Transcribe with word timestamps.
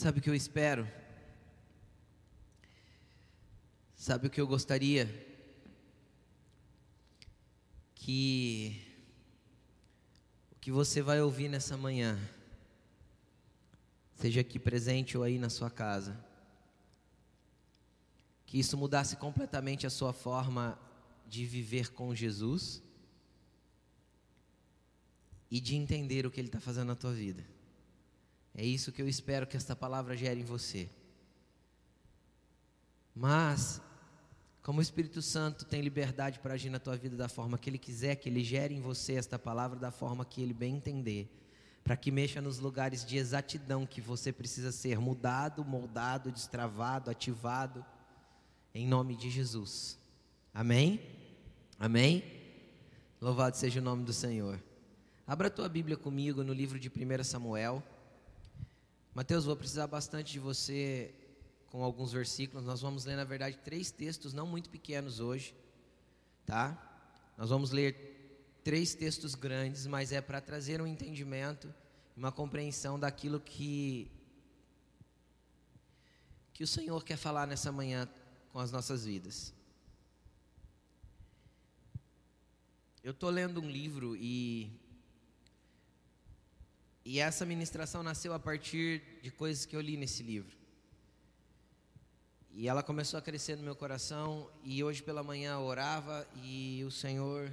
Sabe 0.00 0.18
o 0.18 0.22
que 0.22 0.30
eu 0.30 0.34
espero? 0.34 0.88
Sabe 3.94 4.28
o 4.28 4.30
que 4.30 4.40
eu 4.40 4.46
gostaria? 4.46 5.04
Que 7.94 8.80
o 10.52 10.58
que 10.58 10.72
você 10.72 11.02
vai 11.02 11.20
ouvir 11.20 11.50
nessa 11.50 11.76
manhã, 11.76 12.18
seja 14.14 14.40
aqui 14.40 14.58
presente 14.58 15.18
ou 15.18 15.22
aí 15.22 15.38
na 15.38 15.50
sua 15.50 15.70
casa, 15.70 16.18
que 18.46 18.58
isso 18.58 18.78
mudasse 18.78 19.16
completamente 19.16 19.86
a 19.86 19.90
sua 19.90 20.14
forma 20.14 20.78
de 21.28 21.44
viver 21.44 21.92
com 21.92 22.14
Jesus 22.14 22.82
e 25.50 25.60
de 25.60 25.76
entender 25.76 26.24
o 26.24 26.30
que 26.30 26.40
Ele 26.40 26.48
está 26.48 26.58
fazendo 26.58 26.88
na 26.88 26.96
tua 26.96 27.12
vida. 27.12 27.59
É 28.60 28.64
isso 28.66 28.92
que 28.92 29.00
eu 29.00 29.08
espero 29.08 29.46
que 29.46 29.56
esta 29.56 29.74
palavra 29.74 30.14
gere 30.14 30.38
em 30.38 30.44
você. 30.44 30.86
Mas, 33.14 33.80
como 34.62 34.80
o 34.80 34.82
Espírito 34.82 35.22
Santo 35.22 35.64
tem 35.64 35.80
liberdade 35.80 36.38
para 36.40 36.52
agir 36.52 36.68
na 36.68 36.78
tua 36.78 36.94
vida 36.94 37.16
da 37.16 37.26
forma 37.26 37.56
que 37.56 37.70
Ele 37.70 37.78
quiser, 37.78 38.16
que 38.16 38.28
Ele 38.28 38.44
gere 38.44 38.74
em 38.74 38.80
você 38.82 39.14
esta 39.14 39.38
palavra 39.38 39.78
da 39.78 39.90
forma 39.90 40.26
que 40.26 40.42
Ele 40.42 40.52
bem 40.52 40.76
entender, 40.76 41.26
para 41.82 41.96
que 41.96 42.10
mexa 42.10 42.42
nos 42.42 42.58
lugares 42.58 43.02
de 43.02 43.16
exatidão 43.16 43.86
que 43.86 43.98
você 43.98 44.30
precisa 44.30 44.70
ser 44.70 44.98
mudado, 44.98 45.64
moldado, 45.64 46.30
destravado, 46.30 47.10
ativado, 47.10 47.82
em 48.74 48.86
nome 48.86 49.16
de 49.16 49.30
Jesus. 49.30 49.98
Amém? 50.52 51.00
Amém? 51.78 52.22
Louvado 53.22 53.56
seja 53.56 53.80
o 53.80 53.82
nome 53.82 54.04
do 54.04 54.12
Senhor. 54.12 54.62
Abra 55.26 55.46
a 55.46 55.50
tua 55.50 55.66
Bíblia 55.66 55.96
comigo 55.96 56.44
no 56.44 56.52
livro 56.52 56.78
de 56.78 56.90
1 56.90 57.24
Samuel. 57.24 57.82
Mateus, 59.12 59.44
vou 59.44 59.56
precisar 59.56 59.88
bastante 59.88 60.32
de 60.32 60.38
você 60.38 61.12
com 61.66 61.82
alguns 61.82 62.12
versículos. 62.12 62.64
Nós 62.64 62.80
vamos 62.80 63.04
ler, 63.04 63.16
na 63.16 63.24
verdade, 63.24 63.58
três 63.58 63.90
textos 63.90 64.32
não 64.32 64.46
muito 64.46 64.70
pequenos 64.70 65.18
hoje, 65.18 65.52
tá? 66.46 66.78
Nós 67.36 67.50
vamos 67.50 67.72
ler 67.72 68.60
três 68.62 68.94
textos 68.94 69.34
grandes, 69.34 69.84
mas 69.84 70.12
é 70.12 70.20
para 70.20 70.40
trazer 70.40 70.80
um 70.80 70.86
entendimento, 70.86 71.74
uma 72.16 72.30
compreensão 72.30 72.98
daquilo 72.98 73.40
que 73.40 74.10
que 76.52 76.62
o 76.62 76.66
Senhor 76.66 77.02
quer 77.02 77.16
falar 77.16 77.46
nessa 77.46 77.72
manhã 77.72 78.08
com 78.52 78.60
as 78.60 78.70
nossas 78.70 79.06
vidas. 79.06 79.52
Eu 83.02 83.12
estou 83.12 83.30
lendo 83.30 83.60
um 83.60 83.68
livro 83.68 84.14
e 84.14 84.70
e 87.10 87.18
essa 87.18 87.44
ministração 87.44 88.04
nasceu 88.04 88.32
a 88.32 88.38
partir 88.38 89.02
de 89.20 89.32
coisas 89.32 89.66
que 89.66 89.74
eu 89.74 89.80
li 89.80 89.96
nesse 89.96 90.22
livro. 90.22 90.56
E 92.52 92.68
ela 92.68 92.84
começou 92.84 93.18
a 93.18 93.20
crescer 93.20 93.56
no 93.56 93.64
meu 93.64 93.74
coração. 93.74 94.48
E 94.62 94.84
hoje 94.84 95.02
pela 95.02 95.20
manhã 95.20 95.54
eu 95.54 95.62
orava 95.62 96.24
e 96.40 96.84
o 96.86 96.90
Senhor 96.92 97.50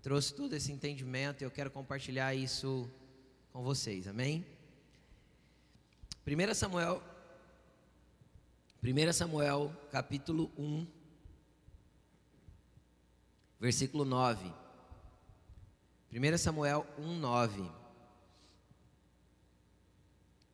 trouxe 0.00 0.32
todo 0.32 0.54
esse 0.54 0.72
entendimento. 0.72 1.42
E 1.42 1.44
eu 1.44 1.50
quero 1.50 1.70
compartilhar 1.70 2.34
isso 2.34 2.90
com 3.52 3.62
vocês. 3.62 4.08
Amém? 4.08 4.42
1 6.26 6.54
Samuel, 6.54 7.02
1 8.82 9.12
Samuel, 9.12 9.70
capítulo 9.90 10.50
1, 10.56 10.86
versículo 13.60 14.06
9. 14.06 14.50
1 16.10 16.38
Samuel 16.38 16.86
1, 16.96 17.18
9. 17.18 17.81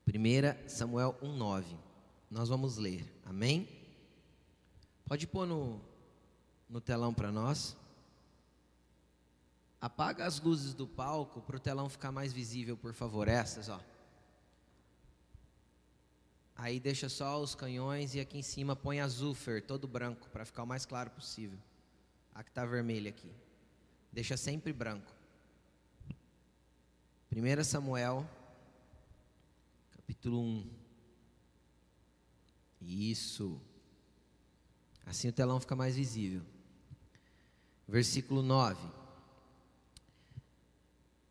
1 0.09 0.69
Samuel 0.69 1.15
1,9. 1.23 1.65
Nós 2.31 2.49
vamos 2.49 2.79
ler, 2.79 3.07
amém? 3.27 3.69
Pode 5.05 5.27
pôr 5.27 5.47
no, 5.47 5.81
no 6.69 6.81
telão 6.81 7.13
para 7.13 7.31
nós. 7.31 7.77
Apaga 9.81 10.27
as 10.27 10.41
luzes 10.41 10.75
do 10.75 10.87
palco 10.87 11.41
para 11.43 11.57
o 11.57 11.61
telão 11.61 11.89
ficar 11.89 12.11
mais 12.11 12.33
visível, 12.33 12.77
por 12.77 12.95
favor. 12.95 13.29
Essas, 13.29 13.69
ó. 13.69 13.81
Aí 16.57 16.81
deixa 16.81 17.09
só 17.09 17.41
os 17.41 17.55
canhões 17.55 18.15
e 18.15 18.21
aqui 18.21 18.39
em 18.39 18.43
cima 18.43 18.75
põe 18.75 19.01
azúfer, 19.01 19.65
todo 19.65 19.87
branco, 19.87 20.29
para 20.31 20.45
ficar 20.45 20.65
o 20.65 20.67
mais 20.67 20.85
claro 20.85 21.11
possível. 21.11 21.59
A 22.35 22.43
que 22.43 22.51
está 22.51 22.65
vermelha 22.65 23.11
aqui. 23.11 23.31
Deixa 24.13 24.37
sempre 24.37 24.73
branco. 24.73 25.13
1 27.31 27.63
Samuel 27.63 28.27
capítulo 30.09 30.41
1. 30.41 30.71
Isso. 32.81 33.61
Assim 35.05 35.29
o 35.29 35.33
telão 35.33 35.61
fica 35.61 35.77
mais 35.77 35.97
visível. 35.97 36.41
Versículo 37.87 38.41
9. 38.41 38.81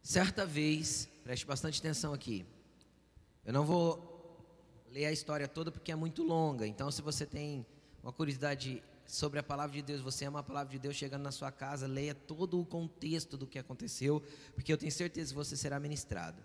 Certa 0.03 0.45
vez, 0.45 1.09
preste 1.23 1.43
bastante 1.43 1.79
atenção 1.79 2.13
aqui. 2.13 2.45
Eu 3.43 3.51
não 3.51 3.65
vou 3.65 4.45
ler 4.91 5.05
a 5.05 5.11
história 5.11 5.47
toda 5.47 5.71
porque 5.71 5.91
é 5.91 5.95
muito 5.95 6.21
longa. 6.21 6.67
Então, 6.67 6.91
se 6.91 7.01
você 7.01 7.25
tem 7.25 7.65
uma 8.03 8.13
curiosidade 8.13 8.83
sobre 9.07 9.39
a 9.39 9.43
palavra 9.43 9.75
de 9.75 9.81
Deus, 9.81 10.01
você 10.01 10.25
ama 10.25 10.39
a 10.39 10.43
palavra 10.43 10.71
de 10.71 10.77
Deus 10.77 10.95
chegando 10.95 11.23
na 11.23 11.31
sua 11.31 11.51
casa, 11.51 11.87
leia 11.87 12.13
todo 12.13 12.59
o 12.59 12.65
contexto 12.65 13.37
do 13.37 13.47
que 13.47 13.57
aconteceu, 13.57 14.21
porque 14.53 14.71
eu 14.71 14.77
tenho 14.77 14.91
certeza 14.91 15.29
que 15.29 15.35
você 15.35 15.55
será 15.55 15.79
ministrado. 15.79 16.43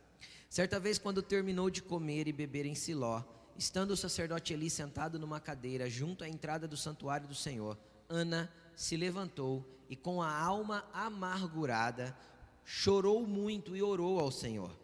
Certa 0.49 0.79
vez, 0.79 0.99
quando 0.99 1.23
terminou 1.23 1.69
de 1.69 1.83
comer 1.83 2.29
e 2.29 2.33
beber 2.33 2.65
em 2.65 2.75
Siló, 2.75 3.23
estando 3.57 3.91
o 3.91 3.97
sacerdote 3.97 4.53
Eli 4.53 4.71
sentado 4.71 5.19
numa 5.19 5.41
cadeira 5.41 5.91
junto 5.91 6.23
à 6.23 6.29
entrada 6.29 6.69
do 6.69 6.77
santuário 6.77 7.27
do 7.27 7.35
Senhor, 7.35 7.77
Ana 8.09 8.53
se 8.77 8.97
levantou 8.97 9.67
e, 9.89 9.97
com 9.97 10.23
a 10.23 10.31
alma 10.31 10.85
amargurada, 10.93 12.17
chorou 12.65 13.27
muito 13.27 13.77
e 13.77 13.83
orou 13.83 14.21
ao 14.21 14.31
Senhor. 14.31 14.77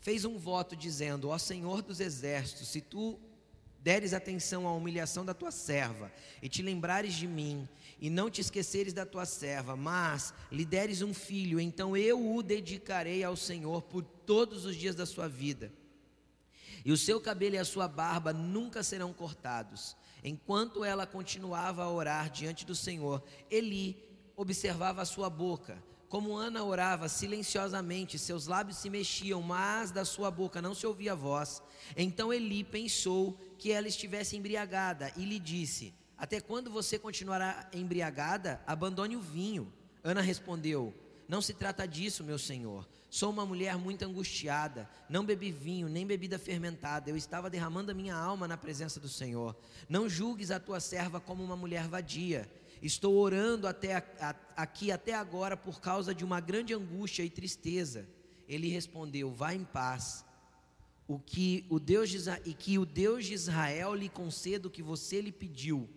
Fez 0.00 0.24
um 0.24 0.38
voto 0.38 0.74
dizendo: 0.74 1.28
Ó 1.28 1.38
Senhor 1.38 1.82
dos 1.82 2.00
exércitos, 2.00 2.68
se 2.68 2.80
tu 2.80 3.18
deres 3.82 4.12
atenção 4.12 4.68
à 4.68 4.72
humilhação 4.72 5.24
da 5.24 5.32
tua 5.32 5.50
serva 5.50 6.12
e 6.42 6.48
te 6.48 6.62
lembrares 6.62 7.14
de 7.14 7.26
mim 7.26 7.68
e 8.00 8.08
não 8.10 8.30
te 8.30 8.40
esqueceres 8.40 8.92
da 8.92 9.04
tua 9.04 9.26
serva, 9.26 9.76
mas 9.76 10.32
lhe 10.50 10.64
deres 10.64 11.02
um 11.02 11.12
filho, 11.12 11.60
então 11.60 11.96
eu 11.96 12.34
o 12.34 12.42
dedicarei 12.42 13.22
ao 13.22 13.36
Senhor 13.36 13.82
por 13.82 14.02
todos 14.02 14.64
os 14.64 14.76
dias 14.76 14.94
da 14.94 15.04
sua 15.04 15.28
vida. 15.28 15.72
E 16.84 16.92
o 16.92 16.96
seu 16.96 17.20
cabelo 17.20 17.56
e 17.56 17.58
a 17.58 17.64
sua 17.64 17.86
barba 17.86 18.32
nunca 18.32 18.82
serão 18.82 19.12
cortados. 19.12 19.96
Enquanto 20.24 20.84
ela 20.84 21.06
continuava 21.06 21.82
a 21.82 21.90
orar 21.90 22.30
diante 22.30 22.64
do 22.64 22.74
Senhor, 22.74 23.22
Eli 23.50 23.96
observava 24.36 25.02
a 25.02 25.06
sua 25.06 25.28
boca. 25.28 25.82
Como 26.10 26.36
Ana 26.36 26.62
orava 26.62 27.08
silenciosamente, 27.08 28.18
seus 28.18 28.46
lábios 28.46 28.76
se 28.76 28.90
mexiam, 28.90 29.40
mas 29.40 29.90
da 29.90 30.04
sua 30.04 30.30
boca 30.30 30.60
não 30.60 30.74
se 30.74 30.86
ouvia 30.86 31.14
voz. 31.14 31.62
Então 31.96 32.30
Eli 32.30 32.62
pensou 32.62 33.38
que 33.56 33.72
ela 33.72 33.88
estivesse 33.88 34.36
embriagada 34.36 35.10
e 35.16 35.24
lhe 35.24 35.38
disse: 35.38 35.94
até 36.20 36.38
quando 36.38 36.70
você 36.70 36.98
continuará 36.98 37.66
embriagada? 37.72 38.60
Abandone 38.66 39.16
o 39.16 39.22
vinho. 39.22 39.72
Ana 40.04 40.20
respondeu: 40.20 40.94
Não 41.26 41.40
se 41.40 41.54
trata 41.54 41.88
disso, 41.88 42.22
meu 42.22 42.38
senhor. 42.38 42.86
Sou 43.08 43.30
uma 43.30 43.46
mulher 43.46 43.78
muito 43.78 44.04
angustiada. 44.04 44.86
Não 45.08 45.24
bebi 45.24 45.50
vinho, 45.50 45.88
nem 45.88 46.06
bebida 46.06 46.38
fermentada. 46.38 47.08
Eu 47.08 47.16
estava 47.16 47.48
derramando 47.48 47.90
a 47.90 47.94
minha 47.94 48.14
alma 48.14 48.46
na 48.46 48.58
presença 48.58 49.00
do 49.00 49.08
Senhor. 49.08 49.56
Não 49.88 50.08
julgues 50.08 50.50
a 50.50 50.60
tua 50.60 50.78
serva 50.78 51.18
como 51.18 51.42
uma 51.42 51.56
mulher 51.56 51.88
vadia. 51.88 52.48
Estou 52.82 53.16
orando 53.16 53.66
até 53.66 54.02
aqui 54.56 54.90
até 54.90 55.14
agora 55.14 55.56
por 55.56 55.80
causa 55.80 56.14
de 56.14 56.24
uma 56.24 56.40
grande 56.40 56.72
angústia 56.72 57.22
e 57.22 57.30
tristeza. 57.30 58.08
Ele 58.48 58.68
respondeu: 58.68 59.30
Vá 59.32 59.54
em 59.54 59.64
paz. 59.64 60.24
O 61.06 61.18
que 61.18 61.66
o 61.68 61.80
Deus 61.80 62.08
de, 62.08 62.18
e 62.44 62.54
que 62.54 62.78
o 62.78 62.86
Deus 62.86 63.26
de 63.26 63.34
Israel 63.34 63.94
lhe 63.94 64.08
conceda 64.08 64.68
o 64.68 64.70
que 64.70 64.82
você 64.82 65.20
lhe 65.20 65.32
pediu. 65.32 65.88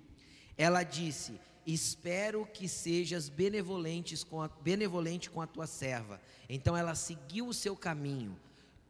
Ela 0.57 0.83
disse: 0.83 1.39
Espero 1.65 2.45
que 2.45 2.67
sejas 2.67 3.29
benevolentes 3.29 4.23
com 4.23 4.41
a, 4.41 4.47
benevolente 4.47 5.29
com 5.29 5.41
a 5.41 5.47
tua 5.47 5.67
serva. 5.67 6.19
Então 6.49 6.75
ela 6.75 6.95
seguiu 6.95 7.47
o 7.47 7.53
seu 7.53 7.75
caminho, 7.77 8.37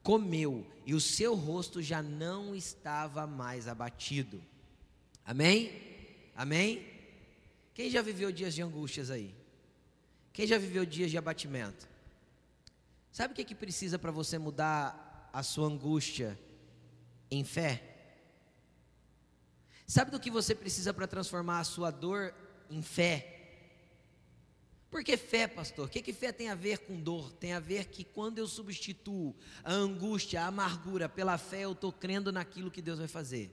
comeu, 0.02 0.66
e 0.86 0.96
o 0.96 1.00
seu 1.00 1.36
rosto 1.36 1.82
já 1.82 2.02
não 2.02 2.56
estava 2.56 3.28
mais 3.28 3.68
abatido. 3.68 4.42
Amém? 5.26 5.72
Amém? 6.36 6.93
Quem 7.74 7.90
já 7.90 8.02
viveu 8.02 8.32
dias 8.32 8.54
de 8.54 8.62
angústias 8.62 9.10
aí? 9.10 9.36
Quem 10.32 10.46
já 10.46 10.58
viveu 10.58 10.86
dias 10.86 11.12
de 11.12 11.18
abatimento? 11.18 11.88
Sabe 13.12 13.34
o 13.34 13.36
que, 13.36 13.42
é 13.42 13.46
que 13.46 13.56
precisa 13.56 14.00
para 14.00 14.12
você 14.12 14.38
mudar 14.38 15.30
a 15.32 15.44
sua 15.44 15.68
angústia 15.68 16.40
em 17.30 17.44
fé? 17.44 17.94
Sabe 19.86 20.12
do 20.12 20.20
que 20.20 20.32
você 20.32 20.56
precisa 20.56 20.94
para 20.94 21.08
transformar 21.08 21.60
a 21.60 21.64
sua 21.64 21.92
dor 21.92 22.34
em 22.70 22.82
fé? 22.82 23.34
Por 24.90 25.04
que 25.04 25.18
fé, 25.18 25.48
pastor? 25.48 25.88
O 25.88 25.90
que, 25.90 26.04
que 26.04 26.14
fé 26.14 26.32
tem 26.32 26.50
a 26.50 26.56
ver 26.56 26.80
com 26.80 27.02
dor? 27.02 27.32
Tem 27.34 27.54
a 27.54 27.60
ver 27.60 27.86
que 27.86 28.04
quando 28.04 28.38
eu 28.38 28.48
substituo 28.48 29.36
a 29.64 29.74
angústia, 29.74 30.42
a 30.42 30.48
amargura 30.48 31.10
pela 31.10 31.38
fé, 31.38 31.62
eu 31.62 31.72
estou 31.72 31.92
crendo 31.92 32.32
naquilo 32.32 32.70
que 32.70 32.82
Deus 32.82 33.00
vai 33.00 33.08
fazer. 33.08 33.52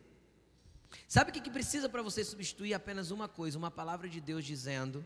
Sabe 1.07 1.31
o 1.31 1.33
que, 1.33 1.41
que 1.41 1.51
precisa 1.51 1.89
para 1.89 2.03
você 2.03 2.25
substituir 2.25 2.75
apenas 2.75 3.11
uma 3.11 3.29
coisa? 3.29 3.59
Uma 3.59 3.71
palavra 3.71 4.09
de 4.09 4.21
Deus 4.21 4.45
dizendo 4.45 5.05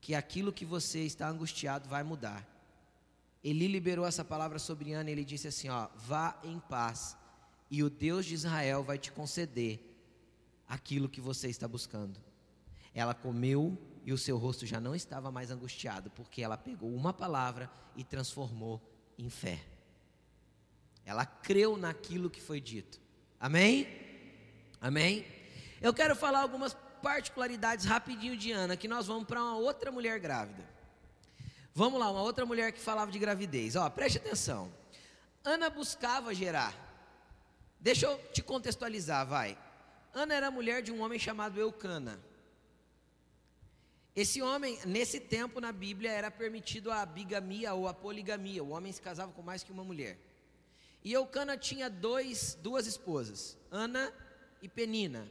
que 0.00 0.14
aquilo 0.14 0.52
que 0.52 0.64
você 0.64 1.00
está 1.00 1.28
angustiado 1.28 1.88
vai 1.88 2.02
mudar. 2.02 2.46
Ele 3.42 3.66
liberou 3.66 4.06
essa 4.06 4.24
palavra 4.24 4.58
sobre 4.58 4.92
Ana, 4.92 5.10
ele 5.10 5.24
disse 5.24 5.48
assim: 5.48 5.68
ó, 5.68 5.88
vá 5.96 6.38
em 6.42 6.58
paz, 6.58 7.16
e 7.70 7.82
o 7.82 7.90
Deus 7.90 8.26
de 8.26 8.34
Israel 8.34 8.82
vai 8.82 8.98
te 8.98 9.10
conceder 9.12 9.80
aquilo 10.68 11.08
que 11.08 11.20
você 11.20 11.48
está 11.48 11.66
buscando. 11.66 12.20
Ela 12.94 13.14
comeu 13.14 13.76
e 14.04 14.12
o 14.12 14.18
seu 14.18 14.38
rosto 14.38 14.64
já 14.64 14.80
não 14.80 14.94
estava 14.94 15.30
mais 15.30 15.50
angustiado, 15.50 16.10
porque 16.10 16.42
ela 16.42 16.56
pegou 16.56 16.94
uma 16.94 17.12
palavra 17.12 17.70
e 17.96 18.04
transformou 18.04 18.80
em 19.18 19.28
fé. 19.28 19.60
Ela 21.04 21.26
creu 21.26 21.76
naquilo 21.76 22.30
que 22.30 22.40
foi 22.40 22.60
dito. 22.60 23.00
Amém? 23.38 24.05
Amém? 24.86 25.26
Eu 25.82 25.92
quero 25.92 26.14
falar 26.14 26.42
algumas 26.42 26.72
particularidades 27.02 27.84
rapidinho 27.84 28.36
de 28.36 28.52
Ana, 28.52 28.76
que 28.76 28.86
nós 28.86 29.08
vamos 29.08 29.26
para 29.26 29.42
uma 29.42 29.56
outra 29.56 29.90
mulher 29.90 30.20
grávida. 30.20 30.64
Vamos 31.74 31.98
lá, 31.98 32.08
uma 32.08 32.22
outra 32.22 32.46
mulher 32.46 32.70
que 32.70 32.78
falava 32.78 33.10
de 33.10 33.18
gravidez. 33.18 33.74
Ó, 33.74 33.90
preste 33.90 34.18
atenção. 34.18 34.72
Ana 35.42 35.68
buscava 35.68 36.32
gerar. 36.32 36.72
Deixa 37.80 38.06
eu 38.06 38.16
te 38.32 38.44
contextualizar, 38.44 39.26
vai. 39.26 39.58
Ana 40.14 40.34
era 40.34 40.52
mulher 40.52 40.82
de 40.82 40.92
um 40.92 41.02
homem 41.02 41.18
chamado 41.18 41.58
Eucana. 41.58 42.20
Esse 44.14 44.40
homem, 44.40 44.78
nesse 44.86 45.18
tempo 45.18 45.60
na 45.60 45.72
Bíblia, 45.72 46.12
era 46.12 46.30
permitido 46.30 46.92
a 46.92 47.04
bigamia 47.04 47.74
ou 47.74 47.88
a 47.88 47.92
poligamia. 47.92 48.62
O 48.62 48.70
homem 48.70 48.92
se 48.92 49.02
casava 49.02 49.32
com 49.32 49.42
mais 49.42 49.64
que 49.64 49.72
uma 49.72 49.82
mulher. 49.82 50.16
E 51.02 51.12
Eucana 51.12 51.56
tinha 51.56 51.90
dois, 51.90 52.56
duas 52.62 52.86
esposas, 52.86 53.58
Ana 53.68 54.12
e 54.66 54.68
Penina. 54.68 55.30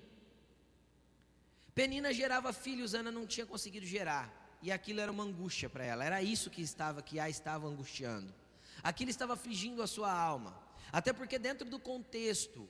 Penina 1.73 2.13
gerava 2.13 2.53
filhos, 2.53 2.93
Ana 2.93 3.11
não 3.11 3.27
tinha 3.27 3.45
conseguido 3.45 3.85
gerar. 3.85 4.25
E 4.61 4.71
aquilo 4.71 5.01
era 5.01 5.11
uma 5.11 5.23
angústia 5.23 5.69
para 5.69 5.83
ela. 5.83 6.03
Era 6.03 6.23
isso 6.23 6.49
que 6.49 6.61
estava, 6.61 7.01
que 7.01 7.19
a 7.19 7.29
estava 7.29 7.67
angustiando. 7.67 8.33
Aquilo 8.81 9.11
estava 9.11 9.33
afligindo 9.33 9.83
a 9.83 9.87
sua 9.87 10.11
alma. 10.11 10.57
Até 10.91 11.11
porque 11.11 11.37
dentro 11.37 11.69
do 11.69 11.77
contexto 11.77 12.67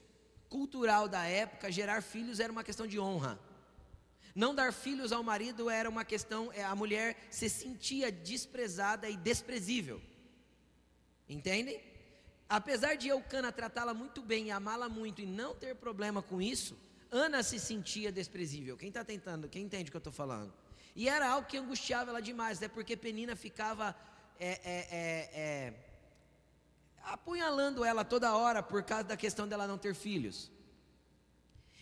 cultural 0.48 1.08
da 1.08 1.24
época, 1.24 1.70
gerar 1.70 2.02
filhos 2.02 2.40
era 2.40 2.52
uma 2.52 2.64
questão 2.64 2.86
de 2.86 2.98
honra. 2.98 3.38
Não 4.34 4.54
dar 4.54 4.72
filhos 4.72 5.12
ao 5.12 5.22
marido 5.22 5.70
era 5.70 5.88
uma 5.88 6.04
questão, 6.04 6.52
é, 6.52 6.62
a 6.64 6.74
mulher 6.74 7.16
se 7.30 7.48
sentia 7.48 8.10
desprezada 8.10 9.08
e 9.08 9.16
desprezível. 9.16 10.02
Entendem? 11.28 11.80
Apesar 12.48 12.96
de 12.96 13.08
Eucana 13.08 13.50
tratá-la 13.50 13.92
muito 13.92 14.22
bem 14.22 14.46
e 14.46 14.50
amá-la 14.50 14.88
muito 14.88 15.20
e 15.20 15.26
não 15.26 15.54
ter 15.54 15.74
problema 15.74 16.22
com 16.22 16.40
isso, 16.40 16.76
Ana 17.10 17.42
se 17.42 17.58
sentia 17.58 18.12
desprezível. 18.12 18.76
Quem 18.76 18.88
está 18.88 19.04
tentando, 19.04 19.48
quem 19.48 19.64
entende 19.64 19.88
o 19.88 19.90
que 19.90 19.96
eu 19.96 19.98
estou 19.98 20.12
falando? 20.12 20.52
E 20.94 21.08
era 21.08 21.28
algo 21.28 21.48
que 21.48 21.56
angustiava 21.56 22.10
ela 22.10 22.22
demais, 22.22 22.58
até 22.58 22.68
porque 22.68 22.96
Penina 22.96 23.34
ficava 23.36 23.94
é, 24.38 24.48
é, 24.48 24.88
é, 24.90 25.40
é, 25.40 25.74
apunhalando 27.02 27.84
ela 27.84 28.04
toda 28.04 28.34
hora 28.36 28.62
por 28.62 28.82
causa 28.82 29.04
da 29.04 29.16
questão 29.16 29.48
dela 29.48 29.66
não 29.66 29.78
ter 29.78 29.94
filhos. 29.94 30.50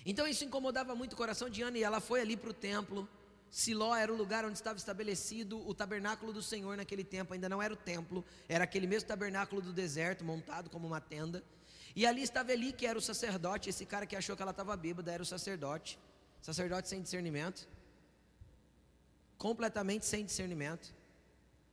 Então 0.06 0.26
isso 0.26 0.44
incomodava 0.44 0.94
muito 0.94 1.12
o 1.12 1.16
coração 1.16 1.48
de 1.48 1.62
Ana 1.62 1.78
e 1.78 1.82
ela 1.82 2.00
foi 2.00 2.20
ali 2.20 2.36
para 2.36 2.50
o 2.50 2.54
templo. 2.54 3.08
Siló 3.54 3.94
era 3.94 4.12
o 4.12 4.16
lugar 4.16 4.44
onde 4.44 4.54
estava 4.54 4.76
estabelecido 4.76 5.64
o 5.64 5.72
tabernáculo 5.72 6.32
do 6.32 6.42
Senhor 6.42 6.76
naquele 6.76 7.04
tempo, 7.04 7.34
ainda 7.34 7.48
não 7.48 7.62
era 7.62 7.72
o 7.72 7.76
templo, 7.76 8.24
era 8.48 8.64
aquele 8.64 8.84
mesmo 8.84 9.06
tabernáculo 9.06 9.62
do 9.62 9.72
deserto, 9.72 10.24
montado 10.24 10.68
como 10.68 10.88
uma 10.88 11.00
tenda. 11.00 11.40
E 11.94 12.04
ali 12.04 12.20
estava 12.20 12.52
Eli, 12.52 12.72
que 12.72 12.84
era 12.84 12.98
o 12.98 13.00
sacerdote, 13.00 13.70
esse 13.70 13.86
cara 13.86 14.06
que 14.06 14.16
achou 14.16 14.34
que 14.34 14.42
ela 14.42 14.50
estava 14.50 14.76
bêbada 14.76 15.12
era 15.12 15.22
o 15.22 15.24
sacerdote, 15.24 16.00
sacerdote 16.42 16.88
sem 16.88 17.00
discernimento, 17.00 17.68
completamente 19.38 20.04
sem 20.04 20.24
discernimento. 20.24 20.92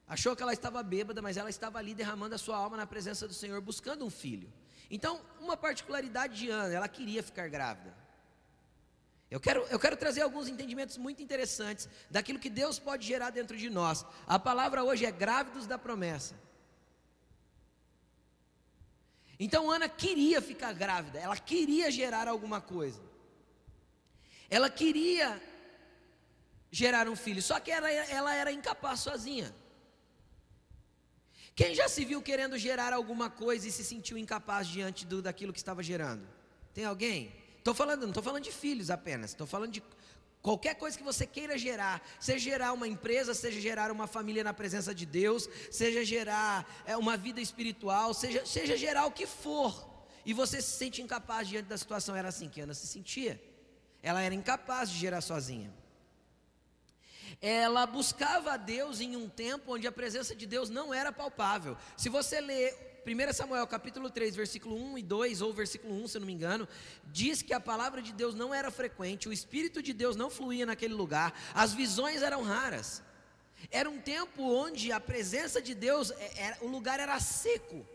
Achou 0.07 0.35
que 0.35 0.43
ela 0.43 0.53
estava 0.53 0.83
bêbada, 0.83 1.19
mas 1.19 1.35
ela 1.35 1.49
estava 1.49 1.79
ali 1.79 1.95
derramando 1.95 2.35
a 2.35 2.37
sua 2.37 2.57
alma 2.57 2.77
na 2.77 2.85
presença 2.85 3.27
do 3.27 3.33
Senhor, 3.33 3.59
buscando 3.59 4.05
um 4.05 4.09
filho. 4.11 4.53
Então, 4.87 5.19
uma 5.39 5.57
particularidade 5.57 6.37
de 6.37 6.47
Ana, 6.51 6.75
ela 6.75 6.87
queria 6.87 7.23
ficar 7.23 7.49
grávida. 7.49 8.00
Eu 9.31 9.39
quero, 9.39 9.61
eu 9.69 9.79
quero 9.79 9.95
trazer 9.95 10.21
alguns 10.21 10.49
entendimentos 10.49 10.97
muito 10.97 11.23
interessantes 11.23 11.87
daquilo 12.09 12.37
que 12.37 12.49
Deus 12.49 12.77
pode 12.77 13.07
gerar 13.07 13.29
dentro 13.29 13.55
de 13.55 13.69
nós. 13.69 14.05
A 14.27 14.37
palavra 14.37 14.83
hoje 14.83 15.05
é 15.05 15.11
grávidos 15.11 15.65
da 15.65 15.77
promessa. 15.77 16.35
Então 19.39 19.71
Ana 19.71 19.87
queria 19.87 20.41
ficar 20.41 20.73
grávida, 20.73 21.17
ela 21.17 21.37
queria 21.37 21.89
gerar 21.89 22.27
alguma 22.27 22.59
coisa. 22.59 23.01
Ela 24.49 24.69
queria 24.69 25.41
gerar 26.69 27.07
um 27.07 27.15
filho, 27.15 27.41
só 27.41 27.57
que 27.57 27.71
ela, 27.71 27.89
ela 27.89 28.35
era 28.35 28.51
incapaz 28.51 28.99
sozinha. 28.99 29.55
Quem 31.55 31.73
já 31.73 31.87
se 31.87 32.03
viu 32.03 32.21
querendo 32.21 32.57
gerar 32.57 32.91
alguma 32.91 33.29
coisa 33.29 33.65
e 33.65 33.71
se 33.71 33.83
sentiu 33.83 34.17
incapaz 34.17 34.67
diante 34.67 35.05
do, 35.05 35.21
daquilo 35.21 35.53
que 35.53 35.59
estava 35.59 35.81
gerando? 35.81 36.27
Tem 36.73 36.83
alguém? 36.83 37.40
Estou 37.61 37.75
falando, 37.75 38.01
não 38.01 38.09
estou 38.09 38.23
falando 38.23 38.43
de 38.43 38.51
filhos 38.51 38.89
apenas, 38.89 39.31
estou 39.31 39.45
falando 39.45 39.71
de 39.71 39.83
qualquer 40.41 40.73
coisa 40.73 40.97
que 40.97 41.03
você 41.03 41.27
queira 41.27 41.59
gerar, 41.59 42.01
seja 42.19 42.39
gerar 42.39 42.73
uma 42.73 42.87
empresa, 42.87 43.35
seja 43.35 43.61
gerar 43.61 43.91
uma 43.91 44.07
família 44.07 44.43
na 44.43 44.51
presença 44.51 44.95
de 44.95 45.05
Deus, 45.05 45.47
seja 45.69 46.03
gerar 46.03 46.67
é, 46.87 46.97
uma 46.97 47.15
vida 47.15 47.39
espiritual, 47.39 48.15
seja, 48.15 48.43
seja 48.47 48.75
gerar 48.75 49.05
o 49.05 49.11
que 49.11 49.27
for, 49.27 49.87
e 50.25 50.33
você 50.33 50.59
se 50.59 50.71
sente 50.71 51.03
incapaz 51.03 51.47
diante 51.47 51.67
da 51.67 51.77
situação. 51.77 52.15
Era 52.15 52.29
assim 52.29 52.49
que 52.49 52.61
Ana 52.61 52.73
se 52.73 52.87
sentia. 52.87 53.39
Ela 54.01 54.23
era 54.23 54.33
incapaz 54.33 54.89
de 54.89 54.97
gerar 54.97 55.21
sozinha. 55.21 55.71
Ela 57.39 57.85
buscava 57.85 58.53
a 58.53 58.57
Deus 58.57 58.99
em 58.99 59.15
um 59.15 59.29
tempo 59.29 59.75
onde 59.75 59.85
a 59.85 59.91
presença 59.91 60.35
de 60.35 60.47
Deus 60.47 60.67
não 60.67 60.91
era 60.91 61.11
palpável. 61.11 61.77
Se 61.95 62.09
você 62.09 62.41
ler 62.41 62.90
1 63.05 63.33
Samuel 63.33 63.65
capítulo 63.65 64.09
3, 64.11 64.35
versículo 64.35 64.75
1 64.75 64.99
e 64.99 65.01
2, 65.01 65.41
ou 65.41 65.51
versículo 65.51 65.93
1, 66.03 66.07
se 66.07 66.19
não 66.19 66.27
me 66.27 66.33
engano, 66.33 66.67
diz 67.05 67.41
que 67.41 67.53
a 67.53 67.59
palavra 67.59 68.01
de 68.01 68.13
Deus 68.13 68.35
não 68.35 68.53
era 68.53 68.69
frequente, 68.69 69.27
o 69.27 69.33
Espírito 69.33 69.81
de 69.81 69.91
Deus 69.91 70.15
não 70.15 70.29
fluía 70.29 70.65
naquele 70.65 70.93
lugar, 70.93 71.33
as 71.53 71.73
visões 71.73 72.21
eram 72.21 72.43
raras. 72.43 73.01
Era 73.69 73.89
um 73.89 73.99
tempo 73.99 74.43
onde 74.43 74.91
a 74.91 74.99
presença 74.99 75.61
de 75.61 75.73
Deus, 75.73 76.11
era, 76.11 76.23
é, 76.23 76.41
é, 76.49 76.57
o 76.61 76.67
lugar 76.67 76.99
era 76.99 77.19
seco. 77.19 77.85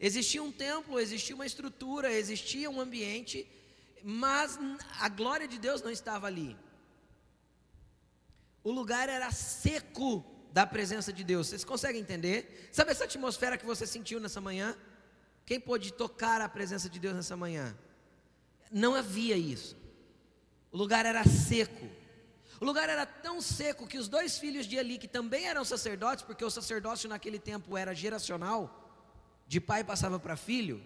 Existia 0.00 0.42
um 0.42 0.50
templo, 0.50 0.98
existia 0.98 1.34
uma 1.34 1.46
estrutura, 1.46 2.12
existia 2.12 2.70
um 2.70 2.80
ambiente, 2.80 3.46
mas 4.02 4.58
a 4.98 5.08
glória 5.08 5.46
de 5.46 5.58
Deus 5.58 5.82
não 5.82 5.90
estava 5.90 6.26
ali. 6.26 6.56
O 8.64 8.72
lugar 8.72 9.08
era 9.08 9.30
seco 9.30 10.24
da 10.52 10.66
presença 10.66 11.12
de 11.12 11.22
Deus. 11.24 11.48
Vocês 11.48 11.64
conseguem 11.64 12.00
entender? 12.00 12.68
Sabe 12.72 12.90
essa 12.90 13.04
atmosfera 13.04 13.56
que 13.56 13.66
você 13.66 13.86
sentiu 13.86 14.20
nessa 14.20 14.40
manhã? 14.40 14.76
Quem 15.46 15.58
pôde 15.58 15.92
tocar 15.92 16.40
a 16.40 16.48
presença 16.48 16.88
de 16.88 16.98
Deus 16.98 17.14
nessa 17.14 17.36
manhã? 17.36 17.76
Não 18.70 18.94
havia 18.94 19.36
isso. 19.36 19.76
O 20.70 20.76
lugar 20.76 21.04
era 21.06 21.24
seco. 21.24 21.88
O 22.60 22.64
lugar 22.64 22.88
era 22.88 23.06
tão 23.06 23.40
seco 23.40 23.86
que 23.86 23.98
os 23.98 24.06
dois 24.06 24.38
filhos 24.38 24.66
de 24.66 24.76
Eli, 24.76 24.98
que 24.98 25.08
também 25.08 25.46
eram 25.46 25.64
sacerdotes, 25.64 26.22
porque 26.22 26.44
o 26.44 26.50
sacerdócio 26.50 27.08
naquele 27.08 27.38
tempo 27.38 27.76
era 27.76 27.94
geracional, 27.94 28.62
de 29.48 29.60
pai 29.60 29.82
passava 29.82 30.18
para 30.18 30.36
filho. 30.36 30.80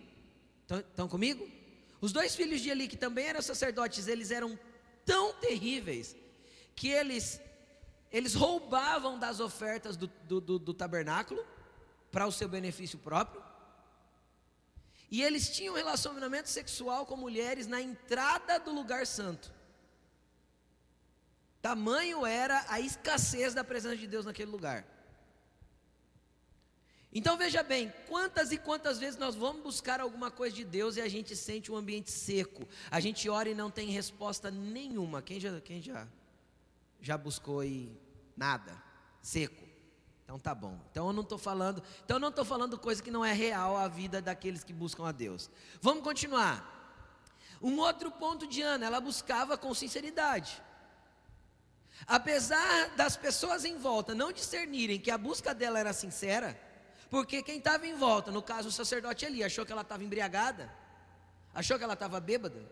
Estão 0.71 1.09
comigo? 1.09 1.47
Os 2.01 2.13
dois 2.13 2.35
filhos 2.35 2.61
de 2.61 2.71
Eli, 2.71 2.87
que 2.87 2.97
também 2.97 3.27
eram 3.27 3.43
sacerdotes, 3.43 4.07
eles 4.07 4.31
eram 4.31 4.59
tão 5.05 5.35
terríveis 5.35 6.17
que 6.75 6.89
eles 6.89 7.41
eles 8.15 8.33
roubavam 8.33 9.19
das 9.19 9.41
ofertas 9.41 9.97
do, 9.97 10.07
do, 10.07 10.41
do, 10.41 10.57
do 10.57 10.73
tabernáculo 10.73 11.45
para 12.13 12.29
o 12.29 12.31
seu 12.31 12.49
benefício 12.49 12.97
próprio. 12.97 13.43
E 15.11 15.21
eles 15.21 15.49
tinham 15.49 15.75
relacionamento 15.75 16.49
sexual 16.49 17.07
com 17.07 17.17
mulheres 17.17 17.67
na 17.67 17.83
entrada 17.83 18.61
do 18.61 18.73
lugar 18.73 19.05
santo. 19.05 19.53
Tamanho 21.61 22.25
era 22.25 22.65
a 22.69 22.79
escassez 22.79 23.53
da 23.53 23.65
presença 23.65 23.97
de 23.97 24.07
Deus 24.07 24.25
naquele 24.25 24.51
lugar. 24.53 24.87
Então 27.13 27.37
veja 27.37 27.65
bem, 27.65 27.93
quantas 28.07 28.53
e 28.53 28.59
quantas 28.59 29.01
vezes 29.01 29.19
nós 29.19 29.35
vamos 29.35 29.61
buscar 29.61 30.01
alguma 30.01 30.31
coisa 30.31 30.55
de 30.55 30.65
Deus 30.65 30.97
e 30.97 31.01
a 31.01 31.09
gente 31.09 31.35
sente 31.35 31.73
um 31.73 31.77
ambiente 31.77 32.13
seco. 32.13 32.69
A 32.93 33.01
gente 33.01 33.29
ora 33.29 33.49
e 33.49 33.57
não 33.57 33.73
tem 33.73 33.89
resposta 33.89 34.53
nenhuma. 34.53 35.21
Quem 35.21 35.41
já, 35.41 35.61
quem 35.61 35.83
já, 35.83 36.07
já 37.01 37.19
buscou 37.19 37.65
e 37.65 38.04
Nada. 38.37 38.83
Seco. 39.23 39.65
Então 40.25 40.39
tá 40.39 40.55
bom. 40.55 40.81
Então 40.91 41.07
eu 41.07 41.13
não 41.13 41.23
estou 41.23 41.39
falando, 41.39 41.83
então 42.05 42.17
eu 42.17 42.21
não 42.21 42.31
estou 42.31 42.45
falando 42.45 42.79
coisa 42.79 43.03
que 43.03 43.11
não 43.11 43.25
é 43.25 43.33
real 43.33 43.77
a 43.77 43.89
vida 43.89 44.23
daqueles 44.23 44.65
que 44.65 44.73
buscam 44.73 45.07
a 45.07 45.13
Deus. 45.13 45.51
Vamos 45.81 46.03
continuar. 46.03 46.73
Um 47.61 47.79
outro 47.79 48.11
ponto 48.11 48.47
de 48.47 48.63
Ana, 48.63 48.87
ela 48.87 49.01
buscava 49.01 49.57
com 49.57 49.73
sinceridade. 49.75 50.63
Apesar 52.07 52.91
das 52.97 53.17
pessoas 53.17 53.65
em 53.65 53.79
volta 53.79 54.15
não 54.15 54.33
discernirem 54.33 54.99
que 54.99 55.11
a 55.11 55.19
busca 55.19 55.55
dela 55.55 55.79
era 55.79 55.93
sincera, 55.93 56.59
porque 57.09 57.43
quem 57.43 57.59
estava 57.59 57.87
em 57.87 57.95
volta, 57.95 58.31
no 58.31 58.43
caso 58.43 58.69
o 58.69 58.73
sacerdote 58.73 59.25
ali, 59.25 59.45
achou 59.45 59.65
que 59.65 59.73
ela 59.73 59.83
estava 59.83 60.03
embriagada, 60.03 60.71
achou 61.55 61.79
que 61.79 61.85
ela 61.85 61.95
estava 61.95 62.19
bêbada, 62.19 62.69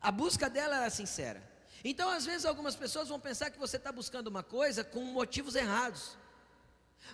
a 0.00 0.10
busca 0.10 0.50
dela 0.50 0.76
era 0.76 0.90
sincera. 0.90 1.49
Então, 1.82 2.08
às 2.10 2.26
vezes, 2.26 2.44
algumas 2.44 2.76
pessoas 2.76 3.08
vão 3.08 3.18
pensar 3.18 3.50
que 3.50 3.58
você 3.58 3.76
está 3.76 3.90
buscando 3.90 4.28
uma 4.28 4.42
coisa 4.42 4.84
com 4.84 5.02
motivos 5.04 5.54
errados. 5.54 6.16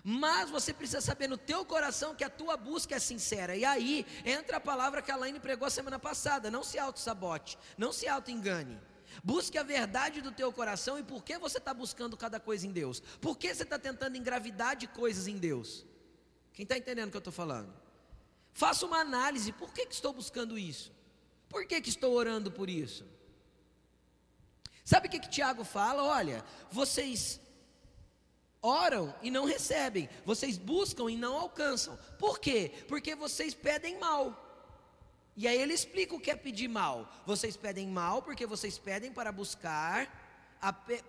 Mas 0.03 0.51
você 0.51 0.73
precisa 0.73 1.01
saber 1.01 1.29
no 1.29 1.39
teu 1.39 1.65
coração 1.65 2.15
que 2.15 2.25
a 2.25 2.31
tua 2.31 2.57
busca 2.57 2.97
é 2.97 2.99
sincera. 2.99 3.57
E 3.57 3.65
aí 3.65 4.07
entra 4.25 4.57
a 4.57 4.61
palavra 4.61 5.01
que 5.01 5.11
a 5.11 5.17
Laine 5.17 5.41
pregou 5.41 5.71
semana 5.71 5.99
passada: 5.99 6.51
não 6.51 6.63
se 6.63 6.79
auto-sabote, 6.79 7.59
não 7.79 7.93
se 7.93 8.09
auto-engane. 8.09 8.79
Busque 9.23 9.57
a 9.57 9.63
verdade 9.63 10.21
do 10.21 10.33
teu 10.33 10.53
coração 10.53 10.99
e 10.99 11.03
por 11.03 11.25
que 11.25 11.39
você 11.39 11.59
está 11.59 11.73
buscando 11.73 12.17
cada 12.17 12.39
coisa 12.39 12.67
em 12.67 12.73
Deus? 12.73 13.01
Por 13.21 13.39
que 13.39 13.55
você 13.55 13.63
está 13.63 13.79
tentando 13.79 14.17
engravidar 14.17 14.77
de 14.77 14.87
coisas 14.87 15.27
em 15.27 15.39
Deus? 15.39 15.87
Quem 16.53 16.65
está 16.65 16.77
entendendo 16.77 17.09
o 17.09 17.11
que 17.11 17.17
eu 17.17 17.21
estou 17.21 17.33
falando? 17.33 17.73
Faça 18.53 18.85
uma 18.85 18.99
análise: 18.99 19.53
por 19.53 19.73
que, 19.73 19.87
que 19.87 19.95
estou 19.95 20.13
buscando 20.13 20.59
isso? 20.59 20.93
Por 21.49 21.67
que, 21.67 21.81
que 21.81 21.89
estou 21.89 22.13
orando 22.13 22.51
por 22.51 22.69
isso? 22.69 23.07
Sabe 24.87 25.09
o 25.09 25.11
que, 25.11 25.19
que 25.19 25.29
Tiago 25.29 25.65
fala? 25.65 26.05
Olha, 26.05 26.45
vocês 26.71 27.41
oram 28.63 29.13
e 29.21 29.33
não 29.33 29.45
recebem, 29.45 30.09
vocês 30.25 30.57
buscam 30.57 31.11
e 31.11 31.17
não 31.17 31.37
alcançam. 31.37 31.99
Por 32.21 32.39
quê? 32.39 32.71
Porque 32.87 33.17
vocês 33.17 33.53
pedem 33.53 33.99
mal. 33.99 34.45
E 35.37 35.49
aí 35.49 35.61
ele 35.61 35.75
explica 35.75 36.15
o 36.15 36.21
que 36.21 36.31
é 36.31 36.37
pedir 36.37 36.69
mal. 36.69 37.13
Vocês 37.27 37.57
pedem 37.57 37.89
mal 37.89 38.23
porque 38.23 38.47
vocês 38.47 38.79
pedem 38.79 39.13
para 39.13 39.33
buscar, 39.33 40.09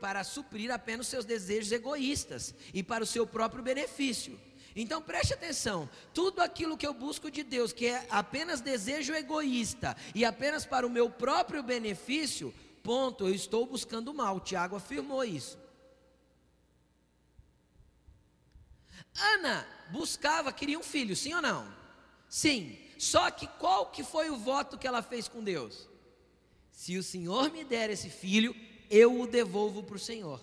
para 0.02 0.24
suprir 0.24 0.72
apenas 0.72 1.06
seus 1.06 1.24
desejos 1.24 1.72
egoístas 1.72 2.56
e 2.74 2.82
para 2.82 3.04
o 3.04 3.08
seu 3.08 3.28
próprio 3.28 3.62
benefício. 3.62 4.40
Então 4.76 5.04
preste 5.04 5.36
atenção: 5.36 5.88
tudo 6.16 6.42
aquilo 6.42 6.78
que 6.78 6.88
eu 6.88 6.96
busco 6.96 7.30
de 7.30 7.44
Deus, 7.44 7.72
que 7.72 7.86
é 7.86 8.08
apenas 8.10 8.60
desejo 8.60 9.14
egoísta 9.14 9.96
e 10.16 10.26
apenas 10.26 10.66
para 10.66 10.86
o 10.86 10.90
meu 10.90 11.12
próprio 11.12 11.62
benefício, 11.62 12.52
ponto, 12.88 13.28
eu 13.28 13.36
estou 13.36 13.66
buscando 13.66 14.14
mal. 14.14 14.40
Tiago 14.40 14.78
afirmou 14.78 15.22
isso. 15.26 15.60
Ana 19.34 19.68
buscava, 19.92 20.54
queria 20.54 20.80
um 20.80 20.84
filho, 20.84 21.14
sim 21.14 21.34
ou 21.34 21.42
não? 21.42 21.68
Sim. 22.30 22.80
Só 22.98 23.30
que 23.30 23.46
qual 23.46 23.88
que 23.88 24.06
foi 24.06 24.30
o 24.30 24.38
voto 24.38 24.78
que 24.78 24.88
ela 24.88 25.02
fez 25.02 25.28
com 25.28 25.44
Deus? 25.44 25.90
Se 26.72 26.98
o 26.98 27.04
Senhor 27.04 27.52
me 27.52 27.66
der 27.66 27.90
esse 27.90 28.10
filho, 28.10 28.56
eu 28.90 29.20
o 29.20 29.28
devolvo 29.28 29.84
para 29.84 29.98
o 29.98 30.00
Senhor. 30.00 30.40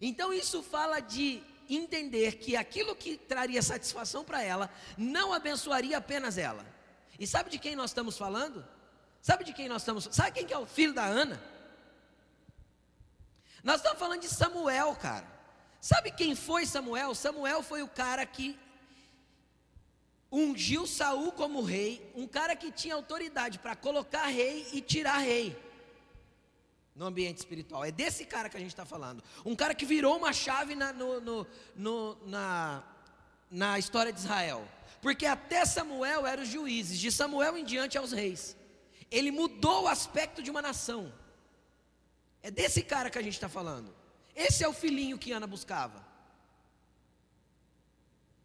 Então 0.00 0.32
isso 0.32 0.62
fala 0.62 0.98
de 0.98 1.42
entender 1.68 2.36
que 2.36 2.56
aquilo 2.56 2.96
que 2.96 3.18
traria 3.18 3.60
satisfação 3.60 4.24
para 4.24 4.42
ela 4.42 4.70
não 4.96 5.30
abençoaria 5.34 5.98
apenas 5.98 6.38
ela. 6.38 6.64
E 7.18 7.26
sabe 7.26 7.50
de 7.50 7.58
quem 7.58 7.76
nós 7.76 7.90
estamos 7.90 8.16
falando? 8.16 8.64
Sabe 9.24 9.42
de 9.42 9.54
quem 9.54 9.70
nós 9.70 9.80
estamos? 9.80 10.06
Sabe 10.12 10.32
quem 10.32 10.46
que 10.46 10.52
é 10.52 10.58
o 10.58 10.66
filho 10.66 10.92
da 10.92 11.06
Ana? 11.06 11.42
Nós 13.62 13.76
estamos 13.76 13.98
falando 13.98 14.20
de 14.20 14.28
Samuel, 14.28 14.94
cara. 14.96 15.26
Sabe 15.80 16.10
quem 16.10 16.36
foi 16.36 16.66
Samuel? 16.66 17.14
Samuel 17.14 17.62
foi 17.62 17.82
o 17.82 17.88
cara 17.88 18.26
que 18.26 18.60
ungiu 20.30 20.86
Saul 20.86 21.32
como 21.32 21.62
rei, 21.62 22.12
um 22.14 22.26
cara 22.26 22.54
que 22.54 22.70
tinha 22.70 22.94
autoridade 22.94 23.58
para 23.58 23.74
colocar 23.74 24.26
rei 24.26 24.68
e 24.74 24.82
tirar 24.82 25.16
rei 25.16 25.58
no 26.94 27.06
ambiente 27.06 27.38
espiritual. 27.38 27.82
É 27.82 27.90
desse 27.90 28.26
cara 28.26 28.50
que 28.50 28.58
a 28.58 28.60
gente 28.60 28.72
está 28.72 28.84
falando. 28.84 29.24
Um 29.42 29.56
cara 29.56 29.74
que 29.74 29.86
virou 29.86 30.18
uma 30.18 30.34
chave 30.34 30.74
na, 30.74 30.92
no, 30.92 31.22
no, 31.22 31.46
no, 31.74 32.18
na, 32.26 32.82
na 33.50 33.78
história 33.78 34.12
de 34.12 34.20
Israel. 34.20 34.68
Porque 35.00 35.24
até 35.24 35.64
Samuel 35.64 36.26
eram 36.26 36.42
os 36.42 36.50
juízes, 36.50 36.98
de 36.98 37.10
Samuel 37.10 37.56
em 37.56 37.64
diante 37.64 37.96
aos 37.96 38.12
reis 38.12 38.54
ele 39.10 39.30
mudou 39.30 39.84
o 39.84 39.88
aspecto 39.88 40.42
de 40.42 40.50
uma 40.50 40.62
nação. 40.62 41.12
É 42.42 42.50
desse 42.50 42.82
cara 42.82 43.10
que 43.10 43.18
a 43.18 43.22
gente 43.22 43.34
está 43.34 43.48
falando. 43.48 43.94
Esse 44.34 44.64
é 44.64 44.68
o 44.68 44.72
filhinho 44.72 45.18
que 45.18 45.32
Ana 45.32 45.46
buscava. 45.46 46.04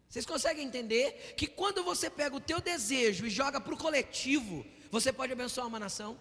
Vocês 0.08 0.26
conseguem 0.26 0.66
entender 0.66 1.34
que 1.36 1.46
quando 1.46 1.84
você 1.84 2.10
pega 2.10 2.34
o 2.34 2.40
teu 2.40 2.60
desejo 2.60 3.26
e 3.26 3.30
joga 3.30 3.60
para 3.60 3.74
o 3.74 3.76
coletivo, 3.76 4.66
você 4.90 5.12
pode 5.12 5.32
abençoar 5.32 5.66
uma 5.66 5.78
nação? 5.78 6.18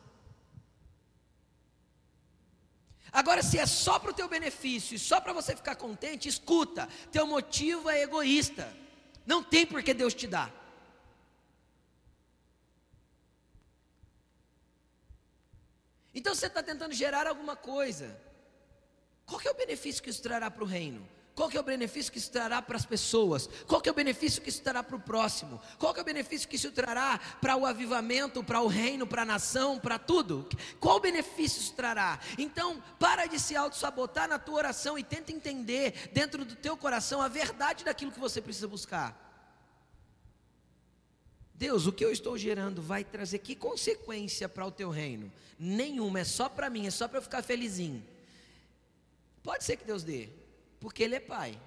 Agora, 3.12 3.42
se 3.42 3.58
é 3.58 3.66
só 3.66 3.98
para 3.98 4.12
o 4.12 4.14
teu 4.14 4.28
benefício 4.28 4.96
e 4.96 5.00
só 5.00 5.20
para 5.20 5.34
você 5.34 5.56
ficar 5.56 5.76
contente, 5.76 6.30
escuta, 6.30 6.88
teu 7.12 7.26
motivo 7.26 7.90
é 7.90 8.04
egoísta. 8.04 8.72
Não 9.26 9.44
tem 9.44 9.66
por 9.66 9.82
que 9.82 9.94
Deus 9.94 10.14
te 10.14 10.28
dar. 10.28 10.54
Então 16.20 16.36
você 16.36 16.48
está 16.48 16.62
tentando 16.62 16.94
gerar 16.94 17.26
alguma 17.28 17.56
coisa. 17.56 18.20
Qual 19.26 19.40
é 19.46 19.50
o 19.50 19.54
benefício 19.54 20.04
que 20.04 20.10
isso 20.10 20.22
trará 20.22 20.52
para 20.52 20.66
o 20.66 20.68
reino? 20.68 21.08
Qual 21.34 21.50
é 21.50 21.58
o 21.58 21.64
benefício 21.64 22.12
que 22.12 22.18
isso 22.18 22.30
trará 22.30 22.62
para 22.62 22.76
as 22.76 22.86
pessoas? 22.86 23.50
Qual 23.66 23.82
é 23.86 23.90
o 23.90 23.94
benefício 23.94 24.42
que 24.42 24.50
isso 24.50 24.62
trará 24.62 24.84
para 24.84 24.98
o 24.98 25.00
próximo? 25.00 25.62
Qual 25.78 25.96
é 25.96 26.02
o 26.02 26.04
benefício 26.04 26.50
que 26.50 26.58
isso 26.58 26.74
trará 26.74 27.18
para 27.40 27.56
o 27.56 27.66
avivamento, 27.66 28.44
para 28.44 28.60
o 28.60 28.68
reino, 28.68 29.08
para 29.08 29.22
a 29.22 29.26
nação, 29.26 29.80
para 29.80 29.98
tudo? 29.98 30.46
Qual 30.78 30.98
o 30.98 31.00
benefício 31.00 31.62
isso 31.62 31.74
trará? 31.74 32.20
Então, 32.38 32.84
para 33.00 33.26
de 33.26 33.40
se 33.40 33.56
auto-sabotar 33.56 34.28
na 34.28 34.38
tua 34.38 34.56
oração 34.56 35.00
e 35.00 35.04
tenta 35.06 35.32
entender 35.32 36.10
dentro 36.12 36.44
do 36.44 36.58
teu 36.58 36.76
coração 36.76 37.22
a 37.22 37.30
verdade 37.30 37.86
daquilo 37.86 38.12
que 38.12 38.20
você 38.20 38.42
precisa 38.42 38.68
buscar. 38.68 39.29
Deus, 41.60 41.86
o 41.86 41.92
que 41.92 42.06
eu 42.06 42.10
estou 42.10 42.38
gerando 42.38 42.82
vai 42.82 43.04
trazer 43.04 43.40
que 43.40 43.54
consequência 43.54 44.48
para 44.48 44.66
o 44.66 44.72
teu 44.72 44.90
reino? 44.90 45.30
Nenhuma, 45.60 46.22
é 46.22 46.24
só 46.24 46.48
para 46.48 46.70
mim, 46.70 46.88
é 46.88 46.90
só 46.90 47.06
para 47.06 47.18
eu 47.18 47.22
ficar 47.22 47.44
felizinho. 47.44 48.02
Pode 49.44 49.66
ser 49.66 49.76
que 49.76 49.84
Deus 49.84 50.02
dê, 50.02 50.30
porque 50.80 51.04
Ele 51.04 51.16
é 51.16 51.20
Pai. 51.20 51.60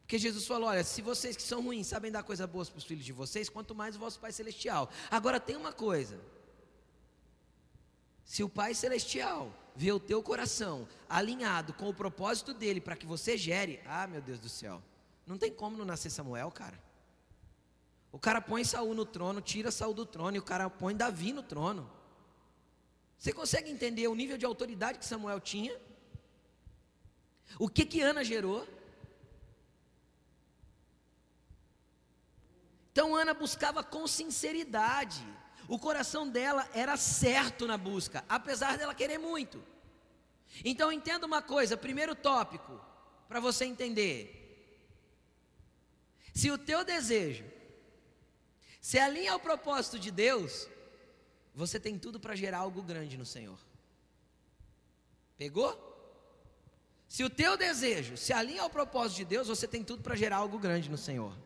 Porque 0.00 0.18
Jesus 0.18 0.44
falou: 0.44 0.68
olha, 0.70 0.82
se 0.82 1.02
vocês 1.02 1.36
que 1.36 1.42
são 1.44 1.62
ruins 1.62 1.86
sabem 1.86 2.10
dar 2.10 2.24
coisas 2.24 2.50
boas 2.50 2.68
para 2.68 2.78
os 2.78 2.84
filhos 2.84 3.04
de 3.04 3.12
vocês, 3.12 3.48
quanto 3.48 3.76
mais 3.76 3.94
o 3.94 4.00
vosso 4.00 4.18
Pai 4.18 4.32
Celestial. 4.32 4.90
Agora 5.08 5.38
tem 5.38 5.54
uma 5.54 5.72
coisa: 5.72 6.18
se 8.24 8.42
o 8.42 8.48
Pai 8.48 8.74
Celestial 8.74 9.54
vê 9.76 9.92
o 9.92 10.00
teu 10.00 10.20
coração 10.20 10.88
alinhado 11.08 11.72
com 11.74 11.88
o 11.88 11.94
propósito 11.94 12.52
dele 12.52 12.80
para 12.80 12.96
que 12.96 13.06
você 13.06 13.38
gere, 13.38 13.78
ah, 13.86 14.08
meu 14.08 14.20
Deus 14.20 14.40
do 14.40 14.48
céu, 14.48 14.82
não 15.24 15.38
tem 15.38 15.52
como 15.52 15.76
não 15.76 15.84
nascer 15.84 16.10
Samuel, 16.10 16.50
cara. 16.50 16.85
O 18.16 18.18
cara 18.18 18.40
põe 18.40 18.64
Saul 18.64 18.94
no 18.94 19.04
trono, 19.04 19.42
tira 19.42 19.70
Saul 19.70 19.92
do 19.92 20.06
trono 20.06 20.38
e 20.38 20.40
o 20.40 20.42
cara 20.42 20.70
põe 20.70 20.96
Davi 20.96 21.34
no 21.34 21.42
trono. 21.42 21.86
Você 23.18 23.30
consegue 23.30 23.70
entender 23.70 24.08
o 24.08 24.14
nível 24.14 24.38
de 24.38 24.46
autoridade 24.46 24.98
que 24.98 25.04
Samuel 25.04 25.38
tinha? 25.38 25.78
O 27.58 27.68
que 27.68 27.84
que 27.84 28.00
Ana 28.00 28.24
gerou? 28.24 28.66
Então 32.90 33.14
Ana 33.14 33.34
buscava 33.34 33.84
com 33.84 34.06
sinceridade. 34.06 35.22
O 35.68 35.78
coração 35.78 36.26
dela 36.26 36.66
era 36.72 36.96
certo 36.96 37.66
na 37.66 37.76
busca, 37.76 38.24
apesar 38.30 38.78
dela 38.78 38.94
querer 38.94 39.18
muito. 39.18 39.62
Então 40.64 40.90
entenda 40.90 41.26
uma 41.26 41.42
coisa, 41.42 41.76
primeiro 41.76 42.14
tópico, 42.14 42.80
para 43.28 43.40
você 43.40 43.66
entender. 43.66 44.32
Se 46.32 46.50
o 46.50 46.56
teu 46.56 46.82
desejo 46.82 47.55
se 48.86 49.00
alinha 49.00 49.32
ao 49.32 49.40
propósito 49.40 49.98
de 49.98 50.12
Deus, 50.12 50.68
você 51.52 51.76
tem 51.80 51.98
tudo 51.98 52.20
para 52.20 52.36
gerar 52.36 52.58
algo 52.58 52.80
grande 52.80 53.18
no 53.18 53.26
Senhor. 53.26 53.58
Pegou? 55.36 55.72
Se 57.08 57.24
o 57.24 57.28
teu 57.28 57.56
desejo 57.56 58.16
se 58.16 58.32
alinha 58.32 58.62
ao 58.62 58.70
propósito 58.70 59.16
de 59.16 59.24
Deus, 59.24 59.48
você 59.48 59.66
tem 59.66 59.82
tudo 59.82 60.04
para 60.04 60.14
gerar 60.14 60.36
algo 60.36 60.56
grande 60.56 60.88
no 60.88 60.96
Senhor. 60.96 61.36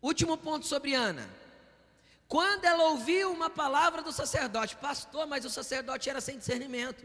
Último 0.00 0.38
ponto 0.38 0.66
sobre 0.66 0.94
Ana. 0.94 1.28
Quando 2.26 2.64
ela 2.64 2.84
ouviu 2.84 3.30
uma 3.30 3.50
palavra 3.50 4.00
do 4.00 4.10
sacerdote, 4.10 4.74
pastor, 4.76 5.26
mas 5.26 5.44
o 5.44 5.50
sacerdote 5.50 6.08
era 6.08 6.22
sem 6.22 6.38
discernimento. 6.38 7.04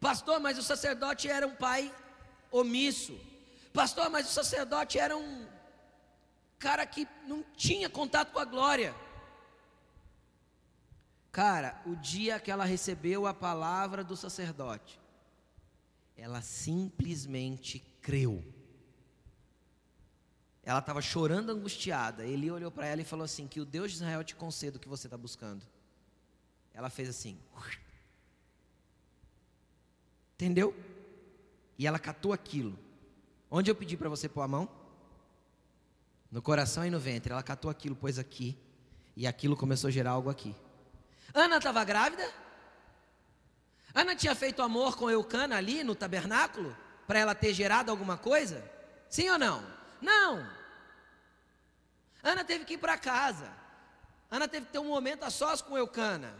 Pastor, 0.00 0.40
mas 0.40 0.56
o 0.56 0.62
sacerdote 0.62 1.28
era 1.28 1.46
um 1.46 1.54
pai 1.54 1.94
omisso. 2.50 3.20
Pastor, 3.74 4.08
mas 4.08 4.30
o 4.30 4.32
sacerdote 4.32 4.98
era 4.98 5.14
um 5.14 5.57
cara 6.58 6.84
que 6.86 7.06
não 7.26 7.42
tinha 7.56 7.88
contato 7.88 8.32
com 8.32 8.38
a 8.38 8.44
glória. 8.44 8.94
Cara, 11.30 11.80
o 11.86 11.94
dia 11.94 12.40
que 12.40 12.50
ela 12.50 12.64
recebeu 12.64 13.26
a 13.26 13.34
palavra 13.34 14.02
do 14.02 14.16
sacerdote, 14.16 14.98
ela 16.16 16.42
simplesmente 16.42 17.78
creu. 18.00 18.44
Ela 20.64 20.80
estava 20.80 21.00
chorando 21.00 21.50
angustiada. 21.50 22.24
Ele 22.26 22.50
olhou 22.50 22.70
para 22.70 22.86
ela 22.86 23.00
e 23.00 23.04
falou 23.04 23.24
assim: 23.24 23.46
Que 23.46 23.60
o 23.60 23.64
Deus 23.64 23.92
de 23.92 23.96
Israel 23.98 24.24
te 24.24 24.34
conceda 24.34 24.76
o 24.76 24.80
que 24.80 24.88
você 24.88 25.06
está 25.06 25.16
buscando. 25.16 25.64
Ela 26.74 26.90
fez 26.90 27.08
assim. 27.08 27.38
Entendeu? 30.34 30.74
E 31.78 31.86
ela 31.86 31.98
catou 31.98 32.32
aquilo. 32.32 32.78
Onde 33.50 33.70
eu 33.70 33.74
pedi 33.74 33.96
para 33.96 34.08
você 34.08 34.28
pôr 34.28 34.42
a 34.42 34.48
mão? 34.48 34.77
No 36.30 36.42
coração 36.42 36.84
e 36.84 36.90
no 36.90 36.98
ventre. 36.98 37.32
Ela 37.32 37.42
catou 37.42 37.70
aquilo, 37.70 37.96
pôs 37.96 38.18
aqui. 38.18 38.56
E 39.16 39.26
aquilo 39.26 39.56
começou 39.56 39.88
a 39.88 39.90
gerar 39.90 40.12
algo 40.12 40.30
aqui. 40.30 40.54
Ana 41.34 41.58
estava 41.58 41.84
grávida? 41.84 42.28
Ana 43.94 44.14
tinha 44.14 44.34
feito 44.34 44.62
amor 44.62 44.96
com 44.96 45.10
Eucana 45.10 45.56
ali 45.56 45.82
no 45.82 45.94
tabernáculo? 45.94 46.76
Para 47.06 47.18
ela 47.18 47.34
ter 47.34 47.52
gerado 47.52 47.90
alguma 47.90 48.16
coisa? 48.16 48.62
Sim 49.08 49.30
ou 49.30 49.38
não? 49.38 49.64
Não. 50.00 50.46
Ana 52.22 52.44
teve 52.44 52.64
que 52.64 52.74
ir 52.74 52.78
para 52.78 52.98
casa. 52.98 53.50
Ana 54.30 54.46
teve 54.46 54.66
que 54.66 54.72
ter 54.72 54.78
um 54.78 54.88
momento 54.88 55.24
a 55.24 55.30
sós 55.30 55.62
com 55.62 55.76
Eucana. 55.76 56.34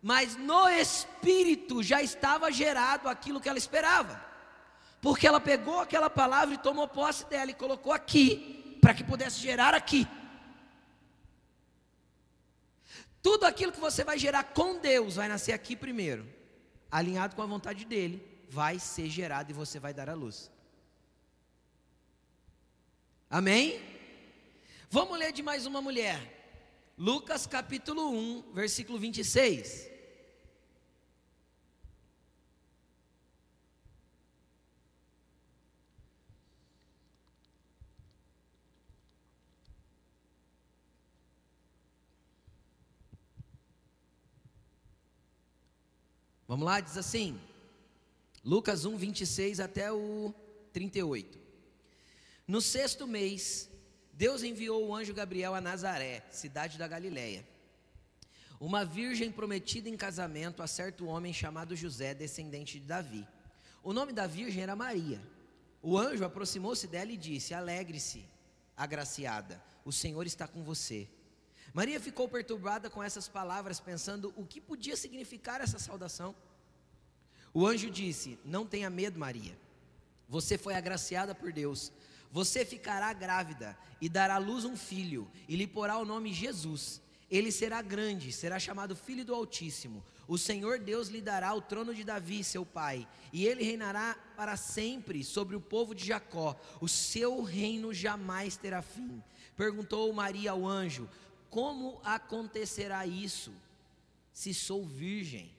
Mas 0.00 0.36
no 0.36 0.68
espírito 0.68 1.82
já 1.82 2.00
estava 2.00 2.52
gerado 2.52 3.08
aquilo 3.08 3.40
que 3.40 3.48
ela 3.48 3.58
esperava. 3.58 4.22
Porque 5.00 5.26
ela 5.26 5.40
pegou 5.40 5.80
aquela 5.80 6.08
palavra 6.08 6.54
e 6.54 6.58
tomou 6.58 6.86
posse 6.86 7.24
dela 7.26 7.50
e 7.50 7.54
colocou 7.54 7.92
aqui, 7.92 8.57
para 8.88 8.94
que 8.94 9.04
pudesse 9.04 9.38
gerar 9.38 9.74
aqui. 9.74 10.08
Tudo 13.22 13.44
aquilo 13.44 13.70
que 13.70 13.78
você 13.78 14.02
vai 14.02 14.18
gerar 14.18 14.44
com 14.44 14.78
Deus 14.78 15.16
vai 15.16 15.28
nascer 15.28 15.52
aqui 15.52 15.76
primeiro, 15.76 16.26
alinhado 16.90 17.36
com 17.36 17.42
a 17.42 17.44
vontade 17.54 17.84
dele, 17.84 18.26
vai 18.48 18.78
ser 18.78 19.10
gerado 19.10 19.50
e 19.50 19.52
você 19.52 19.78
vai 19.78 19.92
dar 19.92 20.08
a 20.08 20.14
luz. 20.14 20.50
Amém? 23.28 23.78
Vamos 24.88 25.18
ler 25.18 25.32
de 25.32 25.42
mais 25.42 25.66
uma 25.66 25.82
mulher. 25.82 26.18
Lucas 26.96 27.46
capítulo 27.46 28.10
1, 28.10 28.54
versículo 28.54 28.98
26. 28.98 29.86
Vamos 46.48 46.64
lá, 46.64 46.80
diz 46.80 46.96
assim, 46.96 47.38
Lucas 48.42 48.86
1, 48.86 48.96
26 48.96 49.60
até 49.60 49.92
o 49.92 50.34
38. 50.72 51.38
No 52.46 52.62
sexto 52.62 53.06
mês, 53.06 53.68
Deus 54.14 54.42
enviou 54.42 54.86
o 54.86 54.94
anjo 54.94 55.12
Gabriel 55.12 55.54
a 55.54 55.60
Nazaré, 55.60 56.24
cidade 56.30 56.78
da 56.78 56.88
Galiléia. 56.88 57.46
Uma 58.58 58.82
virgem 58.82 59.30
prometida 59.30 59.90
em 59.90 59.96
casamento 59.96 60.62
a 60.62 60.66
certo 60.66 61.04
homem 61.04 61.34
chamado 61.34 61.76
José, 61.76 62.14
descendente 62.14 62.80
de 62.80 62.86
Davi. 62.86 63.28
O 63.82 63.92
nome 63.92 64.14
da 64.14 64.26
virgem 64.26 64.62
era 64.62 64.74
Maria. 64.74 65.20
O 65.82 65.98
anjo 65.98 66.24
aproximou-se 66.24 66.86
dela 66.86 67.12
e 67.12 67.16
disse: 67.18 67.52
Alegre-se, 67.52 68.24
agraciada, 68.74 69.62
o 69.84 69.92
Senhor 69.92 70.26
está 70.26 70.48
com 70.48 70.64
você. 70.64 71.06
Maria 71.78 72.00
ficou 72.00 72.28
perturbada 72.28 72.90
com 72.90 73.04
essas 73.04 73.28
palavras, 73.28 73.78
pensando 73.78 74.34
o 74.36 74.44
que 74.44 74.60
podia 74.60 74.96
significar 74.96 75.60
essa 75.60 75.78
saudação. 75.78 76.34
O 77.54 77.64
anjo 77.64 77.88
disse: 77.88 78.36
Não 78.44 78.66
tenha 78.66 78.90
medo, 78.90 79.16
Maria. 79.16 79.56
Você 80.28 80.58
foi 80.58 80.74
agraciada 80.74 81.36
por 81.36 81.52
Deus. 81.52 81.92
Você 82.32 82.64
ficará 82.64 83.12
grávida 83.12 83.78
e 84.00 84.08
dará 84.08 84.34
à 84.34 84.38
luz 84.38 84.64
um 84.64 84.76
filho, 84.76 85.30
e 85.48 85.54
lhe 85.54 85.68
porá 85.68 85.98
o 85.98 86.04
nome 86.04 86.32
Jesus. 86.32 87.00
Ele 87.30 87.52
será 87.52 87.80
grande, 87.80 88.32
será 88.32 88.58
chamado 88.58 88.96
Filho 88.96 89.24
do 89.24 89.32
Altíssimo. 89.32 90.04
O 90.26 90.36
Senhor 90.36 90.80
Deus 90.80 91.06
lhe 91.06 91.20
dará 91.20 91.54
o 91.54 91.62
trono 91.62 91.94
de 91.94 92.02
Davi, 92.02 92.42
seu 92.42 92.66
pai, 92.66 93.06
e 93.32 93.46
ele 93.46 93.62
reinará 93.62 94.16
para 94.36 94.56
sempre 94.56 95.22
sobre 95.22 95.54
o 95.54 95.60
povo 95.60 95.94
de 95.94 96.06
Jacó. 96.06 96.58
O 96.80 96.88
seu 96.88 97.40
reino 97.40 97.94
jamais 97.94 98.56
terá 98.56 98.82
fim. 98.82 99.22
Perguntou 99.56 100.12
Maria 100.12 100.50
ao 100.50 100.66
anjo: 100.66 101.08
como 101.50 102.00
acontecerá 102.04 103.06
isso, 103.06 103.52
se 104.32 104.52
sou 104.52 104.84
virgem? 104.84 105.50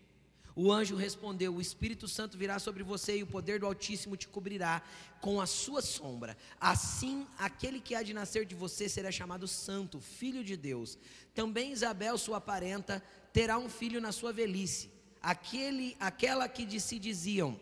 O 0.55 0.73
anjo 0.73 0.95
respondeu: 0.95 1.55
O 1.55 1.61
Espírito 1.61 2.07
Santo 2.07 2.37
virá 2.37 2.59
sobre 2.59 2.83
você 2.83 3.17
e 3.17 3.23
o 3.23 3.27
poder 3.27 3.61
do 3.61 3.65
Altíssimo 3.65 4.17
te 4.17 4.27
cobrirá 4.27 4.81
com 5.21 5.39
a 5.39 5.45
sua 5.45 5.81
sombra. 5.81 6.37
Assim, 6.59 7.25
aquele 7.37 7.79
que 7.79 7.95
há 7.95 8.03
de 8.03 8.13
nascer 8.13 8.45
de 8.45 8.55
você 8.55 8.89
será 8.89 9.09
chamado 9.09 9.47
Santo, 9.47 10.01
Filho 10.01 10.43
de 10.43 10.57
Deus. 10.57 10.97
Também 11.33 11.71
Isabel, 11.71 12.17
sua 12.17 12.41
parenta, 12.41 13.01
terá 13.31 13.57
um 13.57 13.69
filho 13.69 14.01
na 14.01 14.11
sua 14.11 14.33
velhice. 14.33 14.91
Aquele, 15.21 15.95
aquela 15.97 16.47
que 16.49 16.65
de 16.65 16.81
si 16.81 16.99
diziam, 16.99 17.57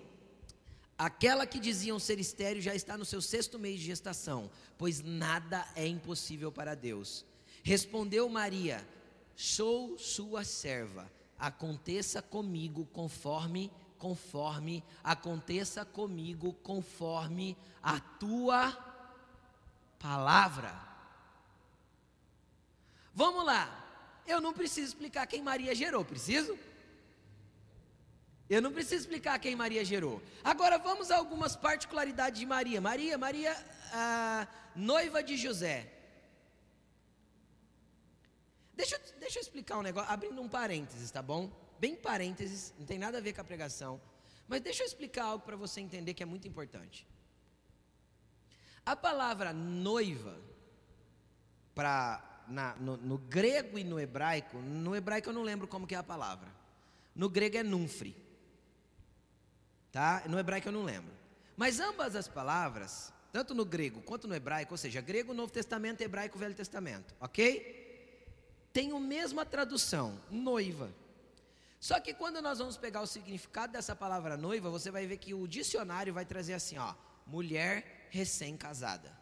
aquela 0.97 1.45
que 1.45 1.59
diziam 1.59 1.99
ser 1.99 2.19
estéreo 2.19 2.63
já 2.63 2.73
está 2.73 2.97
no 2.97 3.05
seu 3.05 3.21
sexto 3.21 3.59
mês 3.59 3.79
de 3.79 3.85
gestação, 3.85 4.49
pois 4.75 5.03
nada 5.03 5.67
é 5.75 5.85
impossível 5.85 6.51
para 6.51 6.73
Deus. 6.73 7.23
Respondeu 7.67 8.29
Maria: 8.29 8.87
Sou 9.35 9.97
sua 9.97 10.45
serva. 10.45 11.11
Aconteça 11.37 12.21
comigo 12.21 12.85
conforme 12.93 13.69
conforme 13.97 14.81
aconteça 15.03 15.83
comigo 15.83 16.53
conforme 16.63 17.57
a 17.83 17.99
tua 17.99 18.71
palavra. 19.99 20.73
Vamos 23.13 23.43
lá. 23.43 23.63
Eu 24.25 24.39
não 24.39 24.53
preciso 24.53 24.87
explicar 24.87 25.27
quem 25.27 25.41
Maria 25.41 25.75
gerou, 25.75 26.05
preciso? 26.05 26.57
Eu 28.49 28.61
não 28.61 28.71
preciso 28.71 29.01
explicar 29.01 29.39
quem 29.39 29.57
Maria 29.57 29.83
gerou. 29.83 30.21
Agora 30.41 30.77
vamos 30.77 31.11
a 31.11 31.17
algumas 31.17 31.57
particularidades 31.57 32.39
de 32.39 32.45
Maria. 32.45 32.79
Maria, 32.79 33.17
Maria, 33.17 33.53
a 33.91 34.47
noiva 34.73 35.21
de 35.21 35.35
José. 35.35 35.96
Deixa, 38.77 39.01
deixa 39.19 39.39
eu 39.39 39.41
explicar 39.41 39.79
um 39.79 39.81
negócio, 39.81 40.11
abrindo 40.11 40.39
um 40.39 40.47
parênteses, 40.47 41.09
tá 41.09 41.19
bom? 41.19 41.51
Bem 41.79 41.95
parênteses, 41.95 42.75
não 42.77 42.85
tem 42.85 42.99
nada 42.99 43.17
a 43.17 43.21
ver 43.21 43.33
com 43.33 43.41
a 43.41 43.43
pregação. 43.43 43.99
Mas 44.47 44.61
deixa 44.61 44.83
eu 44.83 44.87
explicar 44.87 45.25
algo 45.25 45.43
para 45.43 45.55
você 45.55 45.81
entender 45.81 46.13
que 46.13 46.21
é 46.21 46.25
muito 46.27 46.47
importante. 46.47 47.07
A 48.85 48.95
palavra 48.95 49.51
noiva, 49.51 50.39
pra, 51.73 52.43
na, 52.47 52.75
no, 52.75 52.97
no, 52.97 53.17
grego 53.17 53.79
e 53.79 53.83
no 53.83 53.99
hebraico, 53.99 54.59
no 54.59 54.95
hebraico 54.95 55.29
eu 55.29 55.33
não 55.33 55.41
lembro 55.41 55.67
como 55.67 55.87
que 55.87 55.95
é 55.95 55.97
a 55.97 56.03
palavra. 56.03 56.47
No 57.15 57.27
grego 57.27 57.57
é 57.57 57.63
nunfre. 57.63 58.15
Tá? 59.91 60.23
No 60.27 60.37
hebraico 60.37 60.67
eu 60.67 60.71
não 60.71 60.83
lembro. 60.83 61.11
Mas 61.57 61.79
ambas 61.79 62.15
as 62.15 62.27
palavras, 62.27 63.11
tanto 63.33 63.55
no 63.55 63.65
grego 63.65 64.01
quanto 64.03 64.27
no 64.27 64.35
hebraico, 64.35 64.75
ou 64.75 64.77
seja, 64.77 65.01
grego 65.01 65.33
Novo 65.33 65.51
Testamento, 65.51 66.01
hebraico 66.01 66.37
Velho 66.37 66.53
Testamento, 66.53 67.15
ok? 67.19 67.86
Tem 68.73 68.91
a 68.91 68.99
mesma 68.99 69.45
tradução, 69.45 70.19
noiva. 70.29 70.91
Só 71.79 71.99
que 71.99 72.13
quando 72.13 72.41
nós 72.41 72.59
vamos 72.59 72.77
pegar 72.77 73.01
o 73.01 73.07
significado 73.07 73.73
dessa 73.73 73.95
palavra 73.95 74.35
noiva, 74.35 74.69
você 74.69 74.89
vai 74.89 75.05
ver 75.05 75.17
que 75.17 75.33
o 75.33 75.47
dicionário 75.47 76.13
vai 76.13 76.25
trazer 76.25 76.53
assim, 76.53 76.77
ó, 76.77 76.93
mulher 77.25 78.07
recém-casada. 78.09 79.15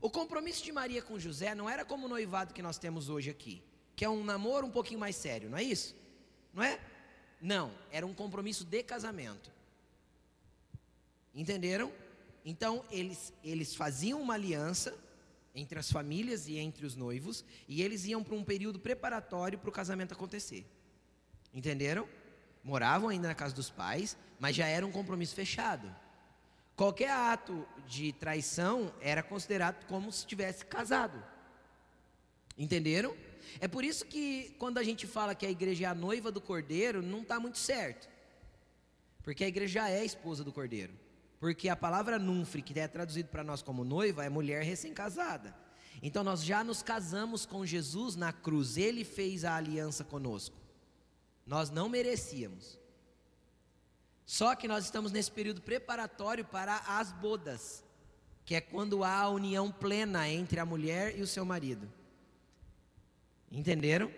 O 0.00 0.10
compromisso 0.10 0.64
de 0.64 0.72
Maria 0.72 1.02
com 1.02 1.18
José 1.18 1.54
não 1.54 1.68
era 1.68 1.84
como 1.84 2.06
o 2.06 2.08
noivado 2.08 2.54
que 2.54 2.62
nós 2.62 2.78
temos 2.78 3.08
hoje 3.08 3.30
aqui, 3.30 3.62
que 3.94 4.04
é 4.04 4.08
um 4.08 4.24
namoro 4.24 4.66
um 4.66 4.70
pouquinho 4.70 5.00
mais 5.00 5.16
sério, 5.16 5.48
não 5.48 5.58
é 5.58 5.62
isso? 5.62 5.94
Não 6.52 6.62
é? 6.62 6.80
Não, 7.40 7.72
era 7.90 8.06
um 8.06 8.14
compromisso 8.14 8.64
de 8.64 8.82
casamento. 8.82 9.50
Entenderam? 11.34 11.92
Então 12.44 12.84
eles, 12.90 13.32
eles 13.42 13.74
faziam 13.74 14.20
uma 14.20 14.34
aliança 14.34 14.96
entre 15.54 15.78
as 15.78 15.90
famílias 15.90 16.48
e 16.48 16.58
entre 16.58 16.86
os 16.86 16.96
noivos, 16.96 17.44
e 17.68 17.82
eles 17.82 18.04
iam 18.04 18.22
para 18.22 18.34
um 18.34 18.44
período 18.44 18.78
preparatório 18.78 19.58
para 19.58 19.68
o 19.68 19.72
casamento 19.72 20.14
acontecer. 20.14 20.66
Entenderam? 21.52 22.08
Moravam 22.64 23.08
ainda 23.08 23.28
na 23.28 23.34
casa 23.34 23.54
dos 23.54 23.68
pais, 23.68 24.16
mas 24.38 24.56
já 24.56 24.66
era 24.66 24.86
um 24.86 24.92
compromisso 24.92 25.34
fechado. 25.34 25.94
Qualquer 26.74 27.10
ato 27.10 27.66
de 27.86 28.12
traição 28.12 28.92
era 29.00 29.22
considerado 29.22 29.84
como 29.86 30.10
se 30.10 30.26
tivesse 30.26 30.64
casado. 30.64 31.22
Entenderam? 32.56 33.14
É 33.60 33.68
por 33.68 33.84
isso 33.84 34.06
que 34.06 34.54
quando 34.58 34.78
a 34.78 34.82
gente 34.82 35.06
fala 35.06 35.34
que 35.34 35.44
a 35.44 35.50
igreja 35.50 35.84
é 35.84 35.88
a 35.88 35.94
noiva 35.94 36.32
do 36.32 36.40
cordeiro, 36.40 37.02
não 37.02 37.22
está 37.22 37.38
muito 37.38 37.58
certo. 37.58 38.08
Porque 39.22 39.44
a 39.44 39.48
igreja 39.48 39.80
já 39.80 39.88
é 39.88 40.00
a 40.00 40.04
esposa 40.04 40.42
do 40.42 40.52
cordeiro. 40.52 40.92
Porque 41.42 41.68
a 41.68 41.74
palavra 41.74 42.20
nunfre, 42.20 42.62
que 42.62 42.78
é 42.78 42.86
traduzido 42.86 43.28
para 43.28 43.42
nós 43.42 43.62
como 43.62 43.82
noiva, 43.82 44.24
é 44.24 44.28
mulher 44.28 44.62
recém-casada. 44.62 45.52
Então 46.00 46.22
nós 46.22 46.44
já 46.44 46.62
nos 46.62 46.84
casamos 46.84 47.44
com 47.44 47.66
Jesus 47.66 48.14
na 48.14 48.32
cruz, 48.32 48.76
ele 48.76 49.02
fez 49.02 49.44
a 49.44 49.56
aliança 49.56 50.04
conosco. 50.04 50.56
Nós 51.44 51.68
não 51.68 51.88
merecíamos. 51.88 52.78
Só 54.24 54.54
que 54.54 54.68
nós 54.68 54.84
estamos 54.84 55.10
nesse 55.10 55.32
período 55.32 55.60
preparatório 55.60 56.44
para 56.44 56.76
as 56.86 57.10
bodas, 57.10 57.82
que 58.44 58.54
é 58.54 58.60
quando 58.60 59.02
há 59.02 59.22
a 59.22 59.28
união 59.28 59.72
plena 59.72 60.28
entre 60.28 60.60
a 60.60 60.64
mulher 60.64 61.18
e 61.18 61.22
o 61.22 61.26
seu 61.26 61.44
marido. 61.44 61.92
Entenderam? 63.50 64.14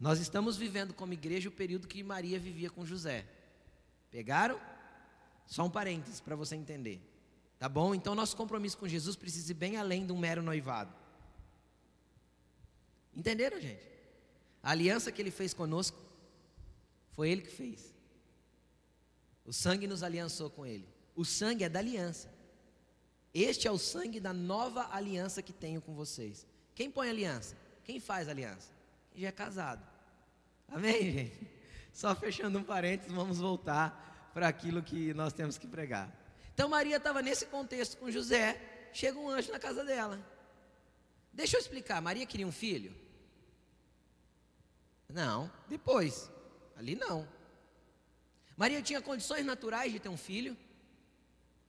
Nós 0.00 0.18
estamos 0.18 0.56
vivendo 0.56 0.92
como 0.92 1.12
igreja 1.12 1.48
o 1.48 1.52
período 1.52 1.86
que 1.86 2.02
Maria 2.02 2.40
vivia 2.40 2.68
com 2.68 2.84
José. 2.84 3.24
Pegaram? 4.10 4.73
Só 5.46 5.64
um 5.64 5.70
parênteses 5.70 6.20
para 6.20 6.36
você 6.36 6.54
entender. 6.54 7.00
Tá 7.58 7.68
bom? 7.68 7.94
Então, 7.94 8.14
nosso 8.14 8.36
compromisso 8.36 8.76
com 8.76 8.88
Jesus 8.88 9.16
precisa 9.16 9.52
ir 9.52 9.54
bem 9.54 9.76
além 9.76 10.06
de 10.06 10.12
um 10.12 10.18
mero 10.18 10.42
noivado. 10.42 10.92
Entenderam, 13.16 13.60
gente? 13.60 13.82
A 14.62 14.70
aliança 14.70 15.12
que 15.12 15.22
ele 15.22 15.30
fez 15.30 15.54
conosco 15.54 15.98
foi 17.12 17.30
ele 17.30 17.42
que 17.42 17.50
fez. 17.50 17.94
O 19.44 19.52
sangue 19.52 19.86
nos 19.86 20.02
aliançou 20.02 20.50
com 20.50 20.66
ele. 20.66 20.88
O 21.14 21.24
sangue 21.24 21.64
é 21.64 21.68
da 21.68 21.78
aliança. 21.78 22.32
Este 23.32 23.68
é 23.68 23.70
o 23.70 23.78
sangue 23.78 24.20
da 24.20 24.32
nova 24.32 24.88
aliança 24.90 25.42
que 25.42 25.52
tenho 25.52 25.80
com 25.80 25.94
vocês. 25.94 26.46
Quem 26.74 26.90
põe 26.90 27.08
aliança? 27.08 27.56
Quem 27.84 28.00
faz 28.00 28.28
aliança? 28.28 28.70
Quem 29.12 29.22
já 29.22 29.28
é 29.28 29.32
casado. 29.32 29.86
Amém, 30.68 31.02
gente? 31.12 31.50
Só 31.92 32.14
fechando 32.14 32.58
um 32.58 32.64
parênteses, 32.64 33.12
vamos 33.12 33.38
voltar 33.38 34.13
para 34.34 34.48
aquilo 34.48 34.82
que 34.82 35.14
nós 35.14 35.32
temos 35.32 35.56
que 35.56 35.66
pregar. 35.66 36.12
Então 36.52 36.68
Maria 36.68 36.96
estava 36.96 37.22
nesse 37.22 37.46
contexto 37.46 37.96
com 37.96 38.10
José, 38.10 38.60
chega 38.92 39.18
um 39.18 39.30
anjo 39.30 39.52
na 39.52 39.60
casa 39.60 39.84
dela. 39.84 40.20
Deixa 41.32 41.56
eu 41.56 41.60
explicar, 41.60 42.02
Maria 42.02 42.26
queria 42.26 42.46
um 42.46 42.52
filho? 42.52 42.94
Não, 45.08 45.50
depois. 45.68 46.30
Ali 46.76 46.96
não. 46.96 47.26
Maria 48.56 48.82
tinha 48.82 49.00
condições 49.00 49.46
naturais 49.46 49.92
de 49.92 50.00
ter 50.00 50.08
um 50.08 50.16
filho? 50.16 50.56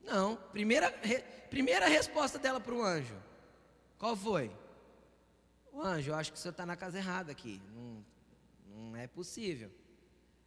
Não. 0.01 0.36
Primeira, 0.36 0.89
re, 1.04 1.19
primeira 1.49 1.88
resposta 1.88 2.39
dela 2.39 2.60
para 2.60 2.73
o 2.73 2.84
anjo: 2.84 3.15
qual 3.99 4.15
foi? 4.15 4.51
O 5.71 5.82
anjo, 5.82 6.12
eu 6.12 6.15
acho 6.15 6.32
que 6.32 6.38
o 6.38 6.41
senhor 6.41 6.51
está 6.51 6.65
na 6.65 6.75
casa 6.75 6.97
errada 6.97 7.32
aqui. 7.32 7.62
Não, 7.73 8.06
não 8.67 8.95
é 8.95 9.08
possível. 9.08 9.71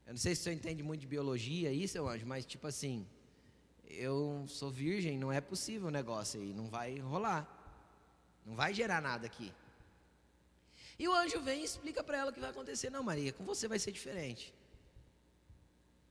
Eu 0.08 0.14
não 0.14 0.18
sei 0.18 0.34
se 0.34 0.40
senhor 0.40 0.56
entende 0.56 0.82
muito 0.82 1.02
de 1.02 1.06
biologia 1.06 1.68
aí, 1.68 1.86
seu 1.86 2.08
anjo, 2.08 2.24
mas 2.24 2.46
tipo 2.46 2.66
assim, 2.66 3.06
eu 3.84 4.46
sou 4.48 4.70
virgem, 4.70 5.18
não 5.18 5.30
é 5.30 5.38
possível 5.38 5.88
o 5.88 5.90
negócio 5.90 6.40
aí, 6.40 6.54
não 6.54 6.66
vai 6.70 6.98
rolar. 6.98 7.46
Não 8.46 8.56
vai 8.56 8.72
gerar 8.72 9.02
nada 9.02 9.26
aqui. 9.26 9.52
E 10.98 11.06
o 11.06 11.12
anjo 11.12 11.42
vem 11.42 11.60
e 11.60 11.64
explica 11.64 12.02
para 12.02 12.16
ela 12.16 12.30
o 12.30 12.32
que 12.32 12.40
vai 12.40 12.48
acontecer. 12.48 12.88
Não, 12.88 13.02
Maria, 13.02 13.34
com 13.34 13.44
você 13.44 13.68
vai 13.68 13.78
ser 13.78 13.92
diferente. 13.92 14.54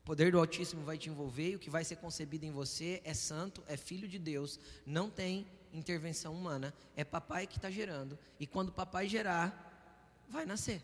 O 0.03 0.05
poder 0.05 0.31
do 0.31 0.37
Altíssimo 0.37 0.83
vai 0.83 0.99
te 0.99 1.09
envolver 1.09 1.49
e 1.49 1.55
o 1.55 1.59
que 1.59 1.71
vai 1.71 1.83
ser 1.83 1.95
concebido 1.95 2.45
em 2.45 2.51
você 2.51 3.01
é 3.03 3.15
santo, 3.15 3.63
é 3.65 3.75
filho 3.75 4.07
de 4.07 4.19
Deus, 4.19 4.59
não 4.85 5.09
tem 5.09 5.47
intervenção 5.73 6.35
humana, 6.35 6.71
é 6.95 7.03
papai 7.03 7.47
que 7.47 7.57
está 7.57 7.71
gerando. 7.71 8.17
E 8.39 8.45
quando 8.45 8.71
papai 8.71 9.09
gerar, 9.09 10.23
vai 10.29 10.45
nascer. 10.45 10.83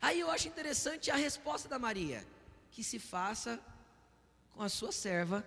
Aí 0.00 0.20
eu 0.20 0.30
acho 0.30 0.48
interessante 0.48 1.10
a 1.10 1.16
resposta 1.16 1.68
da 1.68 1.78
Maria: 1.78 2.26
que 2.70 2.82
se 2.82 2.98
faça 2.98 3.60
com 4.52 4.62
a 4.62 4.68
sua 4.68 4.92
serva, 4.92 5.44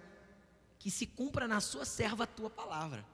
que 0.79 0.91
se 0.91 1.05
cumpra 1.05 1.47
na 1.47 1.61
sua 1.61 1.85
serva 1.85 2.23
a 2.25 2.27
tua 2.27 2.49
palavra. 2.49 3.05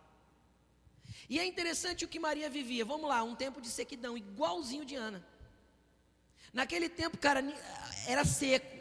E 1.30 1.40
é 1.40 1.46
interessante 1.46 2.06
o 2.06 2.08
que 2.08 2.20
Maria 2.20 2.50
vivia. 2.50 2.86
Vamos 2.86 3.08
lá, 3.08 3.24
um 3.24 3.36
tempo 3.36 3.62
de 3.62 3.70
sequidão, 3.70 4.18
igualzinho 4.18 4.86
de 4.86 4.96
Ana. 4.96 5.26
Naquele 6.52 6.90
tempo, 6.90 7.18
cara, 7.18 7.42
era 8.08 8.24
seco. 8.26 8.78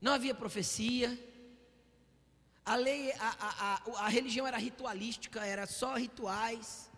Não 0.00 0.12
havia 0.12 0.34
profecia. 0.34 1.18
A 2.64 2.74
lei, 2.74 3.12
a, 3.12 3.16
a, 3.18 3.74
a, 3.74 4.04
a 4.06 4.08
religião 4.08 4.46
era 4.46 4.56
ritualística, 4.56 5.44
era 5.44 5.66
só 5.66 5.94
rituais. 5.96 6.89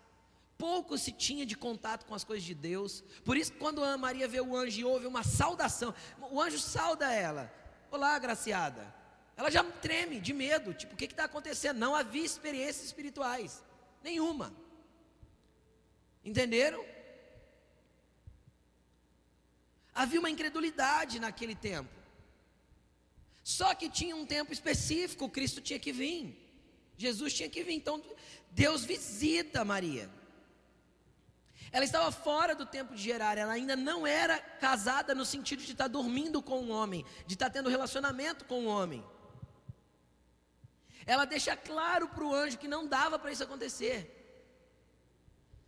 Pouco 0.63 0.97
se 0.97 1.11
tinha 1.11 1.45
de 1.45 1.57
contato 1.57 2.05
com 2.05 2.15
as 2.15 2.23
coisas 2.23 2.45
de 2.45 2.55
Deus. 2.55 3.03
Por 3.25 3.35
isso, 3.35 3.51
quando 3.51 3.83
a 3.83 3.97
Maria 3.97 4.29
vê 4.29 4.39
o 4.39 4.55
anjo 4.55 4.79
e 4.79 4.85
ouve 4.85 5.05
uma 5.05 5.21
saudação, 5.21 5.93
o 6.31 6.41
anjo 6.41 6.57
sauda 6.57 7.11
ela. 7.11 7.53
Olá, 7.91 8.15
agraciada. 8.15 8.95
Ela 9.35 9.51
já 9.51 9.61
treme 9.61 10.21
de 10.21 10.31
medo, 10.31 10.73
tipo, 10.73 10.93
o 10.93 10.95
que 10.95 11.03
está 11.03 11.25
acontecendo? 11.25 11.79
Não 11.79 11.93
havia 11.93 12.23
experiências 12.23 12.85
espirituais. 12.85 13.61
Nenhuma. 14.01 14.55
Entenderam? 16.23 16.81
Havia 19.93 20.21
uma 20.21 20.29
incredulidade 20.29 21.19
naquele 21.19 21.55
tempo. 21.55 21.93
Só 23.43 23.75
que 23.75 23.89
tinha 23.89 24.15
um 24.15 24.25
tempo 24.25 24.53
específico, 24.53 25.27
Cristo 25.27 25.59
tinha 25.59 25.77
que 25.77 25.91
vir. 25.91 26.41
Jesus 26.97 27.33
tinha 27.33 27.49
que 27.49 27.61
vir. 27.65 27.73
Então, 27.73 28.01
Deus 28.49 28.85
visita 28.85 29.65
Maria. 29.65 30.22
Ela 31.73 31.85
estava 31.85 32.11
fora 32.11 32.53
do 32.53 32.67
tempo 32.67 32.93
de 32.93 33.01
gerar, 33.01 33.35
ela 33.35 33.51
ainda 33.51 33.75
não 33.75 34.05
era 34.05 34.39
casada 34.39 35.15
no 35.15 35.25
sentido 35.25 35.63
de 35.63 35.71
estar 35.71 35.87
dormindo 35.87 36.39
com 36.39 36.61
um 36.61 36.71
homem, 36.71 37.03
de 37.25 37.33
estar 37.33 37.49
tendo 37.49 37.67
relacionamento 37.67 38.45
com 38.45 38.61
um 38.61 38.67
homem. 38.67 39.03
Ela 41.03 41.25
deixa 41.25 41.57
claro 41.57 42.07
para 42.07 42.23
o 42.23 42.33
anjo 42.33 42.59
que 42.59 42.67
não 42.67 42.87
dava 42.87 43.17
para 43.17 43.31
isso 43.31 43.43
acontecer. 43.43 43.97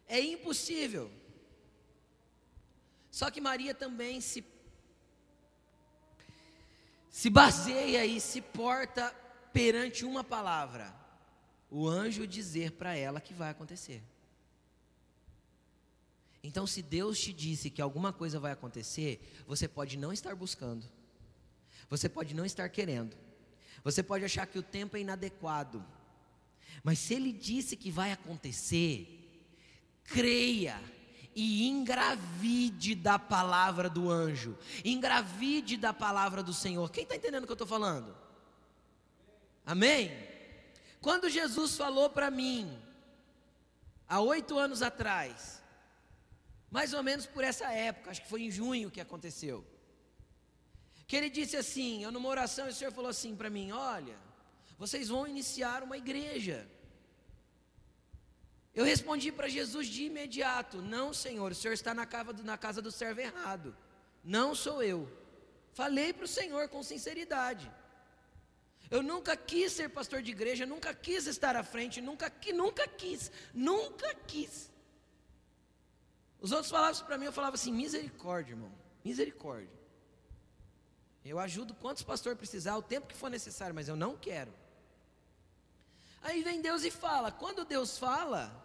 É 0.07 0.21
impossível. 0.21 1.11
Só 3.09 3.31
que 3.31 3.41
Maria 3.41 3.73
também 3.73 4.21
se 4.21 4.45
se 7.09 7.29
baseia 7.29 8.05
e 8.05 8.19
se 8.19 8.41
porta 8.41 9.11
perante 9.53 10.05
uma 10.05 10.23
palavra. 10.23 10.93
O 11.71 11.87
anjo 11.87 12.27
dizer 12.27 12.73
para 12.73 12.95
ela 12.95 13.19
que 13.19 13.33
vai 13.33 13.49
acontecer. 13.49 14.03
Então, 16.45 16.67
se 16.67 16.83
Deus 16.83 17.19
te 17.19 17.33
disse 17.33 17.71
que 17.71 17.81
alguma 17.81 18.13
coisa 18.13 18.39
vai 18.39 18.51
acontecer, 18.51 19.19
você 19.47 19.67
pode 19.67 19.97
não 19.97 20.13
estar 20.13 20.35
buscando, 20.35 20.85
você 21.89 22.07
pode 22.07 22.35
não 22.35 22.45
estar 22.45 22.69
querendo, 22.69 23.17
você 23.83 24.03
pode 24.03 24.23
achar 24.23 24.45
que 24.45 24.59
o 24.59 24.63
tempo 24.63 24.95
é 24.95 24.99
inadequado, 24.99 25.83
mas 26.83 26.99
se 26.99 27.15
Ele 27.15 27.31
disse 27.31 27.75
que 27.75 27.89
vai 27.89 28.11
acontecer, 28.11 29.41
creia 30.03 30.79
e 31.35 31.67
engravide 31.67 32.93
da 32.93 33.17
palavra 33.17 33.89
do 33.89 34.11
anjo, 34.11 34.55
engravide 34.83 35.77
da 35.77 35.91
palavra 35.91 36.43
do 36.43 36.53
Senhor. 36.53 36.91
Quem 36.91 37.03
está 37.03 37.15
entendendo 37.15 37.43
o 37.43 37.47
que 37.47 37.53
eu 37.53 37.55
estou 37.55 37.67
falando? 37.67 38.15
Amém? 39.65 40.11
Quando 41.01 41.27
Jesus 41.27 41.75
falou 41.75 42.07
para 42.07 42.29
mim, 42.29 42.79
há 44.07 44.19
oito 44.21 44.59
anos 44.59 44.83
atrás, 44.83 45.54
mais 46.77 46.93
ou 46.93 47.01
menos 47.01 47.25
por 47.25 47.41
essa 47.41 47.67
época, 47.71 48.11
acho 48.11 48.21
que 48.23 48.27
foi 48.27 48.41
em 48.43 48.51
junho 48.51 48.91
que 48.91 48.99
aconteceu. 48.99 49.65
Que 51.07 51.15
ele 51.15 51.29
disse 51.29 51.55
assim, 51.55 52.03
eu 52.03 52.11
numa 52.11 52.27
oração, 52.27 52.67
o 52.67 52.73
Senhor 52.73 52.91
falou 52.91 53.09
assim 53.09 53.33
para 53.33 53.49
mim: 53.49 53.71
Olha, 53.71 54.17
vocês 54.77 55.07
vão 55.07 55.25
iniciar 55.25 55.83
uma 55.83 55.95
igreja. 55.95 56.57
Eu 58.73 58.83
respondi 58.83 59.31
para 59.31 59.47
Jesus 59.47 59.87
de 59.87 60.03
imediato: 60.03 60.81
Não, 60.81 61.13
Senhor, 61.13 61.49
o 61.53 61.55
Senhor 61.55 61.73
está 61.73 61.93
na 61.93 62.05
casa 62.05 62.33
do, 62.33 62.43
na 62.43 62.57
casa 62.57 62.81
do 62.81 62.91
servo 62.91 63.21
errado. 63.21 63.73
Não 64.21 64.53
sou 64.53 64.83
eu. 64.83 64.99
Falei 65.71 66.11
para 66.11 66.25
o 66.25 66.33
Senhor 66.39 66.67
com 66.67 66.83
sinceridade. 66.83 67.71
Eu 68.91 69.01
nunca 69.01 69.37
quis 69.37 69.71
ser 69.71 69.87
pastor 69.89 70.21
de 70.21 70.31
igreja, 70.31 70.65
nunca 70.65 70.93
quis 70.93 71.25
estar 71.25 71.55
à 71.55 71.63
frente, 71.63 72.01
nunca, 72.01 72.29
nunca 72.53 72.85
quis, 72.85 73.31
nunca 73.53 74.13
quis. 74.27 74.74
Os 76.41 76.51
outros 76.51 76.69
falavam 76.69 77.05
para 77.05 77.17
mim, 77.17 77.25
eu 77.25 77.33
falava 77.33 77.55
assim: 77.55 77.71
misericórdia, 77.71 78.53
irmão, 78.53 78.71
misericórdia. 79.03 79.73
Eu 81.23 81.39
ajudo 81.39 81.73
quantos 81.73 82.03
pastores 82.03 82.37
precisar, 82.37 82.77
o 82.77 82.83
tempo 82.83 83.07
que 83.07 83.15
for 83.15 83.29
necessário, 83.29 83.73
mas 83.73 83.87
eu 83.87 83.95
não 83.95 84.15
quero. 84.15 84.53
Aí 86.21 86.43
vem 86.43 86.61
Deus 86.61 86.83
e 86.83 86.91
fala. 86.91 87.31
Quando 87.31 87.65
Deus 87.65 87.97
fala, 87.97 88.63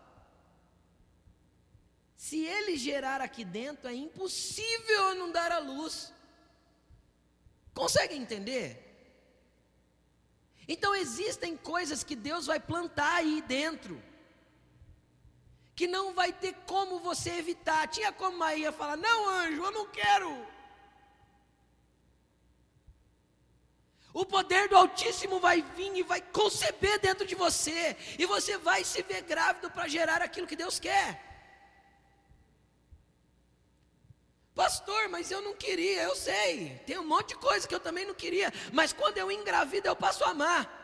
se 2.16 2.44
Ele 2.44 2.76
gerar 2.76 3.22
aqui 3.22 3.44
dentro, 3.44 3.88
é 3.88 3.94
impossível 3.94 5.14
não 5.14 5.32
dar 5.32 5.50
a 5.52 5.58
luz. 5.58 6.12
Consegue 7.72 8.14
entender? 8.14 8.86
Então 10.68 10.94
existem 10.94 11.56
coisas 11.56 12.04
que 12.04 12.14
Deus 12.14 12.46
vai 12.46 12.60
plantar 12.60 13.14
aí 13.14 13.42
dentro, 13.42 14.02
que 15.80 15.86
não 15.86 16.12
vai 16.12 16.30
ter 16.30 16.54
como 16.66 16.98
você 16.98 17.30
evitar. 17.30 17.88
Tinha 17.88 18.12
como 18.12 18.36
Maria 18.36 18.70
falar: 18.70 18.98
Não, 18.98 19.30
anjo, 19.30 19.64
eu 19.64 19.70
não 19.70 19.86
quero. 19.86 20.46
O 24.12 24.26
poder 24.26 24.68
do 24.68 24.76
Altíssimo 24.76 25.40
vai 25.40 25.62
vir 25.62 25.96
e 25.96 26.02
vai 26.02 26.20
conceber 26.20 26.98
dentro 26.98 27.26
de 27.26 27.34
você, 27.34 27.96
e 28.18 28.26
você 28.26 28.58
vai 28.58 28.84
se 28.84 29.00
ver 29.02 29.22
grávido 29.22 29.70
para 29.70 29.88
gerar 29.88 30.20
aquilo 30.20 30.46
que 30.46 30.54
Deus 30.54 30.78
quer. 30.78 31.08
Pastor, 34.54 35.08
mas 35.08 35.30
eu 35.30 35.40
não 35.40 35.54
queria, 35.54 36.02
eu 36.02 36.14
sei. 36.14 36.78
Tem 36.84 36.98
um 36.98 37.06
monte 37.06 37.28
de 37.28 37.36
coisa 37.36 37.66
que 37.66 37.74
eu 37.74 37.80
também 37.80 38.04
não 38.04 38.14
queria, 38.14 38.52
mas 38.70 38.92
quando 38.92 39.16
eu 39.16 39.32
engravido, 39.32 39.88
eu 39.88 39.96
passo 39.96 40.24
a 40.24 40.30
amar. 40.30 40.79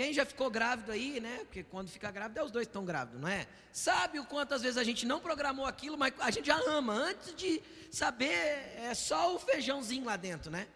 Quem 0.00 0.14
já 0.14 0.24
ficou 0.24 0.48
grávido 0.48 0.92
aí, 0.92 1.20
né? 1.20 1.40
Porque 1.40 1.62
quando 1.62 1.90
fica 1.90 2.10
grávido 2.10 2.40
é 2.40 2.42
os 2.42 2.50
dois 2.50 2.66
que 2.66 2.70
estão 2.70 2.86
grávidos, 2.86 3.20
não 3.20 3.28
é? 3.28 3.46
Sabe 3.70 4.18
o 4.18 4.24
quanto 4.24 4.54
às 4.54 4.62
vezes 4.62 4.78
a 4.78 4.82
gente 4.82 5.04
não 5.04 5.20
programou 5.20 5.66
aquilo, 5.66 5.98
mas 5.98 6.14
a 6.20 6.30
gente 6.30 6.46
já 6.46 6.56
ama. 6.56 6.94
Antes 6.94 7.34
de 7.34 7.62
saber, 7.92 8.32
é 8.78 8.94
só 8.94 9.34
o 9.34 9.38
feijãozinho 9.38 10.06
lá 10.06 10.16
dentro, 10.16 10.50
né? 10.50 10.68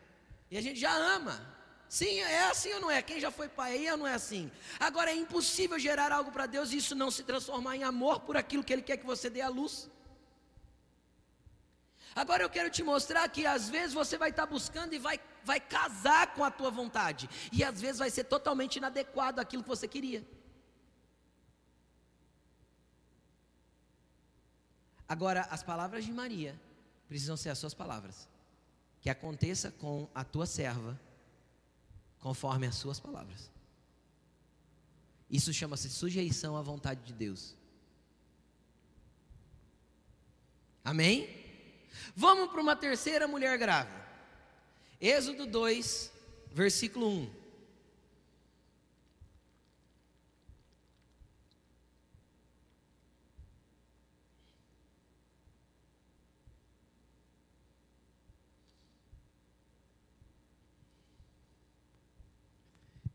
E 0.51 0.59
a 0.59 0.61
gente 0.61 0.79
já 0.79 0.95
ama. 0.95 1.41
Sim, 1.89 2.21
é 2.21 2.45
assim 2.51 2.71
ou 2.75 2.81
não 2.83 2.91
é? 2.91 3.01
Quem 3.01 3.19
já 3.19 3.31
foi 3.31 3.49
pai 3.49 3.73
aí 3.73 3.91
ou 3.93 3.97
não 3.97 4.07
é 4.07 4.13
assim? 4.13 4.53
Agora 4.79 5.11
é 5.11 5.15
impossível 5.15 5.79
gerar 5.79 6.13
algo 6.13 6.31
para 6.31 6.45
Deus 6.45 6.71
e 6.71 6.77
isso 6.77 6.95
não 6.95 7.11
se 7.11 7.23
transformar 7.23 7.77
em 7.77 7.83
amor 7.83 8.21
por 8.21 8.37
aquilo 8.37 8.63
que 8.63 8.75
Ele 8.75 8.83
quer 8.83 8.99
que 8.99 9.07
você 9.07 9.31
dê 9.31 9.41
à 9.41 9.49
luz. 9.49 9.89
Agora 12.15 12.43
eu 12.43 12.51
quero 12.51 12.69
te 12.69 12.83
mostrar 12.83 13.27
que 13.31 13.47
às 13.47 13.71
vezes 13.71 13.95
você 13.95 14.19
vai 14.19 14.29
estar 14.29 14.45
buscando 14.45 14.93
e 14.93 14.99
vai, 14.99 15.19
vai 15.45 15.61
casar 15.61 16.35
com 16.35 16.43
a 16.43 16.51
tua 16.51 16.71
vontade, 16.71 17.29
e 17.53 17.63
às 17.63 17.81
vezes 17.81 17.99
vai 17.99 18.11
ser 18.11 18.25
totalmente 18.25 18.77
inadequado 18.77 19.41
àquilo 19.41 19.63
que 19.63 19.69
você 19.69 19.87
queria. 19.87 20.27
Agora, 25.09 25.43
as 25.51 25.63
palavras 25.63 26.05
de 26.05 26.13
Maria 26.13 26.59
precisam 27.07 27.37
ser 27.37 27.51
as 27.51 27.59
suas 27.59 27.75
palavras. 27.75 28.29
Que 29.01 29.11
aconteça 29.11 29.71
com 29.71 30.09
a 30.15 30.25
tua 30.25 30.47
serva, 30.47 30.99
conforme 32.19 32.67
as 32.67 32.75
suas 32.75 32.99
palavras. 32.99 33.51
Isso 35.29 35.53
chama-se 35.53 35.91
sujeição 35.91 36.57
à 36.57 36.63
vontade 36.63 37.03
de 37.03 37.13
Deus. 37.13 37.55
Amém? 40.83 41.29
Vamos 42.17 42.51
para 42.51 42.61
uma 42.61 42.77
terceira 42.77 43.29
mulher 43.29 43.59
grávida. 43.59 44.04
Êxodo 45.01 45.47
2, 45.47 46.11
versículo 46.53 47.09
1. 47.09 47.45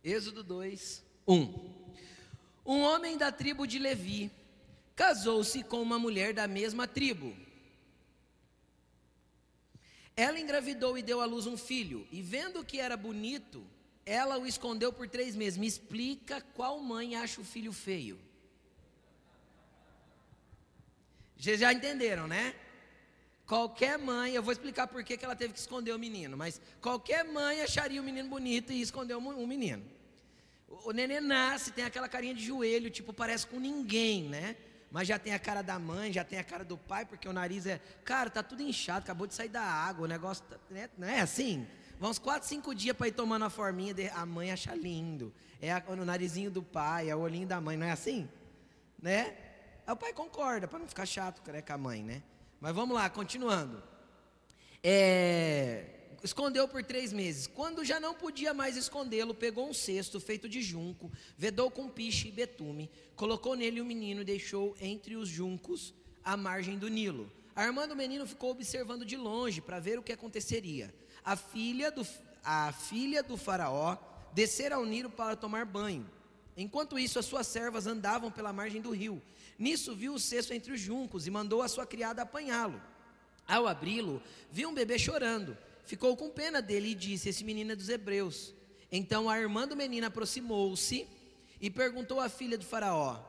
Êxodo 0.03 0.43
2, 0.43 1.03
1. 1.27 1.69
Um 2.65 2.81
homem 2.81 3.17
da 3.17 3.31
tribo 3.31 3.65
de 3.65 3.79
Levi 3.79 4.31
casou-se 4.95 5.63
com 5.63 5.81
uma 5.81 5.97
mulher 5.97 6.33
da 6.33 6.47
mesma 6.47 6.87
tribo 6.87 7.35
ela 10.19 10.39
engravidou 10.39 10.97
e 10.97 11.01
deu 11.01 11.21
à 11.21 11.25
luz 11.25 11.45
um 11.47 11.55
filho, 11.55 12.05
e 12.11 12.21
vendo 12.21 12.65
que 12.65 12.77
era 12.79 12.97
bonito, 12.97 13.65
ela 14.05 14.37
o 14.37 14.45
escondeu 14.45 14.91
por 14.91 15.07
três 15.07 15.33
meses. 15.33 15.57
Me 15.57 15.65
explica 15.65 16.41
qual 16.53 16.79
mãe 16.79 17.15
acha 17.15 17.39
o 17.39 17.45
filho 17.45 17.71
feio. 17.71 18.19
Vocês 21.37 21.59
já 21.59 21.71
entenderam, 21.71 22.27
né? 22.27 22.53
Qualquer 23.45 23.97
mãe, 23.97 24.33
eu 24.33 24.43
vou 24.43 24.51
explicar 24.51 24.87
por 24.87 25.03
que 25.03 25.23
ela 25.23 25.37
teve 25.37 25.53
que 25.53 25.59
esconder 25.59 25.93
o 25.93 25.99
menino, 25.99 26.35
mas 26.35 26.59
qualquer 26.81 27.23
mãe 27.23 27.61
acharia 27.61 28.01
o 28.01 28.03
menino 28.03 28.27
bonito 28.27 28.73
e 28.73 28.81
escondeu 28.81 29.19
um 29.19 29.47
menino. 29.47 29.83
O 30.67 30.91
neném 30.91 31.21
nasce, 31.21 31.71
tem 31.71 31.85
aquela 31.85 32.09
carinha 32.09 32.33
de 32.33 32.43
joelho, 32.43 32.91
tipo, 32.91 33.13
parece 33.13 33.47
com 33.47 33.57
ninguém, 33.57 34.23
né? 34.23 34.57
Mas 34.91 35.07
já 35.07 35.19
tem 35.19 35.33
a 35.33 35.39
cara 35.39 35.61
da 35.61 35.77
mãe, 35.77 36.11
já 36.11 36.23
tem 36.23 36.39
a 36.39 36.43
cara 36.43 36.63
do 36.63 36.77
pai, 36.77 37.05
porque 37.05 37.27
o 37.27 37.33
nariz 37.33 37.65
é. 37.65 37.79
Cara, 38.03 38.29
tá 38.29 38.41
tudo 38.41 38.61
inchado, 38.61 38.99
acabou 38.99 39.27
de 39.27 39.33
sair 39.33 39.49
da 39.49 39.61
água, 39.61 40.05
o 40.05 40.07
negócio. 40.07 40.43
Tá, 40.45 40.57
né? 40.69 40.89
Não 40.97 41.07
é 41.07 41.19
assim? 41.19 41.67
Vamos 41.99 42.17
quatro, 42.17 42.47
cinco 42.47 42.73
dias 42.73 42.95
para 42.95 43.07
ir 43.07 43.11
tomando 43.11 43.45
a 43.45 43.49
forminha, 43.49 43.93
de, 43.93 44.07
a 44.09 44.25
mãe 44.25 44.51
acha 44.51 44.73
lindo. 44.73 45.33
É 45.61 45.71
a, 45.71 45.83
o 45.87 46.05
narizinho 46.05 46.49
do 46.49 46.63
pai, 46.63 47.09
é 47.09 47.15
o 47.15 47.19
olhinho 47.19 47.47
da 47.47 47.59
mãe, 47.61 47.77
não 47.77 47.85
é 47.85 47.91
assim? 47.91 48.27
Né? 49.01 49.35
Aí 49.85 49.93
o 49.93 49.97
pai 49.97 50.13
concorda, 50.13 50.67
para 50.67 50.79
não 50.79 50.87
ficar 50.87 51.05
chato 51.05 51.41
né, 51.51 51.61
com 51.61 51.73
a 51.73 51.77
mãe, 51.77 52.03
né? 52.03 52.23
Mas 52.59 52.73
vamos 52.73 52.95
lá, 52.95 53.09
continuando. 53.09 53.83
É 54.83 55.98
escondeu 56.23 56.67
por 56.67 56.83
três 56.83 57.13
meses. 57.13 57.47
Quando 57.47 57.83
já 57.83 57.99
não 57.99 58.13
podia 58.13 58.53
mais 58.53 58.75
escondê-lo, 58.75 59.33
pegou 59.33 59.69
um 59.69 59.73
cesto 59.73 60.19
feito 60.19 60.47
de 60.49 60.61
junco, 60.61 61.11
vedou 61.37 61.71
com 61.71 61.89
piche 61.89 62.27
e 62.27 62.31
betume, 62.31 62.89
colocou 63.15 63.55
nele 63.55 63.81
o 63.81 63.85
menino 63.85 64.21
e 64.21 64.25
deixou 64.25 64.75
entre 64.79 65.15
os 65.15 65.27
juncos 65.27 65.93
à 66.23 66.35
margem 66.35 66.77
do 66.77 66.87
Nilo. 66.87 67.31
Armando 67.55 67.91
o 67.91 67.95
menino 67.95 68.25
ficou 68.25 68.51
observando 68.51 69.05
de 69.05 69.17
longe 69.17 69.61
para 69.61 69.79
ver 69.79 69.99
o 69.99 70.03
que 70.03 70.13
aconteceria. 70.13 70.93
A 71.23 71.35
filha 71.35 71.91
do, 71.91 72.05
a 72.43 72.71
filha 72.71 73.21
do 73.21 73.35
faraó 73.35 73.97
descera 74.33 74.75
ao 74.75 74.85
Nilo 74.85 75.09
para 75.09 75.35
tomar 75.35 75.65
banho. 75.65 76.09
Enquanto 76.55 76.99
isso, 76.99 77.19
as 77.19 77.25
suas 77.25 77.47
servas 77.47 77.87
andavam 77.87 78.31
pela 78.31 78.51
margem 78.51 78.81
do 78.81 78.91
rio. 78.91 79.21
Nisso 79.57 79.95
viu 79.95 80.13
o 80.13 80.19
cesto 80.19 80.53
entre 80.53 80.73
os 80.73 80.79
juncos 80.79 81.25
e 81.25 81.31
mandou 81.31 81.61
a 81.61 81.67
sua 81.67 81.85
criada 81.85 82.21
apanhá-lo. 82.21 82.81
Ao 83.47 83.65
abri-lo, 83.65 84.21
viu 84.51 84.69
um 84.69 84.73
bebê 84.73 84.99
chorando 84.99 85.57
ficou 85.89 86.15
com 86.15 86.29
pena 86.29 86.61
dele 86.61 86.89
e 86.89 86.95
disse: 86.95 87.29
Esse 87.29 87.43
menino 87.43 87.71
é 87.71 87.75
dos 87.75 87.89
hebreus. 87.89 88.53
Então 88.91 89.27
a 89.27 89.39
irmã 89.39 89.67
do 89.67 89.75
menino 89.75 90.05
aproximou-se 90.05 91.07
e 91.59 91.69
perguntou 91.69 92.19
à 92.19 92.29
filha 92.29 92.59
do 92.59 92.63
Faraó: 92.63 93.19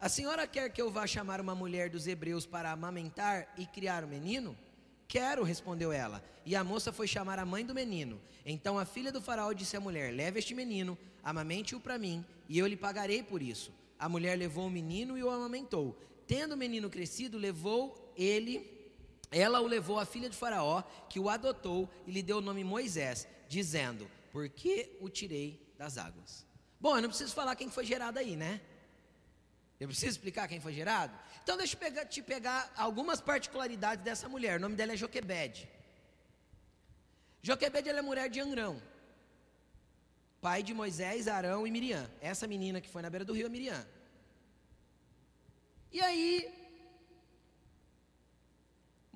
A 0.00 0.08
senhora 0.08 0.44
quer 0.44 0.68
que 0.70 0.82
eu 0.82 0.90
vá 0.90 1.06
chamar 1.06 1.40
uma 1.40 1.54
mulher 1.54 1.88
dos 1.88 2.08
hebreus 2.08 2.44
para 2.44 2.72
amamentar 2.72 3.54
e 3.56 3.64
criar 3.66 4.02
o 4.02 4.08
menino? 4.08 4.58
Quero, 5.06 5.44
respondeu 5.44 5.92
ela. 5.92 6.22
E 6.44 6.56
a 6.56 6.64
moça 6.64 6.92
foi 6.92 7.06
chamar 7.06 7.38
a 7.38 7.46
mãe 7.46 7.64
do 7.64 7.74
menino. 7.74 8.20
Então 8.44 8.78
a 8.78 8.84
filha 8.84 9.12
do 9.12 9.22
faraó 9.22 9.52
disse 9.52 9.76
à 9.76 9.80
mulher: 9.80 10.12
Leve 10.12 10.40
este 10.40 10.54
menino, 10.54 10.98
amamente-o 11.22 11.78
para 11.78 11.98
mim, 11.98 12.24
e 12.48 12.58
eu 12.58 12.66
lhe 12.66 12.76
pagarei 12.76 13.22
por 13.22 13.40
isso. 13.40 13.72
A 13.96 14.08
mulher 14.08 14.36
levou 14.36 14.66
o 14.66 14.70
menino 14.70 15.16
e 15.16 15.22
o 15.22 15.30
amamentou. 15.30 15.96
Tendo 16.26 16.54
o 16.54 16.58
menino 16.58 16.90
crescido, 16.90 17.38
levou 17.38 18.12
ele 18.16 18.77
ela 19.30 19.60
o 19.60 19.66
levou 19.66 19.98
à 19.98 20.06
filha 20.06 20.28
de 20.28 20.36
Faraó, 20.36 20.82
que 21.08 21.20
o 21.20 21.28
adotou 21.28 21.88
e 22.06 22.10
lhe 22.10 22.22
deu 22.22 22.38
o 22.38 22.40
nome 22.40 22.64
Moisés, 22.64 23.26
dizendo: 23.48 24.10
Por 24.32 24.48
que 24.48 24.96
o 25.00 25.08
tirei 25.08 25.72
das 25.76 25.98
águas? 25.98 26.46
Bom, 26.80 26.96
eu 26.96 27.02
não 27.02 27.08
preciso 27.08 27.34
falar 27.34 27.56
quem 27.56 27.70
foi 27.70 27.84
gerado 27.84 28.18
aí, 28.18 28.36
né? 28.36 28.60
Eu 29.78 29.86
preciso 29.88 30.12
explicar 30.12 30.48
quem 30.48 30.60
foi 30.60 30.72
gerado? 30.72 31.16
Então, 31.42 31.56
deixa 31.56 31.74
eu 31.74 31.78
pegar, 31.78 32.04
te 32.04 32.20
pegar 32.20 32.72
algumas 32.76 33.20
particularidades 33.20 34.04
dessa 34.04 34.28
mulher. 34.28 34.58
O 34.58 34.60
nome 34.60 34.74
dela 34.74 34.92
é 34.92 34.96
Joquebede. 34.96 35.68
Joquebede 37.42 37.88
é 37.88 38.02
mulher 38.02 38.28
de 38.28 38.40
Angrão, 38.40 38.82
pai 40.40 40.62
de 40.62 40.74
Moisés, 40.74 41.28
Arão 41.28 41.66
e 41.66 41.70
Miriam. 41.70 42.10
Essa 42.20 42.46
menina 42.46 42.80
que 42.80 42.88
foi 42.88 43.02
na 43.02 43.10
beira 43.10 43.24
do 43.24 43.32
rio 43.32 43.46
é 43.46 43.48
Miriam. 43.48 43.86
E 45.92 46.00
aí, 46.00 46.57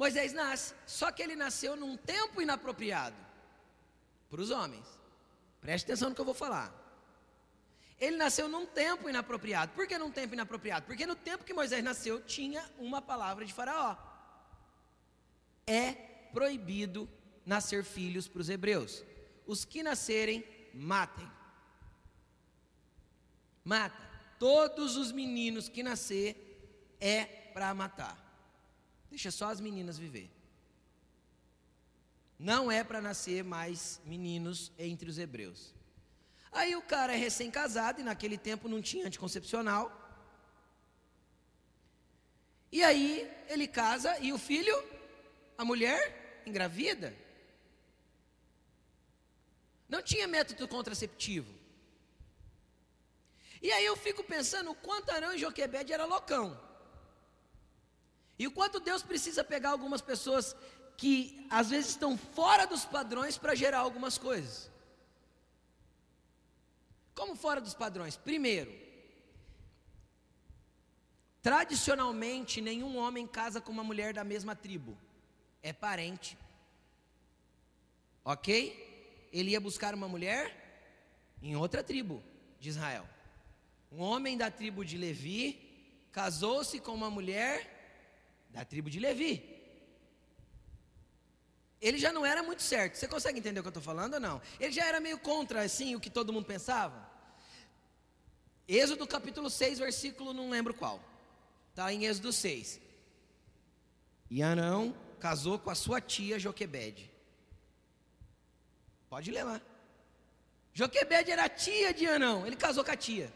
Moisés 0.03 0.33
nasce, 0.33 0.75
só 0.85 1.13
que 1.13 1.23
ele 1.23 1.37
nasceu 1.37 1.77
num 1.77 1.97
tempo 1.97 2.43
inapropriado 2.43 3.15
para 4.29 4.41
os 4.41 4.51
homens. 4.51 4.85
Preste 5.61 5.85
atenção 5.85 6.09
no 6.09 6.15
que 6.17 6.21
eu 6.21 6.25
vou 6.25 6.35
falar. 6.35 6.75
Ele 8.01 8.17
nasceu 8.17 8.49
num 8.49 8.67
tempo 8.67 9.09
inapropriado. 9.09 9.71
Por 9.75 9.87
que 9.87 9.97
num 9.97 10.11
tempo 10.11 10.35
inapropriado? 10.35 10.87
Porque 10.87 11.07
no 11.07 11.15
tempo 11.15 11.45
que 11.45 11.55
Moisés 11.55 11.85
nasceu 11.85 12.21
tinha 12.21 12.69
uma 12.79 13.01
palavra 13.01 13.45
de 13.45 13.53
Faraó. 13.53 13.97
É 15.69 15.93
proibido 16.33 17.09
nascer 17.47 17.85
filhos 17.85 18.27
para 18.27 18.41
os 18.41 18.49
hebreus. 18.49 19.05
Os 19.47 19.65
que 19.65 19.85
nascerem, 19.85 20.45
matem. 20.75 21.31
Mata. 23.63 24.11
Todos 24.37 24.97
os 24.97 25.13
meninos 25.13 25.69
que 25.69 25.85
nascer 25.85 26.97
é 27.01 27.25
para 27.55 27.73
matar. 27.73 28.22
Deixa 29.13 29.31
só 29.31 29.47
as 29.51 29.61
meninas 29.61 29.99
viver. 29.99 30.31
Não 32.39 32.73
é 32.73 32.83
para 32.83 32.99
nascer 32.99 33.45
mais 33.45 34.01
meninos 34.07 34.73
entre 34.79 35.11
os 35.11 35.19
hebreus. 35.19 35.75
Aí 36.51 36.75
o 36.75 36.81
cara 36.81 37.13
é 37.13 37.17
recém-casado 37.17 38.01
e 38.01 38.05
naquele 38.05 38.39
tempo 38.39 38.71
não 38.71 38.81
tinha 38.81 39.07
anticoncepcional. 39.07 39.85
E 42.77 42.83
aí 42.83 43.31
ele 43.49 43.69
casa 43.69 44.19
e 44.19 44.33
o 44.33 44.39
filho, 44.39 44.75
a 45.59 45.65
mulher, 45.71 46.43
engravida. 46.47 47.15
Não 49.91 50.01
tinha 50.01 50.27
método 50.27 50.67
contraceptivo. 50.67 51.53
E 53.61 53.71
aí 53.71 53.85
eu 53.85 53.95
fico 53.95 54.25
pensando 54.25 54.71
o 54.71 54.75
quanto 54.75 55.11
Arão 55.11 55.35
e 55.35 55.39
Joquebede 55.39 55.93
era 55.93 56.07
loucão. 56.07 56.72
E 58.43 58.47
o 58.49 58.51
quanto 58.51 58.81
Deus 58.81 59.05
precisa 59.05 59.45
pegar 59.45 59.71
algumas 59.71 60.01
pessoas 60.01 60.57
que 60.97 61.47
às 61.49 61.71
vezes 61.71 61.91
estão 61.91 62.19
fora 62.19 62.67
dos 62.67 62.85
padrões 62.85 63.39
para 63.39 63.55
gerar 63.55 63.79
algumas 63.79 64.19
coisas. 64.19 64.69
Como 67.15 67.37
fora 67.37 67.61
dos 67.61 67.73
padrões? 67.73 68.17
Primeiro, 68.17 68.73
tradicionalmente 71.41 72.61
nenhum 72.61 72.97
homem 72.97 73.29
casa 73.29 73.61
com 73.61 73.71
uma 73.71 73.85
mulher 73.85 74.13
da 74.13 74.25
mesma 74.25 74.57
tribo, 74.57 74.99
é 75.63 75.73
parente. 75.73 76.37
Ok? 78.25 79.29
Ele 79.33 79.53
ia 79.53 79.61
buscar 79.61 79.95
uma 79.95 80.09
mulher 80.09 80.43
em 81.41 81.55
outra 81.55 81.85
tribo, 81.85 82.21
de 82.59 82.71
Israel. 82.71 83.09
Um 83.93 84.01
homem 84.01 84.37
da 84.37 84.51
tribo 84.51 84.85
de 84.85 84.99
Levi 84.99 85.47
casou-se 86.11 86.81
com 86.81 86.93
uma 86.93 87.09
mulher 87.09 87.72
da 88.53 88.65
tribo 88.65 88.89
de 88.91 89.01
Levi. 89.01 89.35
Ele 91.81 91.99
já 91.99 92.13
não 92.13 92.25
era 92.25 92.43
muito 92.43 92.63
certo. 92.63 92.97
Você 92.97 93.09
consegue 93.09 93.39
entender 93.39 93.59
o 93.59 93.63
que 93.63 93.69
eu 93.69 93.71
estou 93.71 93.83
falando 93.83 94.15
ou 94.15 94.21
não? 94.21 94.41
Ele 94.61 94.71
já 94.71 94.85
era 94.85 95.01
meio 95.01 95.19
contra, 95.19 95.63
assim, 95.63 95.97
o 95.97 96.01
que 96.01 96.11
todo 96.11 96.33
mundo 96.33 96.47
pensava. 96.47 97.11
Êxodo 98.69 99.07
capítulo 99.07 99.51
6, 99.51 99.81
versículo 99.81 100.33
não 100.33 100.49
lembro 100.49 100.73
qual. 100.73 101.03
Está 101.71 101.93
em 101.93 102.05
Êxodo 102.05 102.33
6. 102.33 102.81
E 104.31 104.43
Arão 104.43 104.95
casou 105.19 105.59
com 105.59 105.71
a 105.71 105.75
sua 105.75 106.01
tia 106.01 106.39
Joquebede. 106.39 107.11
Pode 109.09 109.31
ler 109.31 109.43
lá. 109.43 109.61
Joquebede 110.73 111.31
era 111.31 111.49
tia 111.49 111.93
de 111.93 112.07
Anão, 112.07 112.47
ele 112.47 112.57
casou 112.57 112.85
com 112.85 112.91
a 112.91 112.97
tia. 112.97 113.33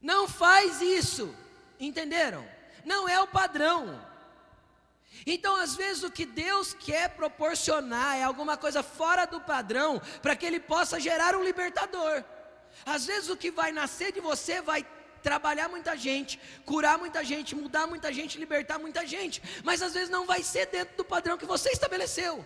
Não 0.00 0.28
faz 0.28 0.82
isso, 0.82 1.34
entenderam? 1.80 2.46
Não 2.84 3.08
é 3.08 3.20
o 3.20 3.26
padrão. 3.26 4.00
Então, 5.26 5.56
às 5.56 5.74
vezes, 5.74 6.02
o 6.02 6.10
que 6.10 6.26
Deus 6.26 6.74
quer 6.74 7.10
proporcionar 7.10 8.16
é 8.16 8.22
alguma 8.22 8.56
coisa 8.56 8.82
fora 8.82 9.24
do 9.26 9.40
padrão, 9.40 10.00
para 10.20 10.36
que 10.36 10.44
Ele 10.44 10.60
possa 10.60 11.00
gerar 11.00 11.34
um 11.36 11.44
libertador. 11.44 12.24
Às 12.84 13.06
vezes, 13.06 13.30
o 13.30 13.36
que 13.36 13.50
vai 13.50 13.72
nascer 13.72 14.12
de 14.12 14.20
você 14.20 14.60
vai 14.60 14.84
trabalhar 15.22 15.68
muita 15.68 15.96
gente, 15.96 16.38
curar 16.66 16.98
muita 16.98 17.24
gente, 17.24 17.54
mudar 17.54 17.86
muita 17.86 18.12
gente, 18.12 18.38
libertar 18.38 18.78
muita 18.78 19.06
gente, 19.06 19.42
mas 19.64 19.80
às 19.80 19.94
vezes 19.94 20.10
não 20.10 20.26
vai 20.26 20.42
ser 20.42 20.66
dentro 20.66 20.94
do 20.98 21.04
padrão 21.04 21.38
que 21.38 21.46
você 21.46 21.70
estabeleceu. 21.70 22.44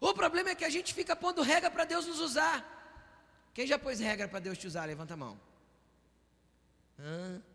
O 0.00 0.14
problema 0.14 0.50
é 0.50 0.54
que 0.54 0.64
a 0.64 0.68
gente 0.68 0.94
fica 0.94 1.16
pondo 1.16 1.42
regra 1.42 1.70
para 1.70 1.84
Deus 1.84 2.06
nos 2.06 2.20
usar. 2.20 2.56
Quem 3.52 3.66
já 3.66 3.78
pôs 3.78 3.98
regra 3.98 4.28
para 4.28 4.38
Deus 4.38 4.56
te 4.58 4.66
usar? 4.68 4.84
Levanta 4.84 5.14
a 5.14 5.16
mão. 5.16 5.40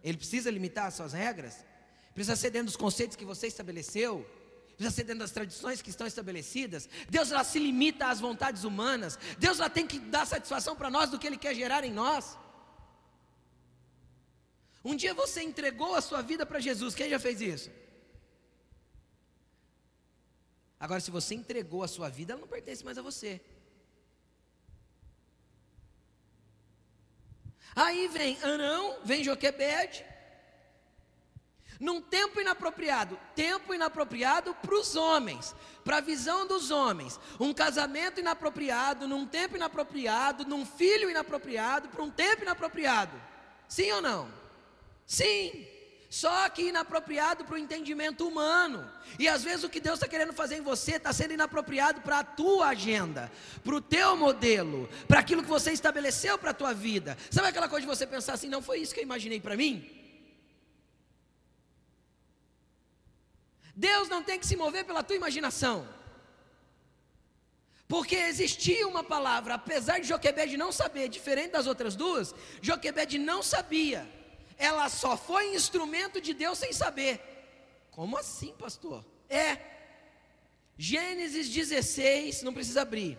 Ele 0.03 0.17
precisa 0.17 0.51
limitar 0.51 0.85
as 0.85 0.93
suas 0.93 1.13
regras? 1.13 1.65
Precisa 2.13 2.35
ser 2.35 2.51
dentro 2.51 2.67
dos 2.67 2.75
conceitos 2.75 3.15
que 3.15 3.25
você 3.25 3.47
estabeleceu? 3.47 4.25
Precisa 4.75 4.95
ser 4.95 5.03
dentro 5.03 5.19
das 5.19 5.31
tradições 5.31 5.81
que 5.81 5.89
estão 5.89 6.07
estabelecidas? 6.07 6.89
Deus 7.09 7.31
ela 7.31 7.43
se 7.43 7.59
limita 7.59 8.07
às 8.07 8.19
vontades 8.19 8.63
humanas? 8.63 9.17
Deus 9.37 9.59
ela 9.59 9.69
tem 9.69 9.87
que 9.87 9.99
dar 9.99 10.25
satisfação 10.25 10.75
para 10.75 10.89
nós 10.89 11.09
do 11.09 11.19
que 11.19 11.27
Ele 11.27 11.37
quer 11.37 11.55
gerar 11.55 11.83
em 11.83 11.91
nós? 11.91 12.37
Um 14.83 14.95
dia 14.95 15.13
você 15.13 15.41
entregou 15.43 15.95
a 15.95 16.01
sua 16.01 16.21
vida 16.21 16.45
para 16.45 16.59
Jesus, 16.59 16.95
quem 16.95 17.09
já 17.09 17.19
fez 17.19 17.39
isso? 17.41 17.69
Agora, 20.79 20.99
se 20.99 21.11
você 21.11 21.35
entregou 21.35 21.83
a 21.83 21.87
sua 21.87 22.09
vida, 22.09 22.33
ela 22.33 22.41
não 22.41 22.47
pertence 22.47 22.83
mais 22.83 22.97
a 22.97 23.03
você. 23.03 23.39
Aí 27.75 28.07
vem 28.07 28.37
Anão, 28.43 28.97
vem 29.03 29.23
Joquebede, 29.23 30.05
num 31.79 31.99
tempo 31.99 32.39
inapropriado, 32.39 33.19
tempo 33.35 33.73
inapropriado 33.73 34.53
para 34.53 34.75
os 34.75 34.95
homens, 34.95 35.55
para 35.83 35.97
a 35.97 36.01
visão 36.01 36.45
dos 36.45 36.69
homens, 36.69 37.19
um 37.39 37.51
casamento 37.53 38.19
inapropriado, 38.19 39.07
num 39.07 39.25
tempo 39.25 39.55
inapropriado, 39.55 40.45
num 40.45 40.63
filho 40.63 41.09
inapropriado, 41.09 41.89
para 41.89 42.03
um 42.03 42.11
tempo 42.11 42.43
inapropriado, 42.43 43.19
sim 43.67 43.91
ou 43.91 44.01
não? 44.01 44.31
Sim, 45.07 45.67
só 46.11 46.49
que 46.49 46.63
inapropriado 46.63 47.45
para 47.45 47.55
o 47.55 47.57
entendimento 47.57 48.27
humano. 48.27 48.85
E 49.17 49.29
às 49.29 49.45
vezes 49.45 49.63
o 49.63 49.69
que 49.69 49.79
Deus 49.79 49.95
está 49.95 50.09
querendo 50.09 50.33
fazer 50.33 50.57
em 50.57 50.61
você 50.61 50.97
está 50.97 51.13
sendo 51.13 51.33
inapropriado 51.33 52.01
para 52.01 52.19
a 52.19 52.23
tua 52.23 52.67
agenda, 52.67 53.31
para 53.63 53.75
o 53.75 53.79
teu 53.79 54.17
modelo, 54.17 54.89
para 55.07 55.21
aquilo 55.21 55.41
que 55.41 55.47
você 55.47 55.71
estabeleceu 55.71 56.37
para 56.37 56.51
a 56.51 56.53
tua 56.53 56.73
vida. 56.73 57.17
Sabe 57.29 57.47
aquela 57.47 57.69
coisa 57.69 57.87
de 57.87 57.95
você 57.95 58.05
pensar 58.05 58.33
assim, 58.33 58.49
não 58.49 58.61
foi 58.61 58.79
isso 58.79 58.93
que 58.93 58.99
eu 58.99 59.05
imaginei 59.05 59.39
para 59.39 59.55
mim? 59.55 59.89
Deus 63.73 64.09
não 64.09 64.21
tem 64.21 64.37
que 64.37 64.45
se 64.45 64.57
mover 64.57 64.83
pela 64.83 65.03
tua 65.03 65.15
imaginação. 65.15 65.87
Porque 67.87 68.17
existia 68.17 68.85
uma 68.85 69.01
palavra, 69.01 69.53
apesar 69.53 69.99
de 69.99 70.09
Joquebede 70.09 70.57
não 70.57 70.73
saber, 70.73 71.07
diferente 71.07 71.51
das 71.51 71.67
outras 71.67 71.95
duas, 71.95 72.35
Joquebede 72.61 73.17
não 73.17 73.41
sabia 73.41 74.05
ela 74.61 74.87
só 74.89 75.17
foi 75.17 75.55
instrumento 75.55 76.21
de 76.21 76.35
Deus 76.35 76.59
sem 76.59 76.71
saber. 76.71 77.19
Como 77.89 78.15
assim, 78.15 78.53
pastor? 78.53 79.03
É. 79.27 79.57
Gênesis 80.77 81.49
16, 81.49 82.43
não 82.43 82.53
precisa 82.53 82.83
abrir. 82.83 83.17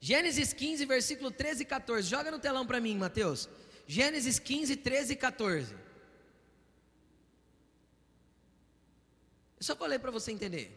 Gênesis 0.00 0.52
15, 0.52 0.84
versículo 0.86 1.32
13 1.32 1.62
e 1.62 1.66
14. 1.66 2.08
Joga 2.08 2.30
no 2.30 2.38
telão 2.38 2.64
para 2.64 2.80
mim, 2.80 2.96
Mateus. 2.96 3.48
Gênesis 3.88 4.38
15, 4.38 4.76
13 4.76 5.14
e 5.14 5.16
14. 5.16 5.74
Eu 9.58 9.64
só 9.64 9.74
falei 9.74 9.98
para 9.98 10.12
você 10.12 10.30
entender. 10.30 10.70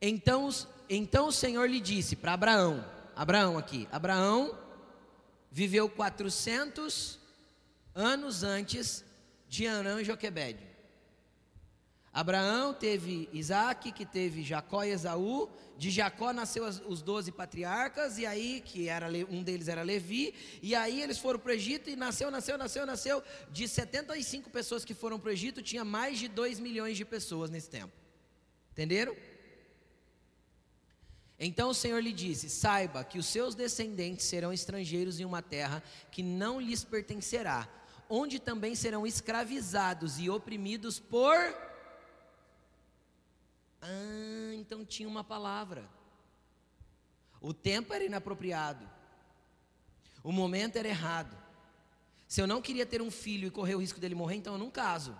Então, 0.00 0.48
então 0.88 1.28
o 1.28 1.32
Senhor 1.32 1.68
lhe 1.68 1.80
disse 1.80 2.16
para 2.16 2.32
Abraão, 2.32 2.82
Abraão 3.14 3.58
aqui, 3.58 3.86
Abraão 3.92 4.58
viveu 5.50 5.88
400 5.88 7.23
anos 7.94 8.42
antes 8.42 9.04
de 9.48 9.66
Anã 9.66 10.00
e 10.00 10.04
Joquebede. 10.04 10.74
Abraão 12.14 12.72
teve 12.72 13.28
Isaac, 13.32 13.90
que 13.90 14.06
teve 14.06 14.44
Jacó 14.44 14.84
e 14.84 14.90
Esaú, 14.90 15.50
de 15.76 15.90
Jacó 15.90 16.32
nasceu 16.32 16.64
os 16.64 17.02
doze 17.02 17.32
patriarcas, 17.32 18.18
e 18.18 18.24
aí, 18.24 18.62
que 18.64 18.88
era 18.88 19.08
um 19.28 19.42
deles 19.42 19.66
era 19.66 19.82
Levi, 19.82 20.32
e 20.62 20.76
aí 20.76 21.02
eles 21.02 21.18
foram 21.18 21.40
para 21.40 21.50
o 21.50 21.54
Egito, 21.54 21.90
e 21.90 21.96
nasceu, 21.96 22.30
nasceu, 22.30 22.56
nasceu, 22.56 22.86
nasceu, 22.86 23.22
de 23.50 23.66
75 23.66 24.48
pessoas 24.48 24.84
que 24.84 24.94
foram 24.94 25.18
para 25.18 25.30
o 25.30 25.32
Egito, 25.32 25.60
tinha 25.60 25.84
mais 25.84 26.20
de 26.20 26.28
2 26.28 26.60
milhões 26.60 26.96
de 26.96 27.04
pessoas 27.04 27.50
nesse 27.50 27.68
tempo. 27.68 27.92
Entenderam? 28.70 29.16
Então 31.36 31.70
o 31.70 31.74
Senhor 31.74 31.98
lhe 31.98 32.12
disse: 32.12 32.48
Saiba 32.48 33.02
que 33.02 33.18
os 33.18 33.26
seus 33.26 33.56
descendentes 33.56 34.24
serão 34.24 34.52
estrangeiros 34.52 35.18
em 35.18 35.24
uma 35.24 35.42
terra 35.42 35.82
que 36.12 36.22
não 36.22 36.60
lhes 36.60 36.84
pertencerá 36.84 37.68
onde 38.14 38.38
também 38.38 38.74
serão 38.76 39.06
escravizados 39.06 40.18
e 40.18 40.30
oprimidos 40.30 41.00
por. 41.00 41.36
Ah, 43.82 44.54
então 44.54 44.84
tinha 44.84 45.08
uma 45.08 45.24
palavra. 45.24 45.88
O 47.40 47.52
tempo 47.52 47.92
era 47.92 48.04
inapropriado. 48.04 48.88
O 50.22 50.30
momento 50.30 50.76
era 50.76 50.88
errado. 50.88 51.36
Se 52.28 52.40
eu 52.40 52.46
não 52.46 52.62
queria 52.62 52.86
ter 52.86 53.02
um 53.02 53.10
filho 53.10 53.48
e 53.48 53.50
correr 53.50 53.74
o 53.74 53.80
risco 53.80 54.00
dele 54.00 54.14
morrer, 54.14 54.36
então 54.36 54.54
eu 54.54 54.58
não 54.58 54.70
caso. 54.70 55.16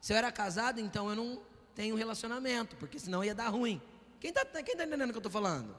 Se 0.00 0.12
eu 0.12 0.16
era 0.16 0.30
casado, 0.30 0.80
então 0.80 1.10
eu 1.10 1.16
não 1.16 1.42
tenho 1.74 1.96
relacionamento, 1.96 2.76
porque 2.76 2.98
senão 2.98 3.24
ia 3.24 3.34
dar 3.34 3.48
ruim. 3.48 3.82
Quem 4.20 4.30
está 4.30 4.44
quem 4.62 4.76
tá 4.76 4.84
entendendo 4.84 5.10
o 5.10 5.12
que 5.12 5.18
eu 5.18 5.18
estou 5.18 5.32
falando? 5.32 5.76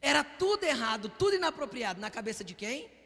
Era 0.00 0.24
tudo 0.24 0.64
errado, 0.64 1.08
tudo 1.08 1.36
inapropriado. 1.36 2.00
Na 2.00 2.10
cabeça 2.10 2.42
de 2.42 2.54
quem? 2.54 3.01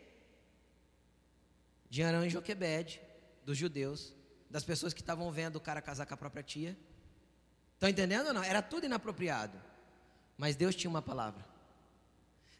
De 1.88 2.02
Arão 2.02 2.24
e 2.24 2.30
Joquebede, 2.30 3.00
dos 3.44 3.56
judeus, 3.56 4.14
das 4.50 4.64
pessoas 4.64 4.92
que 4.92 5.00
estavam 5.00 5.30
vendo 5.30 5.56
o 5.56 5.60
cara 5.60 5.80
casar 5.80 6.06
com 6.06 6.14
a 6.14 6.16
própria 6.16 6.42
tia. 6.42 6.76
Estão 7.74 7.88
entendendo 7.88 8.28
ou 8.28 8.32
não? 8.32 8.42
Era 8.42 8.62
tudo 8.62 8.86
inapropriado. 8.86 9.60
Mas 10.36 10.56
Deus 10.56 10.74
tinha 10.74 10.90
uma 10.90 11.02
palavra. 11.02 11.44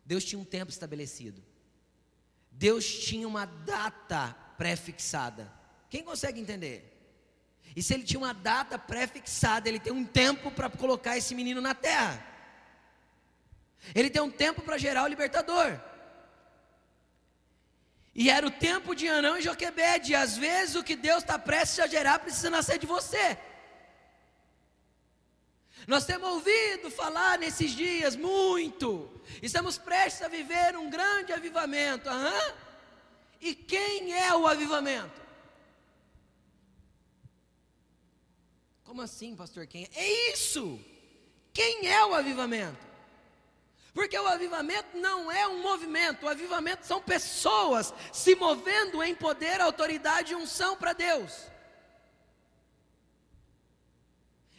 Deus 0.05 0.25
tinha 0.25 0.39
um 0.39 0.45
tempo 0.45 0.71
estabelecido. 0.71 1.43
Deus 2.51 2.87
tinha 2.87 3.27
uma 3.27 3.45
data 3.45 4.35
pré-fixada. 4.57 5.53
Quem 5.91 6.03
consegue 6.03 6.41
entender? 6.41 6.93
E 7.75 7.83
se 7.83 7.93
ele 7.93 8.05
tinha 8.05 8.19
uma 8.19 8.33
data 8.33 8.79
pré-fixada, 8.79 9.69
ele 9.69 9.81
tem 9.81 9.93
um 9.93 10.05
tempo 10.05 10.51
para 10.51 10.71
colocar 10.71 11.17
esse 11.19 11.35
menino 11.35 11.61
na 11.61 11.75
terra. 11.75 12.25
Ele 13.95 14.09
tem 14.09 14.23
um 14.23 14.31
tempo 14.31 14.63
para 14.63 14.79
gerar 14.79 15.05
o 15.05 15.09
libertador. 15.09 15.79
E 18.19 18.31
era 18.31 18.47
o 18.47 18.51
tempo 18.51 18.95
de 18.95 19.07
Anão 19.07 19.37
e 19.37 19.43
Joquebede. 19.43 20.13
E 20.13 20.15
às 20.15 20.39
vezes 20.39 20.75
o 20.75 20.83
que 20.83 20.97
Deus 20.97 21.19
está 21.19 21.39
prestes 21.39 21.81
a 21.81 21.87
gerar 21.87 22.19
precisa 22.19 22.49
nascer 22.49 22.79
de 22.79 22.87
você. 22.87 23.37
Nós 25.87 26.07
temos 26.07 26.31
ouvido 26.31 26.91
falar 26.91 27.39
nesses 27.39 27.73
dias 27.73 28.17
muito. 28.17 29.11
Estamos 29.43 29.77
prestes 29.77 30.23
a 30.23 30.29
viver 30.29 30.79
um 30.79 30.89
grande 30.89 31.35
avivamento. 31.35 32.09
Aham. 32.09 32.55
E 33.39 33.55
quem 33.55 34.15
é 34.15 34.35
o 34.35 34.47
avivamento? 34.47 35.21
Como 38.83 39.03
assim, 39.03 39.37
pastor? 39.37 39.67
Quem 39.67 39.85
é? 39.85 40.01
é 40.01 40.33
isso! 40.33 40.81
Quem 41.53 41.87
é 41.87 42.03
o 42.07 42.15
avivamento? 42.15 42.96
Porque 43.97 44.19
o 44.19 44.29
avivamento 44.29 44.99
não 44.99 45.33
é 45.33 45.49
um 45.49 45.63
movimento, 45.63 46.27
o 46.27 46.29
avivamento 46.29 46.85
são 46.85 47.01
pessoas 47.01 47.95
se 48.13 48.35
movendo 48.35 49.03
em 49.03 49.15
poder, 49.15 49.59
autoridade 49.59 50.35
e 50.35 50.37
unção 50.37 50.77
para 50.77 50.93
Deus. 50.93 51.33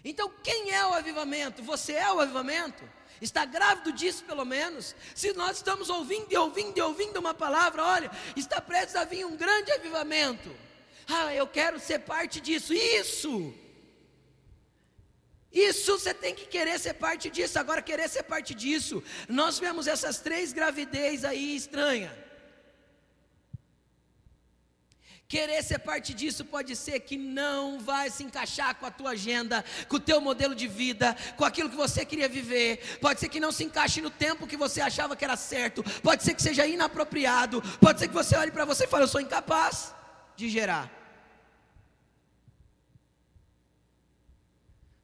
Então, 0.04 0.28
quem 0.44 0.72
é 0.72 0.84
o 0.88 0.94
avivamento? 0.96 1.62
Você 1.62 1.94
é 1.94 2.12
o 2.12 2.20
avivamento? 2.20 2.84
Está 3.22 3.46
grávido 3.46 3.92
disso, 3.92 4.24
pelo 4.24 4.44
menos? 4.44 4.96
Se 5.14 5.32
nós 5.34 5.58
estamos 5.58 5.88
ouvindo 5.88 6.32
e 6.32 6.36
ouvindo 6.36 6.76
e 6.76 6.82
ouvindo 6.82 7.18
uma 7.18 7.36
palavra, 7.36 7.84
olha, 7.84 8.12
está 8.36 8.60
prestes 8.60 8.96
a 8.96 9.06
vir 9.06 9.24
um 9.24 9.38
grande 9.38 9.72
avivamento. 9.72 10.50
Ah, 11.08 11.32
eu 11.36 11.46
quero 11.46 11.80
ser 11.80 12.00
parte 12.00 12.42
disso. 12.42 12.74
Isso! 12.74 13.54
Isso 15.52 15.98
você 15.98 16.14
tem 16.14 16.36
que 16.36 16.45
querer 16.45 16.80
ser 16.80 16.93
parte 16.93 17.30
disso. 17.30 17.58
Agora, 17.58 17.82
querer 17.82 18.10
ser 18.10 18.24
parte 18.24 18.54
disso. 18.54 19.04
Nós 19.28 19.58
vemos 19.60 19.88
essas 19.88 20.20
três 20.20 20.54
gravidez 20.54 21.24
aí 21.24 21.56
estranhas. 21.56 22.12
Querer 25.28 25.62
ser 25.62 25.80
parte 25.80 26.14
disso 26.14 26.45
pode 26.45 26.74
ser 26.74 27.02
que 27.02 27.18
não 27.18 27.80
vai 27.82 28.10
se 28.10 28.24
encaixar 28.24 28.76
com 28.76 28.86
a 28.86 28.91
tua 28.91 29.10
agenda, 29.10 29.64
com 29.89 29.98
o 29.98 30.00
teu 30.00 30.22
modelo 30.22 30.56
de 30.56 30.70
vida, 30.70 31.14
com 31.36 31.43
aquilo 31.43 31.70
que 31.70 31.76
você 31.76 32.06
queria 32.06 32.30
viver. 32.30 32.98
Pode 33.02 33.20
ser 33.20 33.28
que 33.28 33.39
não 33.39 33.52
se 33.52 33.66
encaixe 33.66 34.00
no 34.00 34.10
tempo 34.10 34.48
que 34.48 34.56
você 34.56 34.80
achava 34.80 35.18
que 35.18 35.26
era 35.26 35.36
certo. 35.36 35.84
Pode 36.02 36.24
ser 36.24 36.34
que 36.34 36.41
seja 36.41 36.66
inapropriado. 36.66 37.62
Pode 37.82 38.00
ser 38.00 38.08
que 38.08 38.14
você 38.14 38.38
olhe 38.38 38.52
para 38.52 38.64
você 38.64 38.86
e 38.86 38.88
fale: 38.88 39.04
Eu 39.04 39.08
sou 39.08 39.20
incapaz 39.20 39.93
de 40.38 40.48
gerar. 40.48 40.97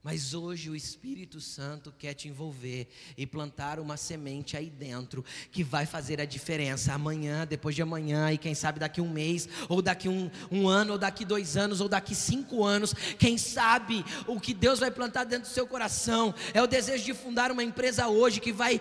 Mas 0.04 0.34
hoje 0.34 0.68
o 0.68 0.76
Espírito 0.76 1.40
Santo 1.40 1.90
quer 1.98 2.12
te 2.12 2.28
envolver 2.28 2.86
e 3.16 3.26
plantar 3.26 3.80
uma 3.80 3.96
semente 3.96 4.54
aí 4.54 4.68
dentro 4.68 5.24
que 5.50 5.64
vai 5.64 5.86
fazer 5.86 6.20
a 6.20 6.26
diferença 6.26 6.92
amanhã, 6.92 7.46
depois 7.46 7.74
de 7.74 7.80
amanhã, 7.80 8.30
e 8.30 8.36
quem 8.36 8.54
sabe 8.54 8.78
daqui 8.78 9.00
um 9.00 9.08
mês, 9.08 9.48
ou 9.66 9.80
daqui 9.80 10.06
um, 10.06 10.30
um 10.52 10.68
ano, 10.68 10.92
ou 10.92 10.98
daqui 10.98 11.24
dois 11.24 11.56
anos, 11.56 11.80
ou 11.80 11.88
daqui 11.88 12.14
cinco 12.14 12.62
anos. 12.62 12.92
Quem 13.18 13.38
sabe 13.38 14.04
o 14.26 14.38
que 14.38 14.52
Deus 14.52 14.78
vai 14.78 14.90
plantar 14.90 15.24
dentro 15.24 15.48
do 15.48 15.54
seu 15.54 15.66
coração 15.66 16.34
é 16.52 16.62
o 16.62 16.66
desejo 16.66 17.02
de 17.02 17.14
fundar 17.14 17.50
uma 17.50 17.64
empresa 17.64 18.06
hoje 18.06 18.40
que 18.40 18.52
vai, 18.52 18.78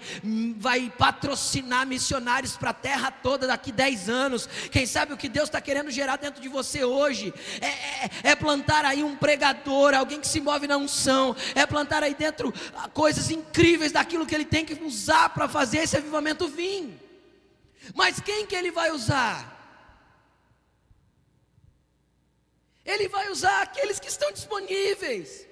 vai 0.57 0.91
patrocinar 0.97 1.87
missionários 1.87 2.57
para 2.57 2.71
a 2.71 2.73
terra 2.73 3.09
toda 3.09 3.47
daqui 3.47 3.71
dez 3.71 4.09
anos. 4.09 4.45
Quem 4.69 4.85
sabe 4.85 5.13
o 5.13 5.17
que 5.17 5.29
Deus 5.29 5.47
está 5.47 5.61
querendo 5.61 5.89
gerar 5.89 6.17
dentro 6.17 6.41
de 6.41 6.49
você 6.49 6.83
hoje 6.83 7.33
é, 7.61 7.67
é, 7.67 8.09
é 8.31 8.35
plantar 8.35 8.83
aí 8.83 9.01
um 9.01 9.15
pregador, 9.15 9.93
alguém 9.93 10.19
que 10.19 10.27
se 10.27 10.41
move 10.41 10.67
na 10.67 10.75
unção 10.75 11.12
é 11.55 11.65
plantar 11.65 12.03
aí 12.03 12.13
dentro 12.13 12.53
coisas 12.93 13.29
incríveis 13.29 13.91
daquilo 13.91 14.25
que 14.25 14.35
ele 14.35 14.45
tem 14.45 14.65
que 14.65 14.73
usar 14.83 15.29
para 15.29 15.47
fazer 15.47 15.79
esse 15.79 15.97
avivamento 15.97 16.47
vir. 16.47 16.99
Mas 17.93 18.19
quem 18.19 18.45
que 18.45 18.55
ele 18.55 18.71
vai 18.71 18.91
usar? 18.91 19.53
Ele 22.85 23.07
vai 23.07 23.29
usar 23.29 23.61
aqueles 23.61 23.99
que 23.99 24.07
estão 24.07 24.31
disponíveis. 24.31 25.47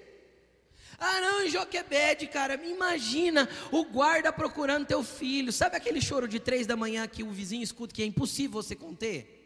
Arão 0.97 1.49
Joquebede, 1.49 2.27
cara, 2.27 2.57
me 2.57 2.69
imagina 2.69 3.49
o 3.71 3.83
guarda 3.85 4.31
procurando 4.31 4.85
teu 4.85 5.03
filho. 5.03 5.51
Sabe 5.51 5.75
aquele 5.75 5.99
choro 5.99 6.27
de 6.27 6.39
três 6.39 6.67
da 6.67 6.75
manhã 6.75 7.07
que 7.07 7.23
o 7.23 7.31
vizinho 7.31 7.63
escuta 7.63 7.93
que 7.93 8.03
é 8.03 8.05
impossível 8.05 8.61
você 8.61 8.75
conter? 8.75 9.39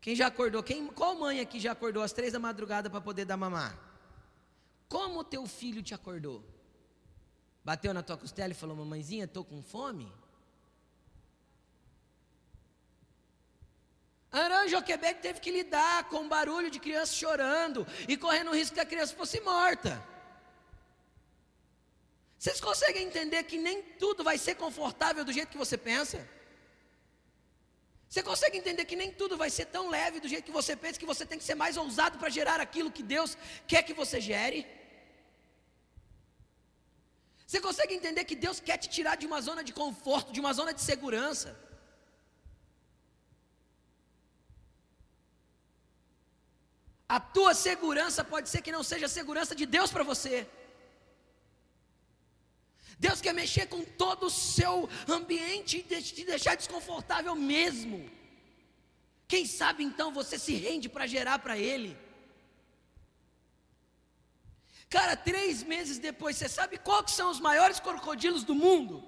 Quem 0.00 0.14
já 0.14 0.28
acordou? 0.28 0.62
Quem, 0.62 0.86
qual 0.86 1.16
mãe 1.16 1.40
aqui 1.40 1.58
já 1.58 1.72
acordou 1.72 2.02
às 2.02 2.12
três 2.12 2.32
da 2.32 2.38
madrugada 2.38 2.88
para 2.88 3.00
poder 3.00 3.24
dar 3.24 3.36
mamar? 3.36 3.76
Como 4.92 5.20
o 5.20 5.24
teu 5.24 5.46
filho 5.46 5.82
te 5.82 5.94
acordou? 5.94 6.38
Bateu 7.64 7.94
na 7.94 8.02
tua 8.02 8.18
costela 8.22 8.52
e 8.52 8.60
falou: 8.62 8.76
Mamãezinha, 8.76 9.24
estou 9.24 9.42
com 9.42 9.62
fome? 9.62 10.06
Arão 14.30 14.68
Joquebed 14.68 15.20
teve 15.20 15.40
que 15.40 15.50
lidar 15.50 16.10
com 16.10 16.26
o 16.26 16.28
barulho 16.28 16.70
de 16.70 16.78
criança 16.78 17.14
chorando 17.14 17.86
e 18.06 18.18
correndo 18.18 18.50
o 18.50 18.54
risco 18.54 18.74
que 18.74 18.80
a 18.80 18.90
criança 18.92 19.16
fosse 19.16 19.40
morta. 19.40 19.92
Vocês 22.38 22.60
conseguem 22.60 23.06
entender 23.06 23.42
que 23.44 23.56
nem 23.56 23.80
tudo 24.02 24.22
vai 24.22 24.36
ser 24.36 24.56
confortável 24.56 25.24
do 25.24 25.32
jeito 25.32 25.52
que 25.52 25.64
você 25.64 25.78
pensa? 25.78 26.28
Você 28.10 28.22
consegue 28.22 28.58
entender 28.58 28.84
que 28.84 28.96
nem 29.02 29.10
tudo 29.10 29.38
vai 29.38 29.48
ser 29.48 29.66
tão 29.76 29.88
leve 29.88 30.20
do 30.20 30.28
jeito 30.28 30.44
que 30.44 30.58
você 30.60 30.76
pensa, 30.76 31.00
que 31.00 31.06
você 31.06 31.24
tem 31.24 31.38
que 31.38 31.44
ser 31.44 31.54
mais 31.54 31.78
ousado 31.78 32.18
para 32.18 32.28
gerar 32.28 32.60
aquilo 32.60 32.92
que 32.92 33.02
Deus 33.02 33.38
quer 33.66 33.82
que 33.82 33.94
você 33.94 34.20
gere? 34.20 34.81
Você 37.52 37.60
consegue 37.60 37.92
entender 37.92 38.24
que 38.24 38.34
Deus 38.44 38.58
quer 38.66 38.78
te 38.82 38.88
tirar 38.88 39.14
de 39.14 39.26
uma 39.26 39.38
zona 39.46 39.62
de 39.62 39.74
conforto, 39.74 40.32
de 40.32 40.40
uma 40.40 40.54
zona 40.58 40.72
de 40.72 40.80
segurança? 40.80 41.50
A 47.06 47.20
tua 47.20 47.52
segurança 47.52 48.24
pode 48.24 48.48
ser 48.48 48.62
que 48.62 48.72
não 48.76 48.82
seja 48.82 49.04
a 49.04 49.16
segurança 49.18 49.54
de 49.54 49.66
Deus 49.66 49.92
para 49.92 50.02
você. 50.02 50.48
Deus 52.98 53.20
quer 53.20 53.34
mexer 53.34 53.66
com 53.66 53.84
todo 53.84 54.28
o 54.28 54.30
seu 54.30 54.88
ambiente 55.06 55.76
e 55.76 56.00
te 56.00 56.24
deixar 56.24 56.54
desconfortável 56.54 57.34
mesmo. 57.34 58.10
Quem 59.28 59.44
sabe 59.44 59.84
então 59.84 60.10
você 60.10 60.38
se 60.38 60.54
rende 60.54 60.88
para 60.88 61.06
gerar 61.06 61.38
para 61.40 61.58
Ele. 61.58 61.94
Cara, 64.92 65.16
três 65.16 65.62
meses 65.62 65.98
depois, 65.98 66.36
você 66.36 66.50
sabe 66.50 66.76
quais 66.76 67.12
são 67.12 67.30
os 67.30 67.40
maiores 67.40 67.80
crocodilos 67.80 68.44
do 68.44 68.54
mundo? 68.54 69.02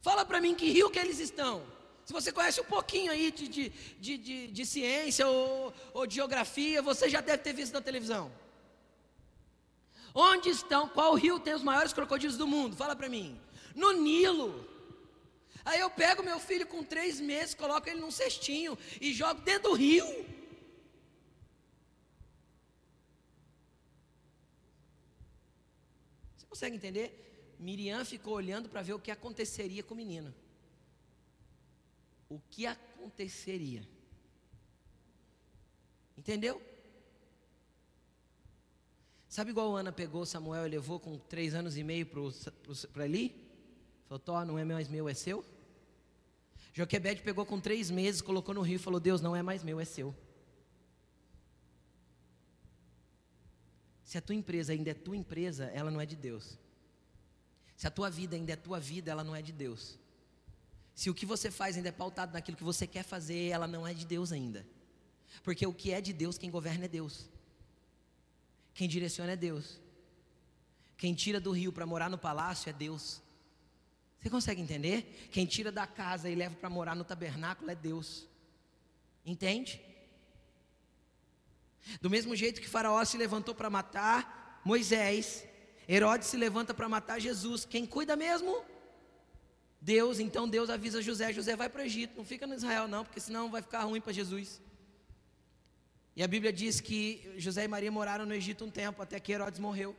Fala 0.00 0.24
para 0.24 0.40
mim 0.40 0.54
que 0.54 0.70
rio 0.70 0.88
que 0.88 1.00
eles 1.00 1.18
estão. 1.18 1.66
Se 2.04 2.12
você 2.12 2.30
conhece 2.30 2.60
um 2.60 2.64
pouquinho 2.76 3.10
aí 3.10 3.32
de, 3.32 3.48
de, 3.48 3.68
de, 3.98 4.16
de, 4.18 4.46
de 4.46 4.64
ciência 4.64 5.26
ou, 5.26 5.74
ou 5.92 6.06
de 6.06 6.14
geografia, 6.14 6.80
você 6.80 7.08
já 7.08 7.20
deve 7.20 7.42
ter 7.42 7.52
visto 7.52 7.72
na 7.72 7.80
televisão. 7.80 8.30
Onde 10.14 10.48
estão? 10.48 10.88
Qual 10.88 11.12
rio 11.14 11.40
tem 11.40 11.54
os 11.54 11.64
maiores 11.64 11.92
crocodilos 11.92 12.36
do 12.36 12.46
mundo? 12.46 12.76
Fala 12.76 12.94
para 12.94 13.08
mim. 13.08 13.36
No 13.74 13.90
Nilo. 13.90 14.64
Aí 15.64 15.80
eu 15.80 15.90
pego 15.90 16.22
meu 16.22 16.38
filho 16.38 16.68
com 16.68 16.84
três 16.84 17.20
meses, 17.20 17.52
coloco 17.52 17.88
ele 17.88 18.00
num 18.00 18.12
cestinho 18.12 18.78
e 19.00 19.12
jogo 19.12 19.40
dentro 19.40 19.70
do 19.70 19.74
rio. 19.74 20.06
Consegue 26.60 26.76
entender? 26.76 27.56
Miriam 27.58 28.04
ficou 28.04 28.34
olhando 28.34 28.68
para 28.68 28.82
ver 28.82 28.92
o 28.92 28.98
que 28.98 29.10
aconteceria 29.10 29.82
com 29.82 29.94
o 29.94 29.96
menino. 29.96 30.34
O 32.28 32.38
que 32.50 32.66
aconteceria? 32.66 33.82
Entendeu? 36.18 36.60
Sabe 39.26 39.52
igual 39.52 39.74
Ana 39.74 39.90
pegou 39.90 40.26
Samuel 40.26 40.66
e 40.66 40.68
levou 40.68 41.00
com 41.00 41.16
três 41.16 41.54
anos 41.54 41.78
e 41.78 41.82
meio 41.82 42.04
para 42.92 43.04
ali? 43.04 43.34
Falou, 44.04 44.18
Tó, 44.18 44.44
não 44.44 44.58
é 44.58 44.64
mais 44.66 44.86
meu, 44.86 45.08
é 45.08 45.14
seu? 45.14 45.42
Joquebede 46.74 47.22
pegou 47.22 47.46
com 47.46 47.58
três 47.58 47.90
meses, 47.90 48.20
colocou 48.20 48.54
no 48.54 48.60
rio 48.60 48.76
e 48.76 48.78
falou, 48.78 49.00
Deus, 49.00 49.22
não 49.22 49.34
é 49.34 49.42
mais 49.42 49.64
meu, 49.64 49.80
é 49.80 49.86
seu. 49.86 50.14
Se 54.10 54.18
a 54.18 54.20
tua 54.20 54.34
empresa 54.34 54.72
ainda 54.72 54.90
é 54.90 54.94
tua 54.94 55.16
empresa, 55.16 55.66
ela 55.66 55.88
não 55.88 56.00
é 56.00 56.04
de 56.04 56.16
Deus. 56.16 56.58
Se 57.76 57.86
a 57.86 57.90
tua 57.92 58.10
vida 58.10 58.34
ainda 58.34 58.52
é 58.52 58.56
tua 58.56 58.80
vida, 58.80 59.08
ela 59.08 59.22
não 59.22 59.36
é 59.36 59.40
de 59.40 59.52
Deus. 59.52 59.96
Se 60.96 61.08
o 61.08 61.14
que 61.14 61.24
você 61.24 61.48
faz 61.48 61.76
ainda 61.76 61.90
é 61.90 61.92
pautado 61.92 62.32
naquilo 62.32 62.56
que 62.56 62.64
você 62.64 62.88
quer 62.88 63.04
fazer, 63.04 63.50
ela 63.50 63.68
não 63.68 63.86
é 63.86 63.94
de 63.94 64.04
Deus 64.04 64.32
ainda. 64.32 64.66
Porque 65.44 65.64
o 65.64 65.72
que 65.72 65.92
é 65.92 66.00
de 66.00 66.12
Deus, 66.12 66.36
quem 66.36 66.50
governa 66.50 66.86
é 66.86 66.88
Deus. 66.88 67.30
Quem 68.74 68.88
direciona 68.88 69.34
é 69.34 69.36
Deus. 69.36 69.78
Quem 70.96 71.14
tira 71.14 71.38
do 71.38 71.52
rio 71.52 71.72
para 71.72 71.86
morar 71.86 72.10
no 72.10 72.18
palácio 72.18 72.68
é 72.68 72.72
Deus. 72.72 73.22
Você 74.18 74.28
consegue 74.28 74.60
entender? 74.60 75.28
Quem 75.30 75.46
tira 75.46 75.70
da 75.70 75.86
casa 75.86 76.28
e 76.28 76.34
leva 76.34 76.56
para 76.56 76.68
morar 76.68 76.96
no 76.96 77.04
tabernáculo 77.04 77.70
é 77.70 77.76
Deus. 77.76 78.26
Entende? 79.24 79.80
Do 82.00 82.10
mesmo 82.10 82.36
jeito 82.36 82.60
que 82.60 82.68
Faraó 82.68 83.04
se 83.04 83.16
levantou 83.16 83.54
para 83.54 83.70
matar 83.70 84.60
Moisés, 84.64 85.44
Herodes 85.88 86.28
se 86.28 86.36
levanta 86.36 86.72
para 86.72 86.88
matar 86.88 87.18
Jesus. 87.18 87.64
Quem 87.64 87.86
cuida 87.86 88.14
mesmo? 88.14 88.62
Deus. 89.80 90.20
Então 90.20 90.48
Deus 90.48 90.70
avisa 90.70 91.00
José: 91.00 91.32
José 91.32 91.56
vai 91.56 91.68
para 91.68 91.82
o 91.82 91.84
Egito, 91.84 92.16
não 92.16 92.24
fica 92.24 92.46
no 92.46 92.54
Israel, 92.54 92.86
não, 92.86 93.04
porque 93.04 93.20
senão 93.20 93.50
vai 93.50 93.62
ficar 93.62 93.82
ruim 93.84 94.00
para 94.00 94.12
Jesus. 94.12 94.60
E 96.14 96.22
a 96.22 96.28
Bíblia 96.28 96.52
diz 96.52 96.80
que 96.80 97.32
José 97.36 97.64
e 97.64 97.68
Maria 97.68 97.90
moraram 97.90 98.26
no 98.26 98.34
Egito 98.34 98.64
um 98.64 98.70
tempo, 98.70 99.00
até 99.00 99.18
que 99.18 99.32
Herodes 99.32 99.58
morreu. 99.58 99.96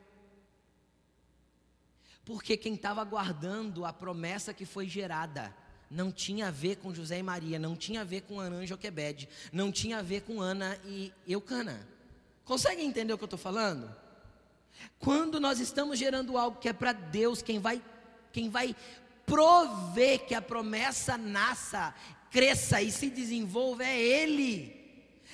Porque 2.24 2.56
quem 2.56 2.76
estava 2.76 3.02
aguardando 3.02 3.84
a 3.86 3.92
promessa 3.92 4.54
que 4.54 4.66
foi 4.66 4.88
gerada 4.88 5.56
não 5.92 6.10
tinha 6.10 6.48
a 6.48 6.52
ver 6.52 6.78
com 6.78 6.94
José 6.94 7.20
e 7.20 7.24
Maria, 7.24 7.60
não 7.60 7.76
tinha 7.76 8.02
a 8.02 8.06
ver 8.06 8.22
com 8.22 8.40
Anã 8.40 8.64
e 8.64 8.68
Joquebede, 8.68 9.28
não 9.52 9.72
tinha 9.72 10.00
a 10.00 10.02
ver 10.02 10.22
com 10.22 10.40
Ana 10.40 10.80
e 10.86 11.12
Eucana. 11.28 11.86
Conseguem 12.46 12.88
entender 12.88 13.14
o 13.14 13.18
que 13.18 13.24
eu 13.24 13.28
estou 13.28 13.38
falando? 13.38 13.94
Quando 14.98 15.40
nós 15.40 15.60
estamos 15.60 16.00
gerando 16.00 16.38
algo 16.38 16.60
que 16.60 16.70
é 16.70 16.74
para 16.74 16.94
Deus, 16.94 17.42
quem 17.42 17.60
vai, 17.60 17.82
quem 18.32 18.50
vai 18.50 18.74
prover 19.26 20.26
que 20.26 20.34
a 20.34 20.42
promessa 20.42 21.18
nasça, 21.18 21.94
cresça 22.32 22.82
e 22.82 22.90
se 22.90 23.10
desenvolva 23.10 23.84
é 23.84 24.02
Ele. 24.02 24.80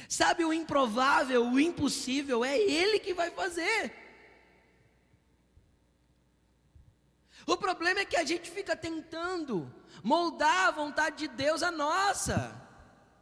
Sabe 0.10 0.44
o 0.44 0.52
improvável, 0.52 1.46
o 1.46 1.60
impossível, 1.60 2.44
é 2.44 2.58
Ele 2.58 3.00
que 3.00 3.14
vai 3.14 3.30
fazer. 3.30 3.94
O 7.46 7.56
problema 7.56 8.02
é 8.02 8.06
que 8.06 8.18
a 8.18 8.26
gente 8.26 8.52
fica 8.52 8.76
tentando 8.76 9.74
moldar 10.08 10.68
a 10.68 10.72
vontade 10.72 11.18
de 11.18 11.28
Deus 11.28 11.62
a 11.62 11.70
nossa. 11.70 12.56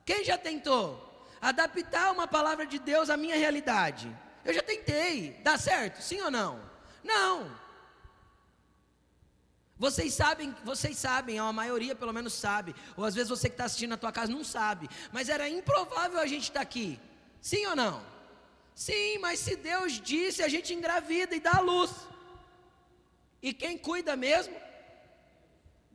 Quem 0.06 0.24
já 0.24 0.38
tentou? 0.38 1.02
Adaptar 1.42 2.12
uma 2.12 2.28
palavra 2.28 2.66
de 2.66 2.78
Deus 2.78 3.10
à 3.10 3.18
minha 3.18 3.36
realidade. 3.36 4.16
Eu 4.44 4.54
já 4.54 4.62
tentei. 4.62 5.32
Dá 5.44 5.58
certo? 5.58 6.02
Sim 6.02 6.22
ou 6.22 6.30
não? 6.30 6.62
Não. 7.04 7.52
Vocês 9.78 10.14
sabem, 10.14 10.56
vocês 10.64 10.96
sabem, 10.98 11.40
a 11.40 11.52
maioria 11.52 11.96
pelo 11.96 12.14
menos 12.14 12.34
sabe, 12.34 12.74
ou 12.96 13.04
às 13.04 13.14
vezes 13.14 13.30
você 13.30 13.50
que 13.50 13.56
está 13.56 13.66
assistindo 13.66 13.90
na 13.90 13.98
tua 13.98 14.12
casa 14.12 14.32
não 14.32 14.42
sabe, 14.42 14.88
mas 15.12 15.28
era 15.28 15.50
improvável 15.50 16.18
a 16.18 16.26
gente 16.26 16.44
estar 16.44 16.62
tá 16.62 16.62
aqui, 16.62 16.98
sim 17.42 17.66
ou 17.66 17.76
não? 17.76 18.02
Sim, 18.74 19.18
mas 19.18 19.40
se 19.40 19.58
Deus 19.58 20.00
disse, 20.00 20.42
a 20.42 20.48
gente 20.48 20.74
engravida 20.74 21.36
e 21.36 21.42
dá 21.42 21.58
a 21.58 21.60
luz. 21.60 21.92
E 23.42 23.54
quem 23.54 23.78
cuida 23.78 24.16
mesmo? 24.16 24.56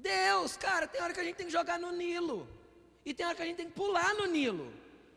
Deus, 0.00 0.56
cara, 0.56 0.86
tem 0.86 1.00
hora 1.02 1.12
que 1.14 1.20
a 1.20 1.24
gente 1.24 1.36
tem 1.36 1.46
que 1.46 1.52
jogar 1.52 1.78
no 1.78 1.92
Nilo, 1.92 2.48
e 3.04 3.12
tem 3.14 3.26
hora 3.26 3.34
que 3.34 3.42
a 3.42 3.46
gente 3.46 3.56
tem 3.56 3.66
que 3.66 3.72
pular 3.72 4.14
no 4.14 4.26
Nilo. 4.26 4.72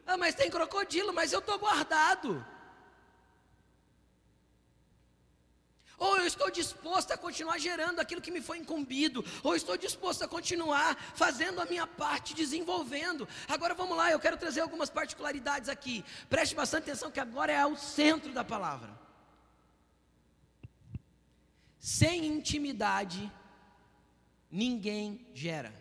Ah, 0.05 0.17
mas 0.17 0.35
tem 0.35 0.49
crocodilo, 0.49 1.13
mas 1.13 1.31
eu 1.31 1.39
estou 1.39 1.57
guardado. 1.57 2.45
Ou 5.97 6.17
eu 6.17 6.27
estou 6.27 6.49
disposto 6.51 7.11
a 7.11 7.17
continuar 7.17 7.57
gerando 7.57 7.99
aquilo 8.01 8.19
que 8.21 8.31
me 8.31 8.41
foi 8.41 8.57
incumbido, 8.57 9.23
ou 9.41 9.55
estou 9.55 9.77
disposto 9.77 10.23
a 10.23 10.27
continuar 10.27 10.97
fazendo 11.15 11.61
a 11.61 11.65
minha 11.65 11.87
parte, 11.87 12.33
desenvolvendo. 12.33 13.27
Agora 13.47 13.73
vamos 13.73 13.95
lá, 13.95 14.11
eu 14.11 14.19
quero 14.19 14.35
trazer 14.35 14.61
algumas 14.61 14.89
particularidades 14.89 15.69
aqui. 15.69 16.03
Preste 16.29 16.55
bastante 16.55 16.83
atenção 16.83 17.11
que 17.11 17.21
agora 17.21 17.53
é 17.53 17.65
o 17.65 17.77
centro 17.77 18.33
da 18.33 18.43
palavra. 18.43 18.89
Sem 21.79 22.25
intimidade, 22.25 23.31
ninguém 24.53 25.25
gera. 25.33 25.73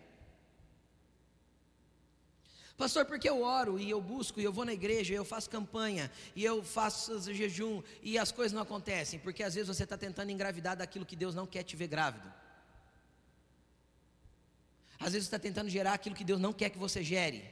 Pastor, 2.75 3.05
porque 3.05 3.29
eu 3.29 3.43
oro 3.43 3.79
e 3.79 3.87
eu 3.87 4.01
busco 4.01 4.41
e 4.41 4.43
eu 4.43 4.51
vou 4.51 4.65
na 4.65 4.73
igreja, 4.73 5.13
e 5.13 5.15
eu 5.15 5.23
faço 5.23 5.47
campanha 5.47 6.11
e 6.35 6.43
eu 6.43 6.63
faço 6.63 7.31
jejum 7.31 7.83
e 8.01 8.17
as 8.17 8.31
coisas 8.31 8.51
não 8.51 8.63
acontecem? 8.63 9.19
Porque 9.19 9.43
às 9.43 9.53
vezes 9.53 9.67
você 9.67 9.83
está 9.83 9.95
tentando 9.95 10.31
engravidar 10.31 10.75
daquilo 10.75 11.05
que 11.05 11.15
Deus 11.15 11.35
não 11.35 11.45
quer 11.45 11.61
te 11.61 11.75
ver 11.75 11.87
grávido. 11.87 12.27
Às 14.99 15.13
vezes 15.13 15.27
você 15.27 15.35
está 15.35 15.39
tentando 15.39 15.69
gerar 15.69 15.93
aquilo 15.93 16.15
que 16.15 16.23
Deus 16.23 16.41
não 16.41 16.51
quer 16.51 16.71
que 16.71 16.77
você 16.79 17.03
gere. 17.03 17.43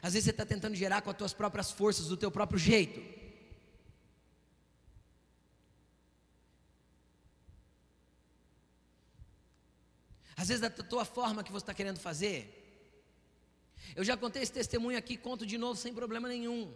Às 0.00 0.14
vezes 0.14 0.24
você 0.24 0.30
está 0.30 0.46
tentando 0.46 0.74
gerar 0.74 1.02
com 1.02 1.10
as 1.10 1.16
tuas 1.16 1.34
próprias 1.34 1.70
forças, 1.70 2.08
do 2.08 2.16
teu 2.16 2.30
próprio 2.30 2.58
jeito. 2.58 3.21
Às 10.36 10.48
vezes 10.48 10.60
da 10.60 10.70
tua 10.70 11.04
forma 11.04 11.44
que 11.44 11.52
você 11.52 11.62
está 11.62 11.74
querendo 11.74 11.98
fazer. 11.98 12.58
Eu 13.94 14.04
já 14.04 14.16
contei 14.16 14.42
esse 14.42 14.52
testemunho 14.52 14.96
aqui, 14.96 15.16
conto 15.16 15.44
de 15.44 15.58
novo 15.58 15.78
sem 15.78 15.92
problema 15.92 16.28
nenhum. 16.28 16.72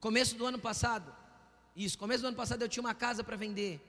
Começo 0.00 0.36
do 0.36 0.46
ano 0.46 0.58
passado, 0.58 1.14
isso, 1.74 1.98
começo 1.98 2.22
do 2.22 2.28
ano 2.28 2.36
passado 2.36 2.62
eu 2.62 2.68
tinha 2.68 2.82
uma 2.82 2.94
casa 2.94 3.22
para 3.22 3.36
vender. 3.36 3.80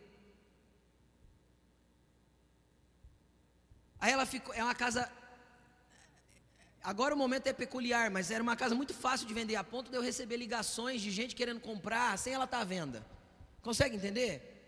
Aí 4.00 4.12
ela 4.12 4.26
ficou, 4.26 4.54
é 4.54 4.64
uma 4.64 4.76
casa. 4.76 5.12
Agora 6.82 7.14
o 7.14 7.18
momento 7.18 7.48
é 7.48 7.54
peculiar, 7.54 8.10
mas 8.10 8.32
era 8.32 8.42
uma 8.42 8.56
casa 8.56 8.74
muito 8.74 8.94
fácil 8.94 9.28
de 9.28 9.34
vender, 9.34 9.56
a 9.56 9.64
ponto 9.64 9.92
de 9.92 9.98
eu 9.98 10.02
receber 10.02 10.38
ligações 10.38 11.02
de 11.02 11.12
gente 11.12 11.36
querendo 11.36 11.60
comprar 11.60 12.18
sem 12.18 12.34
ela 12.34 12.46
estar 12.46 12.58
tá 12.58 12.62
à 12.62 12.66
venda. 12.66 13.06
Consegue 13.62 13.96
entender? 13.96 14.59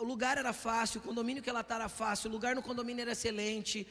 O 0.00 0.04
lugar 0.04 0.36
era 0.38 0.52
fácil, 0.52 1.00
o 1.00 1.04
condomínio 1.04 1.42
que 1.42 1.48
ela 1.48 1.60
estava 1.60 1.80
tá 1.80 1.84
era 1.84 1.88
fácil, 1.88 2.28
o 2.28 2.32
lugar 2.32 2.54
no 2.54 2.62
condomínio 2.62 3.02
era 3.02 3.12
excelente, 3.12 3.86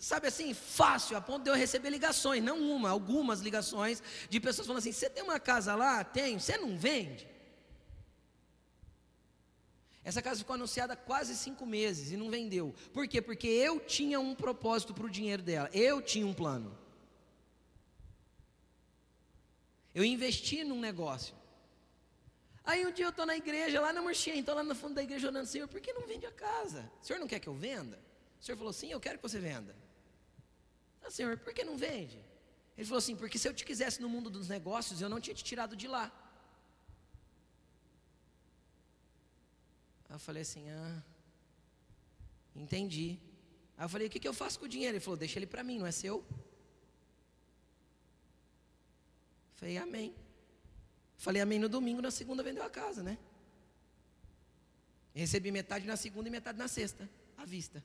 sabe 0.00 0.26
assim, 0.28 0.52
fácil, 0.52 1.16
a 1.16 1.20
ponto 1.20 1.44
de 1.44 1.50
eu 1.50 1.54
receber 1.54 1.90
ligações, 1.90 2.42
não 2.42 2.60
uma, 2.60 2.90
algumas 2.90 3.40
ligações 3.40 4.02
de 4.28 4.38
pessoas 4.38 4.66
falando 4.66 4.80
assim: 4.80 4.92
você 4.92 5.08
tem 5.08 5.22
uma 5.22 5.40
casa 5.40 5.74
lá? 5.74 6.04
Tenho, 6.04 6.38
você 6.38 6.56
não 6.56 6.76
vende? 6.76 7.26
Essa 10.04 10.20
casa 10.20 10.40
ficou 10.40 10.54
anunciada 10.54 10.94
quase 10.94 11.34
cinco 11.34 11.64
meses 11.64 12.12
e 12.12 12.16
não 12.16 12.30
vendeu. 12.30 12.74
Por 12.92 13.08
quê? 13.08 13.22
Porque 13.22 13.48
eu 13.48 13.80
tinha 13.80 14.20
um 14.20 14.34
propósito 14.34 14.92
para 14.92 15.06
o 15.06 15.10
dinheiro 15.10 15.42
dela, 15.42 15.70
eu 15.72 16.02
tinha 16.02 16.26
um 16.26 16.34
plano. 16.34 16.78
Eu 19.94 20.04
investi 20.04 20.62
num 20.64 20.78
negócio. 20.78 21.34
Aí 22.64 22.86
um 22.86 22.92
dia 22.92 23.04
eu 23.04 23.10
estou 23.10 23.26
na 23.26 23.36
igreja, 23.36 23.80
lá 23.80 23.92
na 23.92 24.00
Murchinha, 24.00 24.36
estou 24.36 24.54
lá 24.54 24.62
no 24.62 24.74
fundo 24.74 24.94
da 24.94 25.02
igreja 25.02 25.28
orando, 25.28 25.46
Senhor, 25.46 25.68
por 25.68 25.80
que 25.80 25.92
não 25.92 26.06
vende 26.06 26.26
a 26.26 26.32
casa? 26.32 26.90
O 27.02 27.04
senhor 27.04 27.18
não 27.18 27.26
quer 27.26 27.38
que 27.38 27.48
eu 27.48 27.54
venda? 27.54 27.98
O 28.40 28.44
senhor 28.44 28.56
falou, 28.56 28.72
sim, 28.72 28.90
eu 28.90 29.00
quero 29.00 29.18
que 29.18 29.22
você 29.22 29.38
venda. 29.38 29.74
Ah, 31.04 31.10
Senhor, 31.10 31.36
por 31.38 31.52
que 31.52 31.62
não 31.64 31.76
vende? 31.76 32.18
Ele 32.76 32.86
falou 32.86 32.98
assim: 32.98 33.14
porque 33.14 33.38
se 33.38 33.46
eu 33.48 33.54
te 33.54 33.64
quisesse 33.64 34.00
no 34.00 34.08
mundo 34.08 34.30
dos 34.30 34.48
negócios, 34.48 35.00
eu 35.00 35.08
não 35.08 35.20
tinha 35.20 35.34
te 35.34 35.44
tirado 35.44 35.76
de 35.76 35.86
lá. 35.86 36.10
Aí 40.08 40.16
eu 40.16 40.18
falei 40.18 40.42
assim: 40.42 40.68
ah, 40.70 41.02
entendi. 42.56 43.18
Aí 43.76 43.84
eu 43.84 43.88
falei: 43.88 44.06
o 44.06 44.10
que, 44.10 44.18
que 44.18 44.26
eu 44.26 44.34
faço 44.34 44.58
com 44.58 44.64
o 44.64 44.68
dinheiro? 44.68 44.96
Ele 44.96 45.04
falou: 45.04 45.16
deixa 45.16 45.38
ele 45.38 45.46
para 45.46 45.62
mim, 45.62 45.78
não 45.78 45.86
é 45.86 45.92
seu? 45.92 46.16
Eu 46.16 46.24
falei: 49.56 49.76
amém. 49.76 50.14
Falei 51.16 51.40
amém 51.40 51.58
no 51.58 51.68
domingo, 51.68 52.02
na 52.02 52.10
segunda 52.10 52.42
vendeu 52.42 52.64
a 52.64 52.70
casa, 52.70 53.02
né? 53.02 53.18
Recebi 55.14 55.50
metade 55.50 55.86
na 55.86 55.96
segunda 55.96 56.28
e 56.28 56.30
metade 56.30 56.58
na 56.58 56.68
sexta, 56.68 57.08
à 57.36 57.44
vista. 57.44 57.82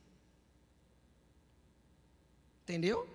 Entendeu? 2.64 3.08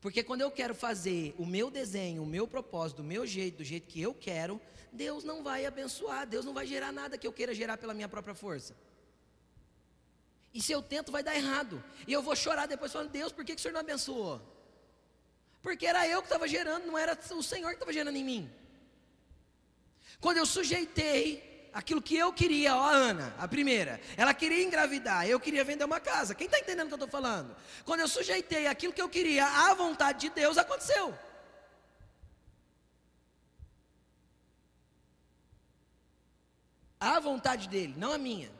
Porque 0.00 0.22
quando 0.22 0.40
eu 0.40 0.50
quero 0.50 0.74
fazer 0.74 1.34
o 1.36 1.44
meu 1.44 1.70
desenho, 1.70 2.22
o 2.22 2.26
meu 2.26 2.46
propósito, 2.48 2.98
do 2.98 3.04
meu 3.04 3.26
jeito, 3.26 3.58
do 3.58 3.64
jeito 3.64 3.86
que 3.86 4.00
eu 4.00 4.14
quero, 4.14 4.60
Deus 4.92 5.24
não 5.24 5.42
vai 5.42 5.66
abençoar, 5.66 6.26
Deus 6.26 6.44
não 6.44 6.54
vai 6.54 6.66
gerar 6.66 6.90
nada 6.90 7.18
que 7.18 7.26
eu 7.26 7.32
queira 7.32 7.54
gerar 7.54 7.76
pela 7.76 7.92
minha 7.92 8.08
própria 8.08 8.34
força. 8.34 8.74
E 10.52 10.60
se 10.60 10.72
eu 10.72 10.82
tento, 10.82 11.12
vai 11.12 11.22
dar 11.22 11.36
errado. 11.36 11.82
E 12.06 12.12
eu 12.12 12.22
vou 12.22 12.34
chorar 12.34 12.66
depois 12.66 12.92
falando, 12.92 13.10
Deus, 13.10 13.30
por 13.30 13.44
que, 13.44 13.54
que 13.54 13.60
o 13.60 13.62
Senhor 13.62 13.74
não 13.74 13.80
abençoou? 13.80 14.40
Porque 15.62 15.86
era 15.86 16.08
eu 16.08 16.22
que 16.22 16.26
estava 16.26 16.48
gerando, 16.48 16.86
não 16.86 16.98
era 16.98 17.16
o 17.32 17.42
Senhor 17.42 17.68
que 17.68 17.74
estava 17.74 17.92
gerando 17.92 18.16
em 18.16 18.24
mim. 18.24 18.50
Quando 20.20 20.36
eu 20.36 20.46
sujeitei 20.46 21.68
aquilo 21.72 22.02
que 22.02 22.16
eu 22.16 22.32
queria, 22.32 22.76
ó, 22.76 22.80
a 22.80 22.90
Ana, 22.90 23.34
a 23.38 23.48
primeira, 23.48 24.00
ela 24.16 24.34
queria 24.34 24.62
engravidar, 24.62 25.26
eu 25.26 25.40
queria 25.40 25.64
vender 25.64 25.84
uma 25.84 26.00
casa. 26.00 26.34
Quem 26.34 26.46
está 26.46 26.58
entendendo 26.58 26.86
o 26.86 26.88
que 26.88 26.94
eu 26.94 27.06
estou 27.06 27.08
falando? 27.08 27.56
Quando 27.84 28.00
eu 28.00 28.08
sujeitei 28.08 28.66
aquilo 28.66 28.92
que 28.92 29.00
eu 29.00 29.08
queria 29.08 29.46
à 29.46 29.74
vontade 29.74 30.20
de 30.20 30.30
Deus, 30.30 30.58
aconteceu. 30.58 31.16
A 36.98 37.18
vontade 37.18 37.66
dele, 37.66 37.94
não 37.96 38.12
a 38.12 38.18
minha. 38.18 38.52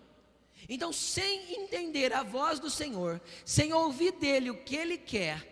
Então, 0.66 0.92
sem 0.92 1.62
entender 1.62 2.14
a 2.14 2.22
voz 2.22 2.58
do 2.58 2.70
Senhor, 2.70 3.20
sem 3.44 3.72
ouvir 3.72 4.12
dele 4.12 4.50
o 4.50 4.64
que 4.64 4.76
ele 4.76 4.96
quer, 4.96 5.46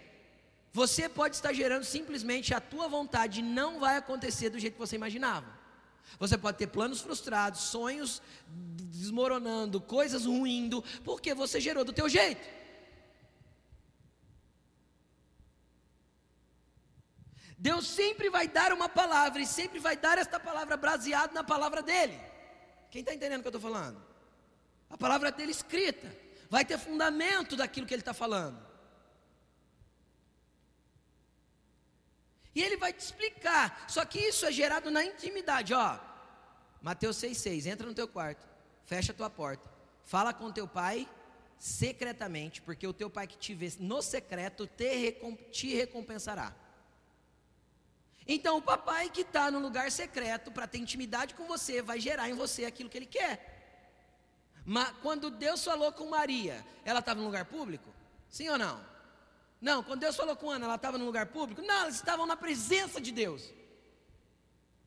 você 0.72 1.08
pode 1.08 1.36
estar 1.36 1.52
gerando 1.52 1.84
simplesmente 1.84 2.54
a 2.54 2.60
tua 2.60 2.88
vontade 2.88 3.40
e 3.40 3.42
não 3.42 3.80
vai 3.80 3.96
acontecer 3.96 4.48
do 4.48 4.58
jeito 4.58 4.74
que 4.74 4.78
você 4.78 4.96
imaginava. 4.96 5.57
Você 6.18 6.36
pode 6.36 6.58
ter 6.58 6.66
planos 6.66 7.00
frustrados, 7.00 7.60
sonhos 7.60 8.22
desmoronando, 8.48 9.80
coisas 9.80 10.24
ruindo, 10.24 10.82
porque 11.04 11.34
você 11.34 11.60
gerou 11.60 11.84
do 11.84 11.92
teu 11.92 12.08
jeito. 12.08 12.58
Deus 17.58 17.88
sempre 17.88 18.30
vai 18.30 18.46
dar 18.46 18.72
uma 18.72 18.88
palavra 18.88 19.42
e 19.42 19.46
sempre 19.46 19.80
vai 19.80 19.96
dar 19.96 20.16
esta 20.18 20.38
palavra 20.38 20.76
baseada 20.76 21.32
na 21.34 21.42
palavra 21.42 21.82
dele. 21.82 22.18
Quem 22.90 23.00
está 23.00 23.12
entendendo 23.12 23.40
o 23.40 23.42
que 23.42 23.48
eu 23.48 23.56
estou 23.56 23.72
falando? 23.72 24.00
A 24.88 24.96
palavra 24.96 25.32
dele 25.32 25.50
escrita 25.50 26.16
vai 26.48 26.64
ter 26.64 26.78
fundamento 26.78 27.56
daquilo 27.56 27.86
que 27.86 27.92
ele 27.92 28.00
está 28.00 28.14
falando. 28.14 28.67
E 32.58 32.62
ele 32.64 32.76
vai 32.76 32.92
te 32.92 32.98
explicar. 32.98 33.84
Só 33.86 34.04
que 34.04 34.18
isso 34.18 34.44
é 34.44 34.50
gerado 34.50 34.90
na 34.90 35.04
intimidade, 35.04 35.72
ó. 35.72 35.96
Mateus 36.82 37.16
6,6, 37.18 37.66
entra 37.66 37.86
no 37.86 37.94
teu 37.94 38.08
quarto, 38.08 38.48
fecha 38.84 39.12
a 39.12 39.14
tua 39.14 39.30
porta, 39.30 39.70
fala 40.04 40.34
com 40.34 40.50
teu 40.50 40.66
pai 40.66 41.08
secretamente, 41.56 42.60
porque 42.60 42.84
o 42.84 42.92
teu 42.92 43.08
pai 43.08 43.28
que 43.28 43.38
te 43.38 43.54
vê 43.54 43.72
no 43.78 44.02
secreto 44.02 44.66
te, 44.66 45.68
recompensará. 45.76 46.52
Então, 48.26 48.56
o 48.56 48.62
papai 48.62 49.08
que 49.08 49.20
está 49.20 49.52
no 49.52 49.60
lugar 49.60 49.92
secreto 49.92 50.50
para 50.50 50.66
ter 50.66 50.78
intimidade 50.78 51.34
com 51.34 51.46
você, 51.46 51.80
vai 51.80 52.00
gerar 52.00 52.28
em 52.28 52.34
você 52.34 52.64
aquilo 52.64 52.90
que 52.90 52.98
ele 52.98 53.06
quer. 53.06 53.36
Mas 54.64 54.92
quando 55.00 55.30
Deus 55.30 55.62
falou 55.62 55.92
com 55.92 56.10
Maria, 56.10 56.66
ela 56.84 56.98
estava 56.98 57.20
no 57.20 57.26
lugar 57.26 57.44
público? 57.44 57.88
Sim 58.28 58.48
ou 58.48 58.58
não? 58.58 58.97
Não, 59.60 59.82
quando 59.82 60.00
Deus 60.00 60.16
falou 60.16 60.36
com 60.36 60.50
Ana, 60.50 60.66
ela 60.66 60.76
estava 60.76 60.98
num 60.98 61.06
lugar 61.06 61.26
público? 61.26 61.62
Não, 61.62 61.82
elas 61.82 61.96
estavam 61.96 62.26
na 62.26 62.36
presença 62.36 63.00
de 63.00 63.10
Deus. 63.10 63.52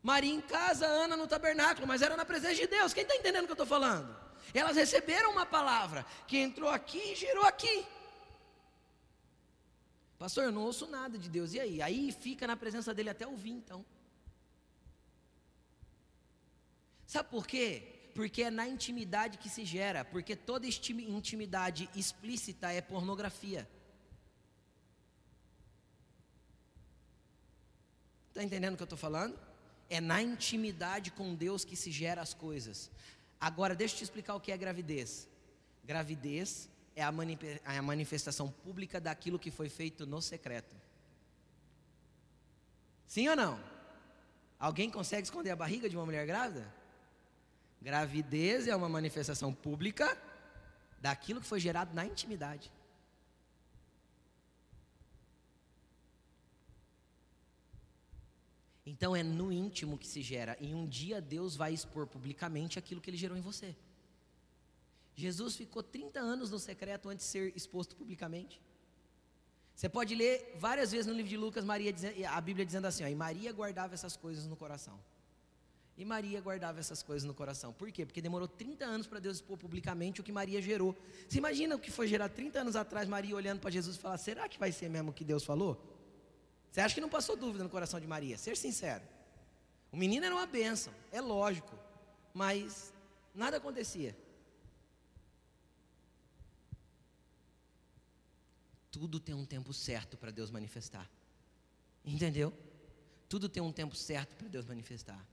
Maria 0.02 0.34
em 0.34 0.42
casa, 0.42 0.88
Ana 0.88 1.16
no 1.16 1.28
tabernáculo, 1.28 1.86
mas 1.86 2.02
era 2.02 2.16
na 2.16 2.26
presença 2.26 2.56
de 2.56 2.68
Deus. 2.68 2.94
Quem 2.94 3.04
está 3.04 3.16
entendendo 3.16 3.44
o 3.44 3.48
que 3.48 3.52
eu 3.52 3.64
estou 3.64 3.68
falando? 3.68 4.16
Elas 4.54 4.76
receberam 4.76 5.32
uma 5.32 5.46
palavra 5.46 6.06
que 6.28 6.38
entrou 6.38 6.70
aqui 6.70 7.12
e 7.12 7.16
gerou 7.16 7.46
aqui. 7.46 7.86
Pastor, 10.18 10.46
eu 10.46 10.52
não 10.52 10.64
ouço 10.64 10.88
nada 10.88 11.18
de 11.18 11.30
Deus. 11.30 11.54
E 11.54 11.60
aí? 11.60 11.82
Aí 11.82 12.12
fica 12.12 12.48
na 12.48 12.56
presença 12.56 12.94
dele 12.94 13.10
até 13.10 13.28
ouvir, 13.28 13.52
então. 13.52 13.86
Sabe 17.06 17.30
por 17.30 17.46
quê? 17.46 18.10
Porque 18.16 18.44
é 18.44 18.50
na 18.50 18.68
intimidade 18.68 19.38
que 19.38 19.50
se 19.50 19.66
gera. 19.66 20.06
Porque 20.06 20.36
toda 20.36 20.68
intimidade 20.68 21.90
explícita 21.96 22.72
é 22.72 22.82
pornografia. 22.82 23.68
Está 28.32 28.42
entendendo 28.42 28.76
o 28.76 28.78
que 28.78 28.84
eu 28.84 28.86
estou 28.86 28.98
falando? 28.98 29.38
É 29.90 30.00
na 30.00 30.22
intimidade 30.22 31.12
com 31.12 31.36
Deus 31.36 31.66
que 31.66 31.76
se 31.76 31.92
gera 31.92 32.22
as 32.22 32.34
coisas. 32.34 32.90
Agora, 33.40 33.76
deixa 33.76 33.94
eu 33.94 33.98
te 33.98 34.04
explicar 34.06 34.36
o 34.36 34.40
que 34.40 34.54
é 34.54 34.58
gravidez. 34.58 35.28
Gravidez 35.84 36.70
é 36.96 37.04
a, 37.04 37.12
é 37.66 37.78
a 37.78 37.82
manifestação 37.82 38.50
pública 38.50 39.02
daquilo 39.02 39.38
que 39.38 39.52
foi 39.52 39.68
feito 39.68 40.06
no 40.06 40.22
secreto. 40.22 40.74
Sim 43.06 43.28
ou 43.28 43.36
não? 43.36 43.60
Alguém 44.58 44.90
consegue 44.90 45.24
esconder 45.24 45.50
a 45.50 45.56
barriga 45.56 45.90
de 45.90 45.98
uma 45.98 46.06
mulher 46.06 46.26
grávida? 46.26 46.74
Gravidez 47.82 48.66
é 48.66 48.76
uma 48.76 48.88
manifestação 48.88 49.54
pública 49.54 50.18
daquilo 51.02 51.42
que 51.42 51.48
foi 51.48 51.60
gerado 51.60 51.94
na 51.94 52.06
intimidade. 52.06 52.72
Então 58.92 59.16
é 59.16 59.24
no 59.24 59.54
íntimo 59.54 59.98
que 59.98 60.06
se 60.06 60.22
gera, 60.22 60.58
e 60.60 60.76
um 60.76 60.86
dia 60.86 61.22
Deus 61.22 61.56
vai 61.56 61.72
expor 61.74 62.06
publicamente 62.06 62.78
aquilo 62.78 63.00
que 63.00 63.10
ele 63.10 63.16
gerou 63.16 63.38
em 63.38 63.42
você. 63.42 63.74
Jesus 65.16 65.56
ficou 65.56 65.82
30 65.82 66.20
anos 66.20 66.52
no 66.52 66.60
secreto 66.60 67.08
antes 67.08 67.26
de 67.26 67.32
ser 67.32 67.54
exposto 67.56 67.96
publicamente. 67.96 68.62
Você 69.74 69.88
pode 69.88 70.14
ler 70.14 70.58
várias 70.60 70.92
vezes 70.92 71.06
no 71.06 71.14
livro 71.14 71.30
de 71.30 71.38
Lucas 71.38 71.64
Maria, 71.64 71.96
a 72.30 72.42
Bíblia 72.42 72.66
dizendo 72.66 72.86
assim: 72.86 73.06
ó, 73.06 73.08
e 73.08 73.16
Maria 73.16 73.54
guardava 73.54 73.94
essas 73.94 74.18
coisas 74.18 74.46
no 74.46 74.58
coração. 74.58 75.00
E 75.98 76.04
Maria 76.04 76.42
guardava 76.42 76.78
essas 76.80 77.02
coisas 77.02 77.26
no 77.26 77.34
coração. 77.34 77.72
Por 77.72 77.90
quê? 77.94 78.06
Porque 78.06 78.22
demorou 78.22 78.48
30 78.48 78.84
anos 78.84 79.08
para 79.08 79.20
Deus 79.20 79.38
expor 79.38 79.58
publicamente 79.58 80.20
o 80.20 80.24
que 80.24 80.34
Maria 80.34 80.62
gerou. 80.62 80.98
Você 81.30 81.38
imagina 81.38 81.76
o 81.76 81.80
que 81.80 81.92
foi 81.92 82.08
gerar 82.10 82.28
30 82.28 82.60
anos 82.60 82.76
atrás, 82.76 83.08
Maria 83.08 83.36
olhando 83.36 83.62
para 83.62 83.72
Jesus 83.72 83.96
e 83.96 84.00
falar: 84.00 84.18
será 84.18 84.50
que 84.50 84.60
vai 84.60 84.74
ser 84.74 84.90
mesmo 84.90 85.12
o 85.12 85.14
que 85.14 85.24
Deus 85.24 85.46
falou? 85.46 85.91
Você 86.72 86.80
acha 86.80 86.96
que 86.96 87.02
não 87.02 87.10
passou 87.10 87.36
dúvida 87.36 87.64
no 87.64 87.70
coração 87.70 88.00
de 88.00 88.08
Maria? 88.08 88.38
Ser 88.38 88.56
sincero. 88.56 89.04
O 89.92 89.98
menino 89.98 90.26
era 90.26 90.34
uma 90.34 90.46
bênção, 90.46 90.94
é 91.12 91.20
lógico, 91.20 91.78
mas 92.34 92.94
nada 93.36 93.58
acontecia. 93.58 94.16
Tudo 98.90 99.20
tem 99.20 99.36
um 99.36 99.46
tempo 99.46 99.74
certo 99.74 100.18
para 100.18 100.32
Deus 100.32 100.50
manifestar. 100.50 101.10
Entendeu? 102.06 102.54
Tudo 103.28 103.50
tem 103.50 103.62
um 103.62 103.72
tempo 103.72 103.96
certo 103.96 104.36
para 104.36 104.48
Deus 104.48 104.66
manifestar. 104.66 105.26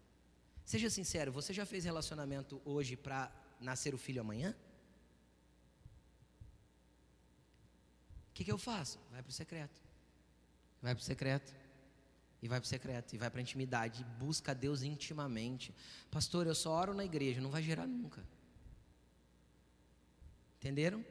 Seja 0.65 0.91
sincero, 0.91 1.31
você 1.33 1.53
já 1.53 1.65
fez 1.65 1.85
relacionamento 1.85 2.61
hoje 2.65 2.97
para 2.97 3.33
nascer 3.61 3.95
o 3.95 3.99
filho 3.99 4.21
amanhã? 4.21 4.57
O 8.31 8.35
que, 8.35 8.45
que 8.45 8.53
eu 8.53 8.59
faço? 8.59 8.99
Vai 9.11 9.23
para 9.23 9.31
o 9.31 9.33
secreto. 9.33 9.88
Vai 10.83 10.95
para 10.95 11.03
o 11.03 11.05
secreto. 11.05 11.55
E 12.41 12.47
vai 12.47 12.61
para 12.61 12.67
o 12.67 12.69
secreto, 12.69 13.15
e 13.15 13.19
vai 13.19 13.29
para 13.29 13.41
a 13.41 13.43
intimidade, 13.43 14.03
e 14.03 14.05
busca 14.05 14.55
Deus 14.55 14.83
intimamente. 14.83 15.75
Pastor, 16.09 16.47
eu 16.47 16.55
só 16.55 16.71
oro 16.71 16.95
na 16.95 17.05
igreja, 17.05 17.41
não 17.41 17.51
vai 17.51 17.63
gerar 17.63 17.87
nunca. 17.87 18.25
Entenderam? 20.59 21.05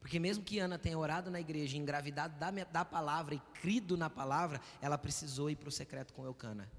Porque 0.00 0.18
mesmo 0.18 0.44
que 0.44 0.58
Ana 0.58 0.78
tenha 0.78 0.98
orado 0.98 1.30
na 1.30 1.40
igreja, 1.40 1.76
engravidado 1.76 2.38
da, 2.38 2.50
da 2.50 2.84
palavra 2.84 3.34
e 3.34 3.40
crido 3.60 3.96
na 3.96 4.08
palavra, 4.08 4.60
ela 4.80 4.96
precisou 4.96 5.50
ir 5.50 5.56
para 5.56 5.68
o 5.68 5.72
secreto 5.72 6.12
com 6.14 6.24
Eucana. 6.24 6.70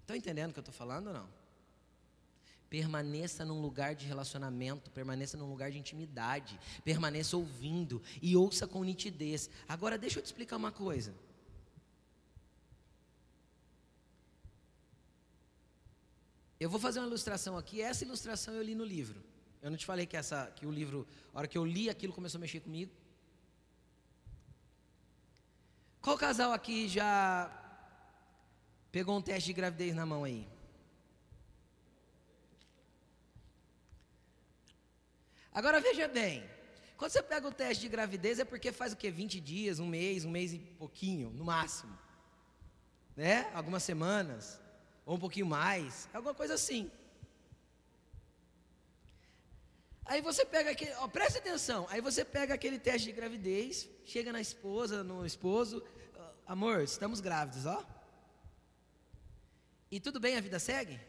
Estão 0.00 0.16
entendendo 0.16 0.50
o 0.50 0.52
que 0.52 0.58
eu 0.58 0.62
estou 0.62 0.74
falando 0.74 1.08
ou 1.08 1.14
não? 1.14 1.39
Permaneça 2.70 3.44
num 3.44 3.60
lugar 3.60 3.96
de 3.96 4.06
relacionamento, 4.06 4.90
permaneça 4.92 5.36
num 5.36 5.50
lugar 5.50 5.72
de 5.72 5.78
intimidade, 5.78 6.58
permaneça 6.84 7.36
ouvindo 7.36 8.00
e 8.22 8.36
ouça 8.36 8.66
com 8.66 8.84
nitidez. 8.84 9.50
Agora, 9.68 9.98
deixa 9.98 10.20
eu 10.20 10.22
te 10.22 10.26
explicar 10.26 10.56
uma 10.56 10.70
coisa. 10.70 11.12
Eu 16.60 16.70
vou 16.70 16.78
fazer 16.78 17.00
uma 17.00 17.08
ilustração 17.08 17.58
aqui. 17.58 17.82
Essa 17.82 18.04
ilustração 18.04 18.54
eu 18.54 18.62
li 18.62 18.74
no 18.74 18.84
livro. 18.84 19.20
Eu 19.60 19.70
não 19.70 19.76
te 19.76 19.84
falei 19.84 20.06
que, 20.06 20.16
essa, 20.16 20.46
que 20.54 20.64
o 20.64 20.70
livro, 20.70 21.08
a 21.34 21.38
hora 21.38 21.48
que 21.48 21.58
eu 21.58 21.64
li 21.64 21.90
aquilo, 21.90 22.12
começou 22.12 22.38
a 22.38 22.40
mexer 22.40 22.60
comigo. 22.60 22.92
Qual 26.00 26.16
casal 26.16 26.52
aqui 26.52 26.88
já 26.88 27.50
pegou 28.92 29.16
um 29.18 29.22
teste 29.22 29.48
de 29.48 29.52
gravidez 29.54 29.94
na 29.94 30.06
mão 30.06 30.22
aí? 30.22 30.46
Agora 35.52 35.80
veja 35.80 36.06
bem, 36.06 36.48
quando 36.96 37.10
você 37.12 37.22
pega 37.22 37.48
o 37.48 37.52
teste 37.52 37.82
de 37.82 37.88
gravidez 37.88 38.38
é 38.38 38.44
porque 38.44 38.70
faz 38.70 38.92
o 38.92 38.96
que? 38.96 39.10
20 39.10 39.40
dias, 39.40 39.80
um 39.80 39.86
mês, 39.86 40.24
um 40.24 40.30
mês 40.30 40.52
e 40.52 40.58
pouquinho, 40.58 41.30
no 41.30 41.44
máximo. 41.44 41.98
Né? 43.16 43.50
Algumas 43.52 43.82
semanas, 43.82 44.60
ou 45.04 45.16
um 45.16 45.18
pouquinho 45.18 45.46
mais, 45.46 46.08
alguma 46.12 46.34
coisa 46.34 46.54
assim. 46.54 46.90
Aí 50.04 50.20
você 50.20 50.44
pega 50.44 50.70
aquele, 50.70 50.92
ó, 50.94 51.08
preste 51.08 51.38
atenção, 51.38 51.86
aí 51.88 52.00
você 52.00 52.24
pega 52.24 52.52
aquele 52.54 52.78
teste 52.78 53.06
de 53.06 53.12
gravidez, 53.12 53.88
chega 54.04 54.32
na 54.32 54.40
esposa, 54.40 55.04
no 55.04 55.24
esposo, 55.24 55.82
amor, 56.46 56.82
estamos 56.82 57.20
grávidos, 57.20 57.64
ó. 57.64 57.84
E 59.90 59.98
tudo 59.98 60.20
bem, 60.20 60.36
a 60.36 60.40
vida 60.40 60.58
segue? 60.58 61.00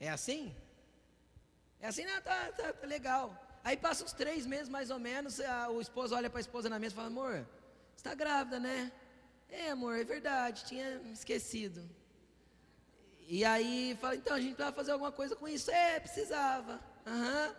É 0.00 0.08
assim? 0.10 0.54
É 1.80 1.86
assim, 1.86 2.04
não, 2.04 2.20
tá, 2.20 2.52
tá, 2.52 2.72
tá 2.72 2.86
legal. 2.86 3.43
Aí 3.64 3.76
passa 3.78 4.04
uns 4.04 4.12
três 4.12 4.44
meses 4.44 4.68
mais 4.68 4.90
ou 4.90 4.98
menos, 4.98 5.40
a, 5.40 5.70
o 5.70 5.80
esposo 5.80 6.14
olha 6.14 6.28
para 6.28 6.38
a 6.38 6.46
esposa 6.46 6.68
na 6.68 6.78
mesa 6.78 6.92
e 6.92 6.96
fala: 6.96 7.08
Amor, 7.08 7.34
você 7.94 7.96
está 7.96 8.14
grávida, 8.14 8.60
né? 8.60 8.92
É, 9.48 9.70
amor, 9.70 9.98
é 9.98 10.04
verdade, 10.04 10.66
tinha 10.66 11.00
esquecido. 11.10 11.82
E 13.26 13.42
aí 13.42 13.96
fala: 14.00 14.16
Então 14.16 14.34
a 14.34 14.40
gente 14.40 14.54
precisava 14.54 14.76
fazer 14.76 14.92
alguma 14.92 15.10
coisa 15.10 15.34
com 15.34 15.48
isso. 15.48 15.70
É, 15.70 15.98
precisava. 15.98 16.78
Uhum. 17.06 17.54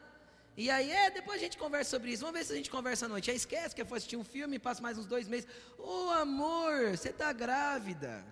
E 0.55 0.69
aí, 0.69 0.89
é, 0.89 1.09
depois 1.09 1.37
a 1.41 1.43
gente 1.43 1.57
conversa 1.57 1.89
sobre 1.89 2.11
isso. 2.11 2.21
Vamos 2.21 2.39
ver 2.39 2.45
se 2.45 2.53
a 2.53 2.55
gente 2.55 2.69
conversa 2.69 3.07
à 3.07 3.09
noite. 3.09 3.29
Aí 3.31 3.35
esquece 3.35 3.75
que 3.75 3.83
foi 3.83 3.97
assistir 3.97 4.15
um 4.15 4.23
filme, 4.23 4.59
passa 4.59 4.81
mais 4.81 4.97
uns 4.97 5.07
dois 5.07 5.27
meses. 5.27 5.49
Ô 5.77 5.83
oh, 5.83 6.11
amor, 6.11 6.91
você 6.91 7.09
está 7.09 7.33
grávida. 7.33 8.23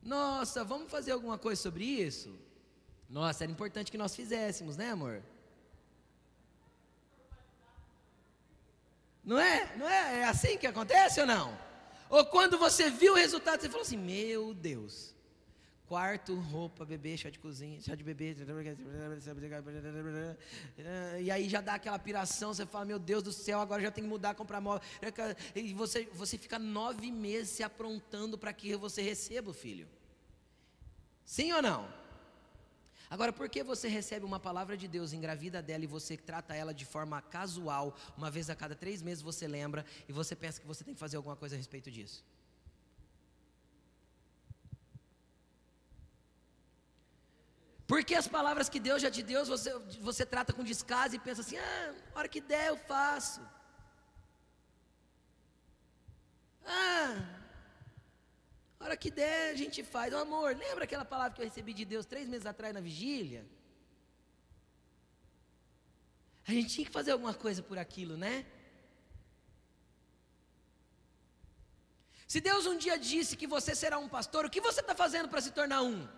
Nossa, 0.00 0.64
vamos 0.64 0.90
fazer 0.90 1.12
alguma 1.12 1.36
coisa 1.36 1.60
sobre 1.60 1.84
isso? 1.84 2.34
Nossa, 3.08 3.44
era 3.44 3.52
importante 3.52 3.90
que 3.90 3.98
nós 3.98 4.14
fizéssemos, 4.14 4.76
né, 4.76 4.90
amor? 4.92 5.22
Não 9.28 9.38
é? 9.38 9.76
Não 9.76 9.86
é? 9.86 10.20
É 10.20 10.24
assim 10.24 10.56
que 10.56 10.66
acontece 10.66 11.20
ou 11.20 11.26
não? 11.26 11.56
Ou 12.08 12.24
quando 12.24 12.56
você 12.56 12.88
viu 12.88 13.12
o 13.12 13.16
resultado, 13.16 13.60
você 13.60 13.68
falou 13.68 13.82
assim: 13.82 13.98
Meu 13.98 14.54
Deus. 14.54 15.14
Quarto, 15.86 16.34
roupa, 16.34 16.84
bebê, 16.84 17.16
chá 17.16 17.30
de 17.30 17.38
cozinha, 17.38 17.80
chá 17.80 17.94
de 17.94 18.04
bebê. 18.04 18.36
E 21.20 21.30
aí 21.30 21.48
já 21.48 21.62
dá 21.62 21.74
aquela 21.74 21.98
piração, 21.98 22.52
você 22.52 22.66
fala, 22.66 22.84
meu 22.84 22.98
Deus 22.98 23.22
do 23.22 23.32
céu, 23.32 23.58
agora 23.58 23.80
já 23.80 23.90
tem 23.90 24.04
que 24.04 24.10
mudar, 24.10 24.34
comprar 24.34 24.60
móvel. 24.60 24.86
E 25.54 25.72
você, 25.72 26.06
você 26.12 26.36
fica 26.36 26.58
nove 26.58 27.10
meses 27.10 27.48
se 27.48 27.62
aprontando 27.62 28.36
para 28.36 28.52
que 28.52 28.76
você 28.76 29.00
receba 29.00 29.50
o 29.50 29.54
filho. 29.54 29.88
Sim 31.24 31.54
ou 31.54 31.62
não? 31.62 31.88
Agora, 33.10 33.32
por 33.32 33.48
que 33.48 33.62
você 33.62 33.88
recebe 33.88 34.24
uma 34.24 34.38
palavra 34.38 34.76
de 34.76 34.86
Deus, 34.86 35.12
engravida 35.12 35.62
dela 35.62 35.84
e 35.84 35.86
você 35.86 36.16
trata 36.16 36.54
ela 36.54 36.74
de 36.74 36.84
forma 36.84 37.22
casual, 37.22 37.96
uma 38.16 38.30
vez 38.30 38.50
a 38.50 38.56
cada 38.56 38.74
três 38.74 39.00
meses 39.00 39.22
você 39.22 39.48
lembra 39.48 39.84
e 40.08 40.12
você 40.12 40.36
pensa 40.36 40.60
que 40.60 40.66
você 40.66 40.84
tem 40.84 40.94
que 40.94 41.00
fazer 41.00 41.16
alguma 41.16 41.36
coisa 41.36 41.54
a 41.54 41.58
respeito 41.58 41.90
disso? 41.90 42.22
Porque 47.86 48.14
as 48.14 48.28
palavras 48.28 48.68
que 48.68 48.78
Deus 48.78 49.00
já 49.00 49.10
te 49.10 49.22
deu, 49.22 49.46
você, 49.46 49.72
você 50.02 50.26
trata 50.26 50.52
com 50.52 50.62
descaso 50.62 51.16
e 51.16 51.18
pensa 51.18 51.40
assim: 51.40 51.56
ah, 51.56 51.94
hora 52.14 52.28
que 52.28 52.42
der 52.42 52.66
eu 52.68 52.76
faço. 52.76 53.40
Ah, 56.66 57.37
a 58.78 58.84
hora 58.84 58.96
que 58.96 59.10
der, 59.10 59.50
a 59.50 59.54
gente 59.54 59.82
faz. 59.82 60.12
Oh, 60.14 60.18
amor, 60.18 60.56
lembra 60.56 60.84
aquela 60.84 61.04
palavra 61.04 61.34
que 61.34 61.40
eu 61.42 61.46
recebi 61.46 61.72
de 61.74 61.84
Deus 61.84 62.06
três 62.06 62.28
meses 62.28 62.46
atrás 62.46 62.72
na 62.74 62.80
vigília? 62.80 63.44
a 66.48 66.52
gente 66.52 66.74
tinha 66.74 66.86
que 66.86 66.92
fazer 66.92 67.12
alguma 67.12 67.34
coisa 67.34 67.62
por 67.62 67.78
aquilo, 67.78 68.16
né? 68.16 68.46
Se 72.26 72.40
Deus 72.40 72.64
um 72.64 72.76
dia 72.76 72.98
disse 72.98 73.36
que 73.36 73.46
você 73.46 73.74
será 73.74 73.98
um 73.98 74.08
pastor, 74.08 74.46
o 74.46 74.50
que 74.50 74.60
você 74.60 74.80
está 74.80 74.94
fazendo 74.94 75.28
para 75.28 75.42
se 75.42 75.50
tornar 75.50 75.82
um? 75.82 76.08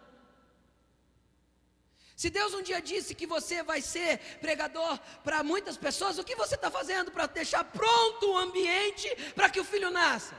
Se 2.15 2.31
Deus 2.31 2.55
um 2.55 2.63
dia 2.63 2.81
disse 2.81 3.13
que 3.13 3.27
você 3.27 3.63
vai 3.63 3.81
ser 3.81 4.19
pregador 4.39 5.01
para 5.25 5.43
muitas 5.43 5.77
pessoas, 5.77 6.19
o 6.19 6.25
que 6.25 6.37
você 6.37 6.55
está 6.55 6.71
fazendo 6.71 7.11
para 7.11 7.27
deixar 7.27 7.65
pronto 7.65 8.31
o 8.31 8.39
ambiente 8.39 9.09
para 9.35 9.51
que 9.51 9.59
o 9.59 9.65
filho 9.65 9.91
nasça? 9.91 10.37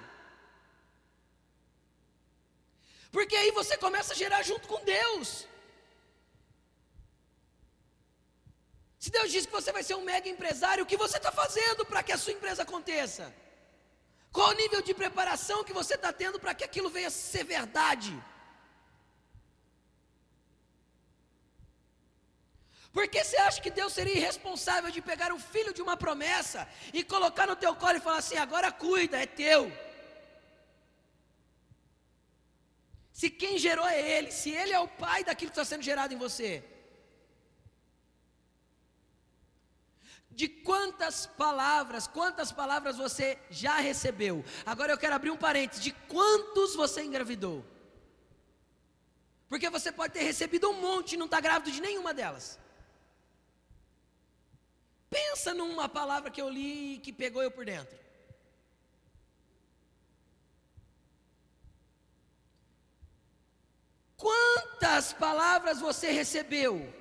Porque 3.11 3.35
aí 3.35 3.51
você 3.51 3.75
começa 3.77 4.13
a 4.13 4.19
gerar 4.23 4.41
junto 4.49 4.67
com 4.67 4.83
Deus. 4.83 5.45
Se 9.03 9.09
Deus 9.09 9.31
diz 9.31 9.45
que 9.45 9.57
você 9.59 9.71
vai 9.77 9.83
ser 9.83 9.95
um 9.95 10.07
mega 10.11 10.29
empresário, 10.29 10.83
o 10.83 10.89
que 10.91 10.95
você 11.05 11.17
está 11.17 11.31
fazendo 11.31 11.85
para 11.85 12.03
que 12.03 12.13
a 12.13 12.17
sua 12.23 12.33
empresa 12.33 12.61
aconteça? 12.63 13.33
Qual 14.31 14.49
o 14.49 14.59
nível 14.61 14.81
de 14.81 14.93
preparação 14.93 15.63
que 15.63 15.73
você 15.73 15.95
está 15.95 16.13
tendo 16.13 16.39
para 16.39 16.53
que 16.53 16.63
aquilo 16.63 16.89
venha 16.89 17.07
a 17.07 17.11
ser 17.11 17.43
verdade? 17.43 18.13
Porque 22.93 23.23
você 23.23 23.37
acha 23.37 23.61
que 23.61 23.71
Deus 23.71 23.91
seria 23.93 24.17
irresponsável 24.17 24.91
de 24.91 25.01
pegar 25.01 25.33
o 25.33 25.39
filho 25.39 25.73
de 25.73 25.81
uma 25.81 25.95
promessa 25.97 26.67
e 26.93 27.03
colocar 27.03 27.47
no 27.47 27.55
teu 27.55 27.73
colo 27.75 27.97
e 27.97 28.05
falar 28.07 28.17
assim: 28.17 28.37
agora 28.37 28.71
cuida, 28.71 29.17
é 29.21 29.25
teu. 29.25 29.71
Se 33.21 33.29
quem 33.29 33.55
gerou 33.59 33.87
é 33.87 33.99
Ele, 34.13 34.31
se 34.31 34.49
Ele 34.49 34.73
é 34.73 34.79
o 34.79 34.87
pai 34.87 35.23
daquilo 35.23 35.51
que 35.51 35.55
está 35.59 35.63
sendo 35.63 35.83
gerado 35.83 36.11
em 36.11 36.17
você. 36.17 36.51
De 40.31 40.47
quantas 40.47 41.27
palavras, 41.27 42.07
quantas 42.07 42.51
palavras 42.51 42.97
você 42.97 43.37
já 43.51 43.75
recebeu? 43.77 44.43
Agora 44.65 44.91
eu 44.91 44.97
quero 44.97 45.13
abrir 45.13 45.29
um 45.29 45.37
parênteses: 45.37 45.83
de 45.83 45.91
quantos 46.13 46.73
você 46.73 47.03
engravidou? 47.03 47.63
Porque 49.47 49.69
você 49.69 49.91
pode 49.91 50.13
ter 50.13 50.23
recebido 50.23 50.71
um 50.71 50.81
monte 50.81 51.13
e 51.13 51.17
não 51.17 51.27
está 51.27 51.39
grávido 51.39 51.71
de 51.71 51.79
nenhuma 51.79 52.15
delas. 52.15 52.59
Pensa 55.11 55.53
numa 55.53 55.87
palavra 55.87 56.31
que 56.31 56.41
eu 56.41 56.49
li 56.49 56.99
que 57.03 57.13
pegou 57.13 57.43
eu 57.43 57.51
por 57.51 57.65
dentro. 57.65 58.00
Quantas 64.21 65.13
palavras 65.13 65.79
você 65.79 66.11
recebeu? 66.11 66.93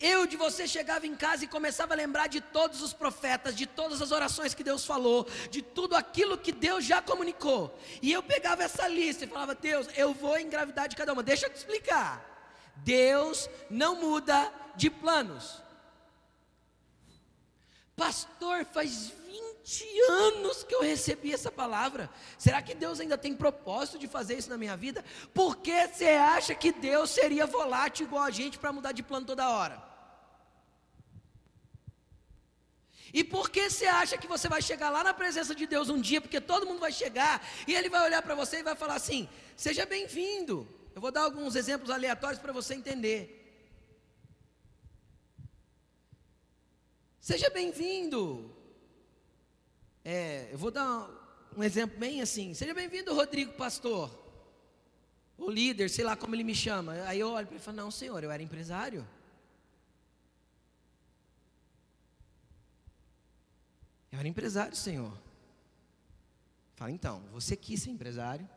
Eu 0.00 0.26
de 0.26 0.34
você 0.34 0.66
chegava 0.66 1.06
em 1.06 1.14
casa 1.14 1.44
e 1.44 1.48
começava 1.48 1.92
a 1.92 1.96
lembrar 1.96 2.28
de 2.28 2.40
todos 2.40 2.80
os 2.80 2.94
profetas, 2.94 3.54
de 3.54 3.66
todas 3.66 4.00
as 4.00 4.10
orações 4.10 4.54
que 4.54 4.64
Deus 4.64 4.86
falou, 4.86 5.26
de 5.50 5.60
tudo 5.60 5.94
aquilo 5.94 6.38
que 6.38 6.50
Deus 6.50 6.82
já 6.82 7.02
comunicou. 7.02 7.78
E 8.00 8.10
eu 8.10 8.22
pegava 8.22 8.62
essa 8.62 8.88
lista 8.88 9.26
e 9.26 9.28
falava: 9.28 9.54
Deus, 9.54 9.86
eu 9.94 10.14
vou 10.14 10.38
engravidar 10.38 10.88
de 10.88 10.96
cada 10.96 11.12
uma. 11.12 11.22
Deixa 11.22 11.44
eu 11.44 11.50
te 11.50 11.56
explicar. 11.56 12.24
Deus 12.76 13.50
não 13.68 13.96
muda 13.96 14.50
de 14.76 14.88
planos. 14.88 15.62
Pastor, 17.94 18.64
faz 18.64 19.08
20 19.08 19.45
anos 20.08 20.62
que 20.62 20.74
eu 20.74 20.82
recebi 20.82 21.32
essa 21.32 21.50
palavra. 21.50 22.08
Será 22.38 22.62
que 22.62 22.74
Deus 22.74 23.00
ainda 23.00 23.18
tem 23.18 23.34
propósito 23.34 23.98
de 23.98 24.06
fazer 24.06 24.38
isso 24.38 24.48
na 24.48 24.56
minha 24.56 24.76
vida? 24.76 25.04
Por 25.34 25.56
que 25.56 25.88
você 25.88 26.06
acha 26.06 26.54
que 26.54 26.72
Deus 26.72 27.10
seria 27.10 27.46
volátil 27.46 28.06
igual 28.06 28.22
a 28.22 28.30
gente 28.30 28.58
para 28.58 28.72
mudar 28.72 28.92
de 28.92 29.02
plano 29.02 29.26
toda 29.26 29.50
hora? 29.50 29.82
E 33.12 33.24
por 33.24 33.50
que 33.50 33.68
você 33.68 33.86
acha 33.86 34.16
que 34.16 34.26
você 34.26 34.48
vai 34.48 34.62
chegar 34.62 34.90
lá 34.90 35.02
na 35.02 35.14
presença 35.14 35.54
de 35.54 35.66
Deus 35.66 35.88
um 35.88 36.00
dia, 36.00 36.20
porque 36.20 36.40
todo 36.40 36.66
mundo 36.66 36.80
vai 36.80 36.92
chegar, 36.92 37.46
e 37.66 37.74
Ele 37.74 37.88
vai 37.88 38.04
olhar 38.04 38.22
para 38.22 38.34
você 38.34 38.58
e 38.58 38.62
vai 38.62 38.76
falar 38.76 38.94
assim: 38.94 39.28
seja 39.56 39.86
bem-vindo. 39.86 40.68
Eu 40.94 41.00
vou 41.00 41.10
dar 41.10 41.22
alguns 41.22 41.56
exemplos 41.56 41.90
aleatórios 41.90 42.40
para 42.40 42.52
você 42.52 42.74
entender. 42.74 43.42
Seja 47.20 47.50
bem-vindo. 47.50 48.55
É, 50.08 50.50
eu 50.52 50.58
vou 50.58 50.70
dar 50.70 51.10
um 51.56 51.64
exemplo 51.64 51.98
bem 51.98 52.22
assim. 52.22 52.54
Seja 52.54 52.72
bem-vindo, 52.72 53.12
Rodrigo 53.12 53.54
Pastor. 53.54 54.08
O 55.36 55.50
líder, 55.50 55.90
sei 55.90 56.04
lá 56.04 56.16
como 56.16 56.32
ele 56.36 56.44
me 56.44 56.54
chama. 56.54 56.92
Aí 57.08 57.18
eu 57.18 57.30
olho 57.32 57.44
para 57.44 57.56
ele 57.56 57.60
e 57.60 57.64
falo: 57.64 57.76
Não, 57.78 57.90
senhor, 57.90 58.22
eu 58.22 58.30
era 58.30 58.40
empresário. 58.40 59.04
Eu 64.12 64.20
era 64.20 64.28
empresário, 64.28 64.76
senhor. 64.76 65.12
Fala 66.76 66.92
então, 66.92 67.24
você 67.32 67.56
quis 67.56 67.82
ser 67.82 67.90
empresário, 67.90 68.48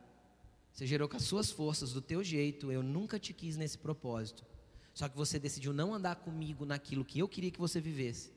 você 0.71 0.85
gerou 0.85 1.09
com 1.09 1.17
as 1.17 1.23
suas 1.23 1.49
forças, 1.49 1.93
do 1.93 2.01
teu 2.01 2.23
jeito, 2.23 2.71
eu 2.71 2.83
nunca 2.83 3.17
te 3.17 3.33
quis 3.33 3.57
nesse 3.57 3.77
propósito. 3.77 4.45
Só 4.93 5.09
que 5.09 5.17
você 5.17 5.39
decidiu 5.39 5.73
não 5.73 5.95
andar 5.95 6.17
comigo 6.17 6.63
naquilo 6.63 7.03
que 7.03 7.17
eu 7.17 7.27
queria 7.27 7.49
que 7.49 7.59
você 7.59 7.81
vivesse. 7.81 8.31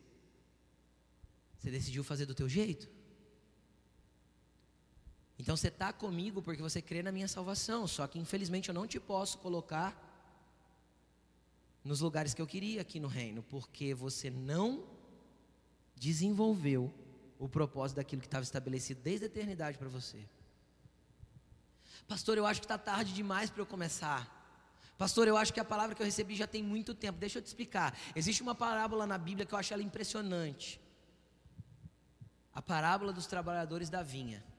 Você 1.58 1.70
decidiu 1.70 2.02
fazer 2.02 2.24
do 2.24 2.34
teu 2.34 2.48
jeito. 2.48 3.01
Então 5.42 5.56
você 5.56 5.66
está 5.66 5.92
comigo 5.92 6.40
porque 6.40 6.62
você 6.62 6.80
crê 6.80 7.02
na 7.02 7.10
minha 7.10 7.26
salvação. 7.26 7.84
Só 7.88 8.06
que 8.06 8.16
infelizmente 8.16 8.68
eu 8.68 8.74
não 8.74 8.86
te 8.86 9.00
posso 9.00 9.38
colocar 9.38 9.90
nos 11.82 12.00
lugares 12.00 12.32
que 12.32 12.40
eu 12.40 12.46
queria 12.46 12.80
aqui 12.80 13.00
no 13.00 13.08
reino, 13.08 13.42
porque 13.42 13.92
você 13.92 14.30
não 14.30 14.84
desenvolveu 15.96 16.94
o 17.40 17.48
propósito 17.48 17.96
daquilo 17.96 18.22
que 18.22 18.28
estava 18.28 18.44
estabelecido 18.44 19.00
desde 19.02 19.24
a 19.24 19.26
eternidade 19.26 19.76
para 19.76 19.88
você. 19.88 20.24
Pastor, 22.06 22.38
eu 22.38 22.46
acho 22.46 22.60
que 22.60 22.66
está 22.66 22.78
tarde 22.78 23.12
demais 23.12 23.50
para 23.50 23.62
eu 23.62 23.66
começar. 23.66 24.40
Pastor, 24.96 25.26
eu 25.26 25.36
acho 25.36 25.52
que 25.52 25.58
a 25.58 25.64
palavra 25.64 25.96
que 25.96 26.02
eu 26.02 26.06
recebi 26.06 26.36
já 26.36 26.46
tem 26.46 26.62
muito 26.62 26.94
tempo. 26.94 27.18
Deixa 27.18 27.40
eu 27.40 27.42
te 27.42 27.46
explicar. 27.46 27.98
Existe 28.14 28.42
uma 28.42 28.54
parábola 28.54 29.08
na 29.08 29.18
Bíblia 29.18 29.44
que 29.44 29.52
eu 29.52 29.58
acho 29.58 29.74
ela 29.74 29.82
impressionante 29.82 30.80
a 32.54 32.62
parábola 32.62 33.12
dos 33.12 33.26
trabalhadores 33.26 33.90
da 33.90 34.04
vinha. 34.04 34.51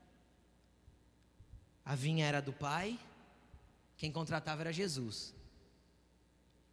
A 1.86 1.96
vinha 1.96 2.26
era 2.26 2.42
do 2.42 2.54
pai, 2.54 3.00
quem 3.98 4.12
contratava 4.12 4.62
era 4.62 4.74
Jesus. 4.74 5.34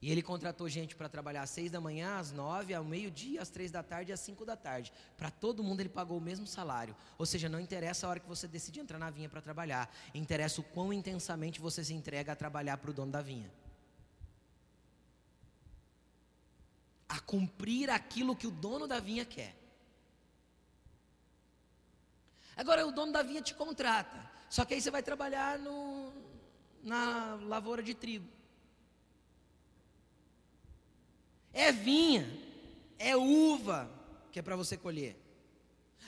E 0.02 0.10
ele 0.10 0.22
contratou 0.22 0.66
gente 0.66 0.96
para 0.96 1.10
trabalhar 1.10 1.42
às 1.42 1.50
seis 1.50 1.70
da 1.70 1.78
manhã, 1.78 2.16
às 2.16 2.32
nove, 2.32 2.72
ao 2.72 2.82
meio-dia, 2.82 3.42
às 3.42 3.50
três 3.50 3.70
da 3.70 3.82
tarde 3.82 4.10
e 4.10 4.14
às 4.14 4.20
cinco 4.20 4.46
da 4.46 4.56
tarde. 4.56 4.90
Para 5.14 5.30
todo 5.30 5.62
mundo 5.62 5.80
ele 5.80 5.90
pagou 5.90 6.16
o 6.16 6.20
mesmo 6.20 6.46
salário. 6.46 6.96
Ou 7.18 7.26
seja, 7.26 7.50
não 7.50 7.60
interessa 7.60 8.06
a 8.06 8.10
hora 8.10 8.20
que 8.20 8.28
você 8.28 8.48
decide 8.48 8.80
entrar 8.80 8.98
na 8.98 9.10
vinha 9.10 9.28
para 9.28 9.42
trabalhar, 9.42 9.94
interessa 10.14 10.62
o 10.62 10.64
quão 10.64 10.90
intensamente 10.90 11.60
você 11.60 11.84
se 11.84 11.92
entrega 11.92 12.32
a 12.32 12.36
trabalhar 12.36 12.78
para 12.78 12.90
o 12.90 12.94
dono 12.94 13.12
da 13.12 13.20
vinha. 13.20 13.50
A 17.06 17.20
cumprir 17.20 17.90
aquilo 17.90 18.34
que 18.34 18.46
o 18.46 18.50
dono 18.50 18.86
da 18.86 19.00
vinha 19.00 19.26
quer. 19.26 19.59
Agora 22.60 22.86
o 22.86 22.92
dono 22.92 23.10
da 23.10 23.22
vinha 23.22 23.40
te 23.40 23.54
contrata. 23.54 24.18
Só 24.50 24.66
que 24.66 24.74
aí 24.74 24.82
você 24.82 24.90
vai 24.90 25.02
trabalhar 25.02 25.58
no, 25.58 26.12
na 26.82 27.38
lavoura 27.46 27.82
de 27.82 27.94
trigo. 27.94 28.28
É 31.54 31.72
vinha, 31.72 32.28
é 32.98 33.16
uva 33.16 33.90
que 34.30 34.38
é 34.38 34.42
para 34.42 34.56
você 34.56 34.76
colher. 34.76 35.16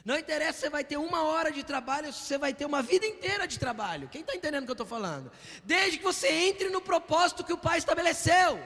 Não 0.04 0.18
interessa 0.18 0.52
se 0.52 0.60
você 0.60 0.68
vai 0.68 0.84
ter 0.84 0.98
uma 0.98 1.22
hora 1.22 1.50
de 1.50 1.64
trabalho, 1.64 2.12
se 2.12 2.20
você 2.20 2.36
vai 2.36 2.52
ter 2.52 2.66
uma 2.66 2.82
vida 2.82 3.06
inteira 3.06 3.48
de 3.48 3.58
trabalho. 3.58 4.10
Quem 4.10 4.20
está 4.20 4.34
entendendo 4.34 4.64
o 4.64 4.66
que 4.66 4.72
eu 4.72 4.74
estou 4.74 4.86
falando? 4.86 5.32
Desde 5.64 5.96
que 5.96 6.04
você 6.04 6.28
entre 6.28 6.68
no 6.68 6.82
propósito 6.82 7.44
que 7.44 7.54
o 7.54 7.58
Pai 7.58 7.78
estabeleceu. 7.78 8.60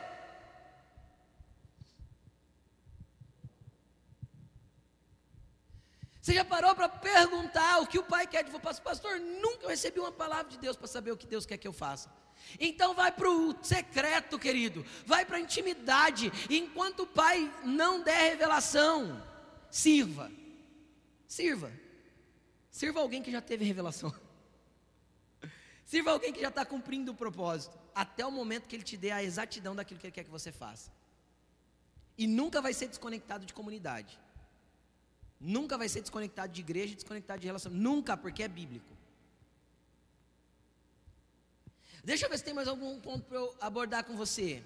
Você 6.26 6.34
já 6.34 6.44
parou 6.44 6.74
para 6.74 6.88
perguntar 6.88 7.78
o 7.78 7.86
que 7.86 8.00
o 8.00 8.02
pai 8.02 8.26
quer 8.26 8.42
de 8.42 8.50
você? 8.50 8.82
Pastor, 8.82 9.20
nunca 9.20 9.68
recebi 9.68 10.00
uma 10.00 10.10
palavra 10.10 10.50
de 10.50 10.58
Deus 10.58 10.76
para 10.76 10.88
saber 10.88 11.12
o 11.12 11.16
que 11.16 11.24
Deus 11.24 11.46
quer 11.46 11.56
que 11.56 11.68
eu 11.68 11.72
faça. 11.72 12.12
Então 12.58 12.96
vai 12.96 13.12
para 13.12 13.30
o 13.30 13.54
secreto, 13.62 14.36
querido. 14.36 14.84
Vai 15.06 15.24
para 15.24 15.36
a 15.36 15.40
intimidade. 15.40 16.32
enquanto 16.50 17.04
o 17.04 17.06
pai 17.06 17.48
não 17.62 18.02
der 18.02 18.30
revelação, 18.30 19.24
sirva. 19.70 20.28
Sirva. 21.28 21.70
Sirva 22.72 22.98
alguém 22.98 23.22
que 23.22 23.30
já 23.30 23.40
teve 23.40 23.64
revelação. 23.64 24.12
Sirva 25.86 26.10
alguém 26.10 26.32
que 26.32 26.40
já 26.40 26.48
está 26.48 26.66
cumprindo 26.66 27.12
o 27.12 27.14
propósito. 27.14 27.78
Até 27.94 28.26
o 28.26 28.32
momento 28.32 28.66
que 28.66 28.74
ele 28.74 28.82
te 28.82 28.96
dê 28.96 29.12
a 29.12 29.22
exatidão 29.22 29.76
daquilo 29.76 30.00
que 30.00 30.08
ele 30.08 30.12
quer 30.12 30.24
que 30.24 30.30
você 30.30 30.50
faça. 30.50 30.90
E 32.18 32.26
nunca 32.26 32.60
vai 32.60 32.74
ser 32.74 32.88
desconectado 32.88 33.46
de 33.46 33.54
comunidade. 33.54 34.18
Nunca 35.46 35.78
vai 35.78 35.88
ser 35.88 36.00
desconectado 36.00 36.52
de 36.52 36.60
igreja, 36.60 36.94
desconectado 36.94 37.40
de 37.40 37.46
relação. 37.46 37.70
Nunca, 37.70 38.16
porque 38.16 38.42
é 38.42 38.48
bíblico. 38.48 38.92
Deixa 42.02 42.26
eu 42.26 42.30
ver 42.30 42.38
se 42.38 42.44
tem 42.44 42.52
mais 42.52 42.66
algum 42.66 42.98
ponto 42.98 43.24
para 43.26 43.38
eu 43.38 43.54
abordar 43.60 44.02
com 44.04 44.16
você. 44.16 44.60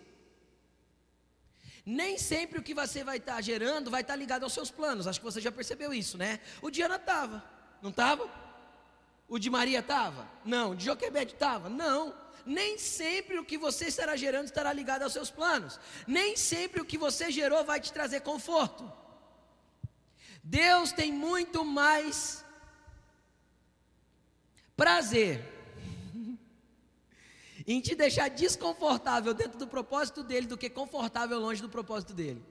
Nem 1.84 2.16
sempre 2.16 2.58
o 2.58 2.62
que 2.62 2.72
você 2.72 3.04
vai 3.04 3.18
estar 3.18 3.38
gerando 3.42 3.90
vai 3.90 4.00
estar 4.00 4.16
ligado 4.16 4.44
aos 4.44 4.54
seus 4.54 4.70
planos. 4.70 5.06
Acho 5.06 5.20
que 5.20 5.24
você 5.24 5.40
já 5.40 5.52
percebeu 5.52 5.92
isso, 5.92 6.16
né? 6.16 6.40
O 6.62 6.70
Diana 6.70 6.96
estava, 6.96 7.44
não 7.82 7.90
estava? 7.90 8.26
O 9.28 9.38
de 9.38 9.50
Maria 9.50 9.80
estava? 9.80 10.26
Não. 10.46 10.70
O 10.70 10.76
de 10.76 10.86
Joquebede 10.86 11.34
estava? 11.34 11.68
Não. 11.68 12.14
Nem 12.46 12.78
sempre 12.78 13.38
o 13.38 13.44
que 13.44 13.58
você 13.58 13.86
estará 13.86 14.16
gerando 14.16 14.46
estará 14.46 14.72
ligado 14.72 15.02
aos 15.02 15.12
seus 15.12 15.30
planos. 15.30 15.78
Nem 16.06 16.36
sempre 16.36 16.80
o 16.80 16.86
que 16.86 16.96
você 16.96 17.30
gerou 17.30 17.64
vai 17.64 17.80
te 17.80 17.92
trazer 17.92 18.20
conforto. 18.20 18.90
Deus 20.42 20.92
tem 20.92 21.12
muito 21.12 21.64
mais 21.64 22.44
prazer 24.76 25.44
em 27.66 27.80
te 27.80 27.94
deixar 27.94 28.28
desconfortável 28.28 29.34
dentro 29.34 29.58
do 29.58 29.66
propósito 29.66 30.22
dele 30.22 30.46
do 30.46 30.58
que 30.58 30.70
confortável 30.70 31.38
longe 31.38 31.62
do 31.62 31.68
propósito 31.68 32.12
dele. 32.12 32.44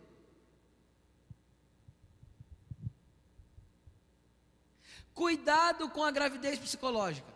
Cuidado 5.14 5.90
com 5.90 6.04
a 6.04 6.12
gravidez 6.12 6.58
psicológica. 6.58 7.28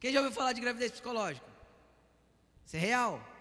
Quem 0.00 0.12
já 0.12 0.20
ouviu 0.20 0.32
falar 0.32 0.52
de 0.52 0.60
gravidez 0.60 0.92
psicológica? 0.92 1.46
Isso 2.64 2.76
é 2.76 2.78
real? 2.78 3.35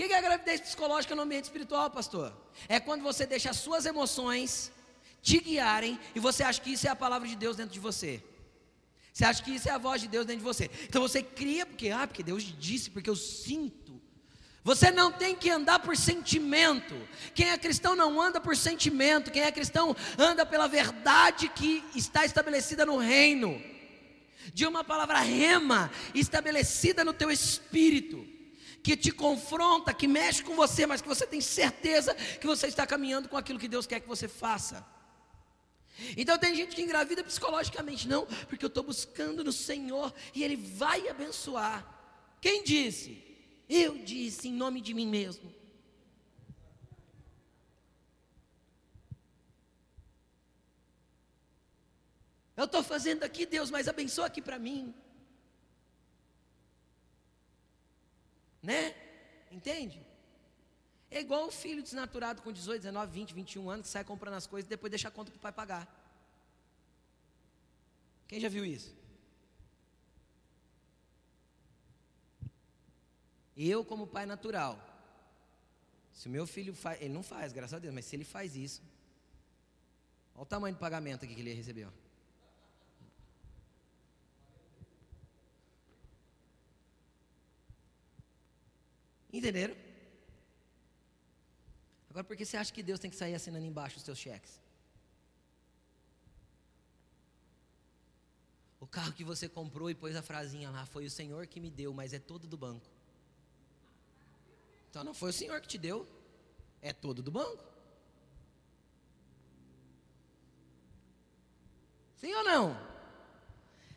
Que 0.00 0.14
é 0.14 0.16
a 0.16 0.22
gravidez 0.22 0.62
psicológica 0.62 1.14
no 1.14 1.20
ambiente 1.20 1.44
espiritual, 1.44 1.90
pastor? 1.90 2.32
É 2.70 2.80
quando 2.80 3.02
você 3.02 3.26
deixa 3.26 3.50
as 3.50 3.58
suas 3.58 3.84
emoções 3.84 4.72
te 5.20 5.38
guiarem 5.38 6.00
e 6.14 6.18
você 6.18 6.42
acha 6.42 6.58
que 6.58 6.72
isso 6.72 6.86
é 6.86 6.90
a 6.90 6.96
palavra 6.96 7.28
de 7.28 7.36
Deus 7.36 7.54
dentro 7.54 7.74
de 7.74 7.80
você. 7.80 8.24
Você 9.12 9.26
acha 9.26 9.42
que 9.42 9.50
isso 9.50 9.68
é 9.68 9.72
a 9.72 9.76
voz 9.76 10.00
de 10.00 10.08
Deus 10.08 10.24
dentro 10.24 10.38
de 10.38 10.44
você. 10.46 10.70
Então 10.84 11.02
você 11.02 11.22
cria 11.22 11.66
porque, 11.66 11.90
ah, 11.90 12.06
porque 12.06 12.22
Deus 12.22 12.42
disse, 12.58 12.88
porque 12.88 13.10
eu 13.10 13.14
sinto. 13.14 14.00
Você 14.64 14.90
não 14.90 15.12
tem 15.12 15.34
que 15.36 15.50
andar 15.50 15.80
por 15.80 15.94
sentimento. 15.94 16.94
Quem 17.34 17.50
é 17.50 17.58
cristão 17.58 17.94
não 17.94 18.18
anda 18.18 18.40
por 18.40 18.56
sentimento. 18.56 19.30
Quem 19.30 19.42
é 19.42 19.52
cristão 19.52 19.94
anda 20.16 20.46
pela 20.46 20.66
verdade 20.66 21.46
que 21.50 21.84
está 21.94 22.24
estabelecida 22.24 22.86
no 22.86 22.96
reino. 22.96 23.62
De 24.54 24.66
uma 24.66 24.82
palavra 24.82 25.20
rema 25.20 25.90
estabelecida 26.14 27.04
no 27.04 27.12
teu 27.12 27.30
espírito, 27.30 28.39
que 28.82 28.96
te 28.96 29.10
confronta, 29.10 29.92
que 29.92 30.08
mexe 30.08 30.42
com 30.42 30.54
você, 30.56 30.86
mas 30.86 31.02
que 31.02 31.08
você 31.08 31.26
tem 31.26 31.40
certeza 31.40 32.14
que 32.14 32.46
você 32.46 32.66
está 32.66 32.86
caminhando 32.86 33.28
com 33.28 33.36
aquilo 33.36 33.58
que 33.58 33.68
Deus 33.68 33.86
quer 33.86 34.00
que 34.00 34.08
você 34.08 34.26
faça. 34.26 34.86
Então 36.16 36.38
tem 36.38 36.54
gente 36.54 36.74
que 36.74 36.82
engravida 36.82 37.22
psicologicamente, 37.22 38.08
não, 38.08 38.26
porque 38.48 38.64
eu 38.64 38.68
estou 38.68 38.82
buscando 38.82 39.44
no 39.44 39.52
Senhor 39.52 40.12
e 40.34 40.42
Ele 40.42 40.56
vai 40.56 41.08
abençoar. 41.08 41.86
Quem 42.40 42.64
disse? 42.64 43.22
Eu 43.68 43.98
disse 43.98 44.48
em 44.48 44.52
nome 44.52 44.80
de 44.80 44.94
mim 44.94 45.06
mesmo. 45.06 45.54
Eu 52.56 52.64
estou 52.64 52.82
fazendo 52.82 53.22
aqui, 53.22 53.46
Deus, 53.46 53.70
mas 53.70 53.88
abençoa 53.88 54.26
aqui 54.26 54.42
para 54.42 54.58
mim. 54.58 54.94
Né? 58.62 58.94
Entende? 59.50 60.04
É 61.10 61.20
igual 61.20 61.46
o 61.48 61.50
filho 61.50 61.82
desnaturado 61.82 62.40
com 62.42 62.52
18, 62.52 62.82
19, 62.82 63.12
20, 63.12 63.34
21 63.34 63.70
anos 63.70 63.86
que 63.86 63.92
sai 63.92 64.04
comprando 64.04 64.34
as 64.34 64.46
coisas 64.46 64.66
e 64.66 64.70
depois 64.70 64.90
deixa 64.90 65.08
a 65.08 65.10
conta 65.10 65.30
para 65.30 65.38
o 65.38 65.40
pai 65.40 65.52
pagar. 65.52 65.96
Quem 68.28 68.38
já 68.38 68.48
viu 68.48 68.64
isso? 68.64 68.94
Eu, 73.56 73.84
como 73.84 74.06
pai 74.06 74.24
natural, 74.24 74.78
se 76.12 76.28
o 76.28 76.30
meu 76.30 76.46
filho 76.46 76.74
faz, 76.74 77.00
ele 77.00 77.12
não 77.12 77.22
faz, 77.22 77.52
graças 77.52 77.74
a 77.74 77.78
Deus, 77.78 77.92
mas 77.92 78.04
se 78.04 78.14
ele 78.14 78.24
faz 78.24 78.54
isso, 78.54 78.80
olha 80.34 80.42
o 80.42 80.46
tamanho 80.46 80.74
do 80.74 80.78
pagamento 80.78 81.24
aqui 81.24 81.34
que 81.34 81.40
ele 81.40 81.52
recebeu. 81.52 81.92
Entenderam? 89.32 89.76
Agora, 92.10 92.24
por 92.24 92.36
que 92.36 92.44
você 92.44 92.56
acha 92.56 92.72
que 92.72 92.82
Deus 92.82 92.98
tem 92.98 93.10
que 93.10 93.16
sair 93.16 93.34
assinando 93.34 93.64
embaixo 93.64 93.96
os 93.96 94.02
seus 94.02 94.18
cheques? 94.18 94.60
O 98.80 98.86
carro 98.86 99.12
que 99.12 99.22
você 99.22 99.48
comprou 99.48 99.90
e 99.90 99.94
pôs 99.94 100.16
a 100.16 100.22
frasinha 100.22 100.70
lá, 100.70 100.84
foi 100.86 101.06
o 101.06 101.10
Senhor 101.10 101.46
que 101.46 101.60
me 101.60 101.70
deu, 101.70 101.92
mas 101.92 102.12
é 102.12 102.18
todo 102.18 102.48
do 102.48 102.56
banco. 102.56 102.86
Então 104.88 105.04
não 105.04 105.14
foi 105.14 105.30
o 105.30 105.32
Senhor 105.32 105.60
que 105.60 105.68
te 105.68 105.78
deu, 105.78 106.06
é 106.82 106.92
todo 106.92 107.22
do 107.22 107.30
banco. 107.30 107.62
Sim 112.16 112.34
ou 112.34 112.42
não? 112.42 112.99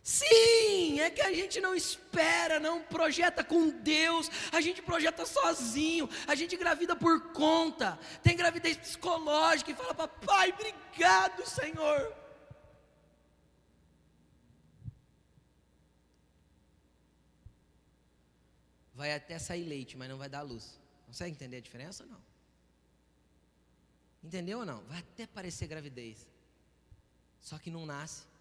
Sim, 0.04 1.00
é 1.00 1.10
que 1.10 1.22
a 1.22 1.34
gente 1.34 1.62
não 1.62 1.74
espera, 1.74 2.60
não 2.60 2.84
projeta 2.84 3.42
com 3.42 3.70
Deus, 3.70 4.30
a 4.52 4.60
gente 4.60 4.82
projeta 4.82 5.26
sozinho, 5.26 6.10
a 6.28 6.36
gente 6.36 6.58
gravida 6.58 6.94
por 6.94 7.32
conta, 7.32 7.98
tem 8.22 8.36
gravidez 8.36 8.76
psicológica 8.76 9.72
e 9.72 9.76
fala, 9.76 9.96
papai, 9.96 10.52
obrigado, 10.52 11.48
Senhor. 11.48 12.14
Vai 18.94 19.14
até 19.14 19.40
sair 19.40 19.64
leite, 19.64 19.96
mas 19.96 20.10
não 20.10 20.18
vai 20.18 20.28
dar 20.28 20.42
luz. 20.42 20.78
Consegue 21.06 21.32
entender 21.32 21.58
a 21.58 21.62
diferença 21.62 22.04
ou 22.04 22.10
não? 22.10 22.22
Entendeu 24.22 24.60
ou 24.60 24.66
não? 24.66 24.84
Vai 24.84 25.00
até 25.00 25.26
parecer 25.26 25.66
gravidez, 25.68 26.28
só 27.40 27.58
que 27.58 27.72
não 27.72 27.86
nasce. 27.86 28.33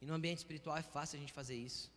E 0.00 0.06
no 0.06 0.14
ambiente 0.14 0.38
espiritual 0.38 0.76
é 0.76 0.82
fácil 0.82 1.16
a 1.16 1.20
gente 1.20 1.32
fazer 1.32 1.56
isso. 1.56 1.90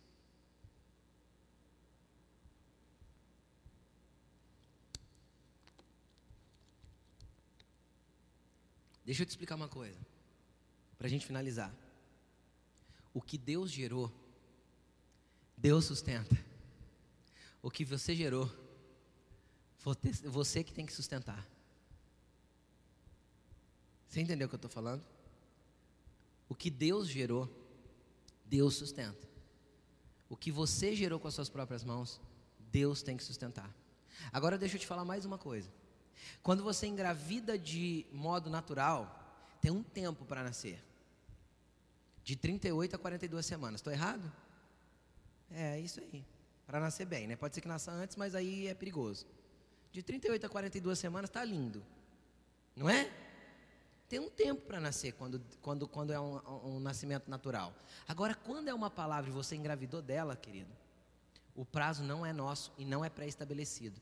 Deixa 9.04 9.22
eu 9.22 9.26
te 9.26 9.30
explicar 9.30 9.56
uma 9.56 9.68
coisa, 9.68 9.98
para 10.96 11.06
a 11.08 11.10
gente 11.10 11.26
finalizar. 11.26 11.74
O 13.12 13.20
que 13.20 13.36
Deus 13.36 13.70
gerou, 13.70 14.12
Deus 15.56 15.84
sustenta. 15.84 16.38
O 17.60 17.70
que 17.70 17.84
você 17.84 18.14
gerou, 18.14 18.48
você 20.24 20.62
que 20.62 20.72
tem 20.72 20.86
que 20.86 20.92
sustentar. 20.92 21.44
Você 24.08 24.20
entendeu 24.20 24.46
o 24.46 24.48
que 24.48 24.54
eu 24.54 24.58
estou 24.58 24.70
falando? 24.70 25.04
O 26.48 26.54
que 26.54 26.70
Deus 26.70 27.08
gerou, 27.08 27.48
Deus 28.50 28.74
sustenta. 28.74 29.28
O 30.28 30.36
que 30.36 30.50
você 30.50 30.94
gerou 30.94 31.20
com 31.20 31.28
as 31.28 31.34
suas 31.34 31.48
próprias 31.48 31.84
mãos, 31.84 32.20
Deus 32.72 33.00
tem 33.00 33.16
que 33.16 33.22
sustentar. 33.22 33.72
Agora 34.32 34.58
deixa 34.58 34.74
eu 34.74 34.80
te 34.80 34.86
falar 34.88 35.04
mais 35.04 35.24
uma 35.24 35.38
coisa. 35.38 35.70
Quando 36.42 36.62
você 36.62 36.88
engravida 36.88 37.56
de 37.56 38.04
modo 38.12 38.50
natural, 38.50 39.56
tem 39.60 39.70
um 39.70 39.84
tempo 39.84 40.24
para 40.24 40.42
nascer. 40.42 40.82
De 42.24 42.34
38 42.34 42.96
a 42.96 42.98
42 42.98 43.46
semanas. 43.46 43.80
Estou 43.80 43.92
errado? 43.92 44.30
É, 45.50 45.76
é 45.76 45.80
isso 45.80 46.00
aí. 46.00 46.24
Para 46.66 46.80
nascer 46.80 47.06
bem, 47.06 47.28
né? 47.28 47.36
Pode 47.36 47.54
ser 47.54 47.60
que 47.60 47.68
nasça 47.68 47.92
antes, 47.92 48.16
mas 48.16 48.34
aí 48.34 48.66
é 48.66 48.74
perigoso. 48.74 49.26
De 49.92 50.02
38 50.02 50.44
a 50.44 50.48
42 50.48 50.98
semanas 50.98 51.30
está 51.30 51.44
lindo. 51.44 51.84
Não 52.74 52.88
é? 52.88 53.10
Tem 54.10 54.18
um 54.18 54.28
tempo 54.28 54.62
para 54.62 54.80
nascer 54.80 55.12
quando, 55.12 55.40
quando, 55.62 55.86
quando 55.86 56.12
é 56.12 56.18
um, 56.18 56.40
um, 56.64 56.80
nascimento 56.80 57.30
natural. 57.30 57.72
Agora, 58.08 58.34
quando 58.34 58.66
é 58.66 58.74
uma 58.74 58.90
palavra 58.90 59.30
e 59.30 59.32
você 59.32 59.54
engravidou 59.54 60.02
dela, 60.02 60.34
querido, 60.34 60.72
o 61.54 61.64
prazo 61.64 62.02
não 62.02 62.26
é 62.26 62.32
nosso 62.32 62.72
e 62.76 62.84
não 62.84 63.04
é 63.04 63.08
pré-estabelecido. 63.08 64.00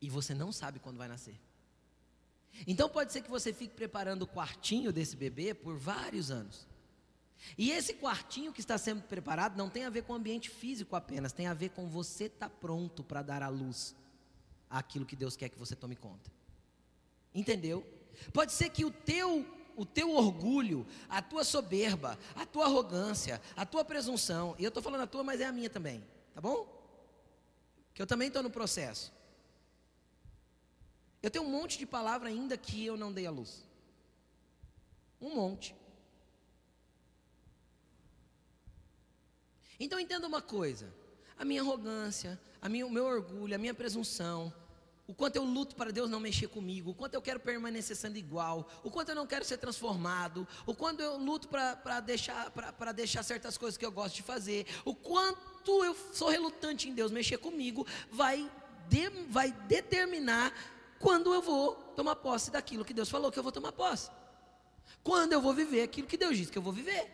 E 0.00 0.08
você 0.08 0.32
não 0.32 0.52
sabe 0.52 0.78
quando 0.78 0.96
vai 0.96 1.08
nascer. 1.08 1.36
Então 2.68 2.88
pode 2.88 3.12
ser 3.12 3.22
que 3.22 3.30
você 3.30 3.52
fique 3.52 3.74
preparando 3.74 4.22
o 4.22 4.28
quartinho 4.28 4.92
desse 4.92 5.16
bebê 5.16 5.54
por 5.54 5.76
vários 5.76 6.30
anos. 6.30 6.68
E 7.58 7.72
esse 7.72 7.94
quartinho 7.94 8.52
que 8.52 8.60
está 8.60 8.78
sendo 8.78 9.02
preparado 9.02 9.56
não 9.56 9.68
tem 9.68 9.84
a 9.84 9.90
ver 9.90 10.04
com 10.04 10.12
o 10.12 10.16
ambiente 10.16 10.48
físico 10.48 10.94
apenas, 10.94 11.32
tem 11.32 11.48
a 11.48 11.54
ver 11.54 11.70
com 11.70 11.88
você 11.88 12.26
estar 12.26 12.48
tá 12.48 12.54
pronto 12.60 13.02
para 13.02 13.22
dar 13.22 13.42
à 13.42 13.48
luz 13.48 13.92
aquilo 14.70 15.04
que 15.04 15.16
Deus 15.16 15.36
quer 15.36 15.48
que 15.48 15.58
você 15.58 15.74
tome 15.74 15.96
conta. 15.96 16.36
Entendeu? 17.36 17.86
Pode 18.32 18.50
ser 18.52 18.70
que 18.70 18.84
o 18.84 18.90
teu 18.90 19.46
o 19.76 19.84
teu 19.84 20.10
orgulho, 20.14 20.86
a 21.06 21.20
tua 21.20 21.44
soberba, 21.44 22.18
a 22.34 22.46
tua 22.46 22.64
arrogância, 22.64 23.42
a 23.54 23.66
tua 23.66 23.84
presunção, 23.84 24.56
e 24.58 24.64
eu 24.64 24.68
estou 24.68 24.82
falando 24.82 25.02
a 25.02 25.06
tua, 25.06 25.22
mas 25.22 25.38
é 25.38 25.44
a 25.44 25.52
minha 25.52 25.68
também, 25.68 26.02
tá 26.34 26.40
bom? 26.40 26.66
Que 27.92 28.00
eu 28.00 28.06
também 28.06 28.28
estou 28.28 28.42
no 28.42 28.48
processo. 28.48 29.12
Eu 31.22 31.30
tenho 31.30 31.44
um 31.44 31.50
monte 31.50 31.76
de 31.76 31.84
palavra 31.84 32.30
ainda 32.30 32.56
que 32.56 32.86
eu 32.86 32.96
não 32.96 33.12
dei 33.12 33.26
à 33.26 33.30
luz. 33.30 33.68
Um 35.20 35.34
monte. 35.34 35.76
Então 39.78 40.00
entenda 40.00 40.26
uma 40.26 40.40
coisa: 40.40 40.90
a 41.36 41.44
minha 41.44 41.60
arrogância, 41.60 42.40
a 42.62 42.68
minha, 42.68 42.86
o 42.86 42.90
meu 42.90 43.04
orgulho, 43.04 43.54
a 43.54 43.58
minha 43.58 43.74
presunção, 43.74 44.52
o 45.08 45.14
quanto 45.14 45.36
eu 45.36 45.44
luto 45.44 45.76
para 45.76 45.92
Deus 45.92 46.10
não 46.10 46.18
mexer 46.18 46.48
comigo, 46.48 46.90
o 46.90 46.94
quanto 46.94 47.14
eu 47.14 47.22
quero 47.22 47.38
permanecer 47.38 47.96
sendo 47.96 48.16
igual, 48.16 48.68
o 48.82 48.90
quanto 48.90 49.10
eu 49.10 49.14
não 49.14 49.26
quero 49.26 49.44
ser 49.44 49.56
transformado, 49.56 50.46
o 50.66 50.74
quanto 50.74 51.00
eu 51.00 51.16
luto 51.16 51.48
para 51.48 52.00
deixar, 52.00 52.52
deixar 52.94 53.22
certas 53.22 53.56
coisas 53.56 53.78
que 53.78 53.86
eu 53.86 53.92
gosto 53.92 54.16
de 54.16 54.22
fazer, 54.22 54.66
o 54.84 54.94
quanto 54.94 55.84
eu 55.84 55.96
sou 56.12 56.28
relutante 56.28 56.88
em 56.88 56.94
Deus 56.94 57.12
mexer 57.12 57.38
comigo, 57.38 57.86
vai, 58.10 58.50
de, 58.88 59.08
vai 59.28 59.52
determinar 59.52 60.52
quando 60.98 61.32
eu 61.32 61.40
vou 61.40 61.74
tomar 61.94 62.16
posse 62.16 62.50
daquilo 62.50 62.84
que 62.84 62.94
Deus 62.94 63.08
falou 63.08 63.30
que 63.30 63.38
eu 63.38 63.42
vou 63.44 63.52
tomar 63.52 63.72
posse. 63.72 64.10
Quando 65.04 65.32
eu 65.32 65.40
vou 65.40 65.54
viver 65.54 65.82
aquilo 65.82 66.08
que 66.08 66.16
Deus 66.16 66.36
disse 66.36 66.50
que 66.50 66.58
eu 66.58 66.62
vou 66.62 66.72
viver. 66.72 67.12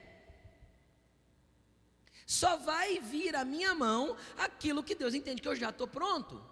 Só 2.27 2.57
vai 2.57 2.99
vir 3.01 3.37
à 3.37 3.45
minha 3.45 3.75
mão 3.75 4.17
aquilo 4.39 4.83
que 4.83 4.95
Deus 4.95 5.13
entende 5.13 5.43
que 5.43 5.49
eu 5.49 5.57
já 5.57 5.69
estou 5.69 5.87
pronto. 5.87 6.52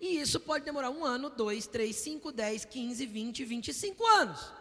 E 0.00 0.20
isso 0.20 0.38
pode 0.40 0.64
demorar 0.64 0.90
um 0.90 1.04
ano, 1.04 1.30
dois, 1.30 1.66
três, 1.66 1.96
cinco, 1.96 2.30
dez, 2.30 2.64
quinze, 2.64 3.06
vinte, 3.06 3.44
vinte 3.44 3.68
e 3.68 3.74
cinco 3.74 4.04
anos. 4.06 4.52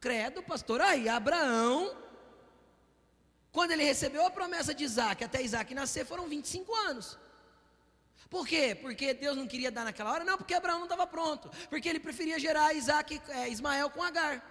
Credo, 0.00 0.42
pastor, 0.42 0.80
aí 0.80 1.08
Abraão, 1.08 1.96
quando 3.54 3.70
ele 3.70 3.84
recebeu 3.84 4.26
a 4.26 4.30
promessa 4.30 4.74
de 4.74 4.82
Isaac, 4.82 5.22
até 5.22 5.40
Isaac 5.40 5.72
nascer, 5.74 6.04
foram 6.04 6.28
25 6.28 6.74
anos. 6.74 7.16
Por 8.28 8.48
quê? 8.48 8.74
Porque 8.74 9.14
Deus 9.14 9.36
não 9.36 9.46
queria 9.46 9.70
dar 9.70 9.84
naquela 9.84 10.10
hora? 10.12 10.24
Não, 10.24 10.36
porque 10.36 10.54
Abraão 10.54 10.78
não 10.78 10.86
estava 10.86 11.06
pronto. 11.06 11.48
Porque 11.70 11.88
ele 11.88 12.00
preferia 12.00 12.36
gerar 12.36 12.74
Isaac, 12.74 13.22
é, 13.28 13.48
Ismael 13.48 13.88
com 13.90 14.02
Agar. 14.02 14.44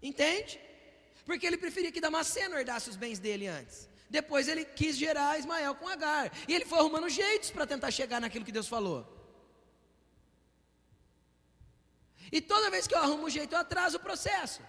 Entende? 0.00 0.60
Porque 1.26 1.44
ele 1.44 1.58
preferia 1.58 1.90
que 1.90 2.00
Damasceno 2.00 2.56
herdasse 2.56 2.88
os 2.88 2.96
bens 2.96 3.18
dele 3.18 3.48
antes. 3.48 3.89
Depois 4.10 4.48
ele 4.48 4.64
quis 4.64 4.96
gerar 4.96 5.38
Ismael 5.38 5.74
com 5.76 5.86
Agar. 5.86 6.32
E 6.48 6.54
ele 6.54 6.64
foi 6.64 6.80
arrumando 6.80 7.08
jeitos 7.08 7.50
para 7.50 7.64
tentar 7.64 7.92
chegar 7.92 8.20
naquilo 8.20 8.44
que 8.44 8.50
Deus 8.50 8.66
falou. 8.66 9.06
E 12.32 12.40
toda 12.40 12.70
vez 12.70 12.88
que 12.88 12.94
eu 12.94 12.98
arrumo 12.98 13.26
um 13.26 13.30
jeito, 13.30 13.54
eu 13.54 13.58
atraso 13.58 13.96
o 13.96 14.00
processo. 14.00 14.60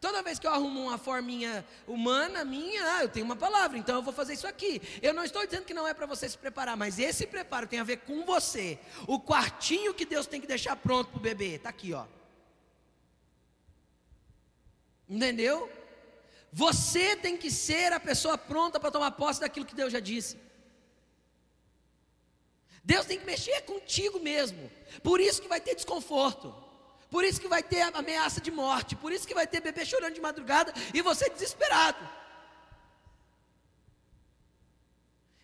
Toda 0.00 0.22
vez 0.22 0.38
que 0.38 0.46
eu 0.46 0.52
arrumo 0.52 0.82
uma 0.82 0.98
forminha 0.98 1.66
humana 1.86 2.44
minha, 2.44 2.96
ah, 2.96 3.02
eu 3.02 3.08
tenho 3.08 3.24
uma 3.24 3.34
palavra, 3.34 3.78
então 3.78 3.96
eu 3.96 4.02
vou 4.02 4.12
fazer 4.12 4.34
isso 4.34 4.46
aqui. 4.46 4.80
Eu 5.02 5.12
não 5.12 5.24
estou 5.24 5.44
dizendo 5.44 5.64
que 5.64 5.74
não 5.74 5.88
é 5.88 5.94
para 5.94 6.06
você 6.06 6.28
se 6.28 6.38
preparar, 6.38 6.76
mas 6.76 6.98
esse 6.98 7.26
preparo 7.26 7.66
tem 7.66 7.80
a 7.80 7.84
ver 7.84 7.98
com 7.98 8.24
você. 8.24 8.78
O 9.06 9.18
quartinho 9.18 9.94
que 9.94 10.04
Deus 10.04 10.26
tem 10.26 10.40
que 10.40 10.46
deixar 10.46 10.76
pronto 10.76 11.10
para 11.10 11.18
o 11.18 11.22
bebê, 11.22 11.56
está 11.56 11.70
aqui, 11.70 11.92
ó. 11.92 12.04
Entendeu? 15.08 15.70
Você 16.52 17.16
tem 17.16 17.36
que 17.36 17.50
ser 17.50 17.92
a 17.92 18.00
pessoa 18.00 18.38
pronta 18.38 18.80
para 18.80 18.90
tomar 18.90 19.10
posse 19.12 19.40
daquilo 19.40 19.66
que 19.66 19.74
Deus 19.74 19.92
já 19.92 20.00
disse. 20.00 20.38
Deus 22.82 23.04
tem 23.04 23.18
que 23.18 23.26
mexer 23.26 23.62
contigo 23.62 24.20
mesmo. 24.20 24.70
Por 25.02 25.20
isso 25.20 25.42
que 25.42 25.48
vai 25.48 25.60
ter 25.60 25.74
desconforto. 25.74 26.54
Por 27.10 27.24
isso 27.24 27.40
que 27.40 27.48
vai 27.48 27.62
ter 27.62 27.82
ameaça 27.82 28.40
de 28.40 28.50
morte. 28.50 28.94
Por 28.94 29.12
isso 29.12 29.26
que 29.26 29.34
vai 29.34 29.46
ter 29.46 29.60
bebê 29.60 29.84
chorando 29.84 30.14
de 30.14 30.20
madrugada 30.20 30.72
e 30.94 31.02
você 31.02 31.28
desesperado. 31.28 31.98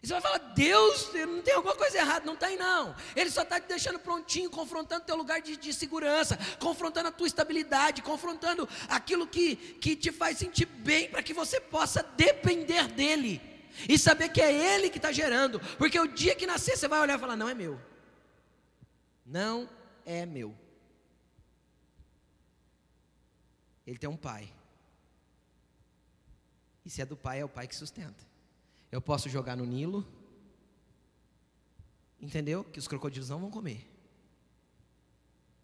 E 0.03 0.07
você 0.07 0.15
vai 0.15 0.21
falar, 0.21 0.39
Deus, 0.39 1.13
não 1.15 1.41
tem 1.43 1.55
alguma 1.55 1.77
coisa 1.77 1.97
errada, 1.97 2.27
não 2.27 2.35
tem 2.35 2.57
não. 2.57 2.93
Ele 3.15 3.31
só 3.31 3.43
está 3.43 3.61
te 3.61 3.69
deixando 3.69 4.01
prontinho, 4.01 4.51
confrontando 4.51 5.05
teu 5.05 5.15
lugar 5.15 5.41
de, 5.41 5.57
de, 5.57 5.73
segurança, 5.73 6.37
confrontando 6.59 7.09
a 7.09 7.13
tua 7.13 7.29
estabilidade, 7.29 8.03
confrontando 8.03 8.69
aquilo 8.89 9.29
que, 9.29 9.55
que 9.55 9.95
te 9.95 10.11
faz 10.11 10.39
sentir 10.39 10.67
bem, 10.67 11.09
para 11.09 11.23
que 11.23 11.33
você 11.33 11.61
possa 11.61 12.03
depender 12.03 12.89
dEle. 12.89 13.41
E 13.89 13.97
saber 13.97 14.31
que 14.31 14.41
é 14.41 14.53
Ele 14.53 14.91
que 14.91 14.99
está 14.99 15.13
gerando. 15.13 15.61
Porque 15.79 15.99
o 15.99 16.09
dia 16.09 16.35
que 16.35 16.47
nascer, 16.47 16.77
você 16.77 16.89
vai 16.89 16.99
olhar 16.99 17.17
e 17.17 17.21
falar, 17.21 17.37
não 17.37 17.49
é 17.49 17.55
meu. 17.55 17.81
Não 19.25 19.71
é 20.05 20.27
meu. 20.27 20.53
Ele 23.87 23.99
tem 23.99 24.11
um 24.11 24.17
pai. 24.17 24.53
E 26.85 26.91
se 26.91 27.01
é 27.01 27.07
do 27.07 27.17
pai, 27.17 27.39
é 27.41 27.45
o 27.45 27.49
pai 27.49 27.69
que 27.69 27.77
sustenta. 27.77 28.32
Eu 28.93 29.01
posso 29.01 29.31
jogar 29.31 29.57
no 29.57 29.65
Nilo, 29.65 30.07
entendeu? 32.21 32.63
Que 32.63 32.79
os 32.79 32.87
crocodilos 32.87 33.31
não 33.31 33.41
vão 33.41 33.51
comer. 33.51 33.91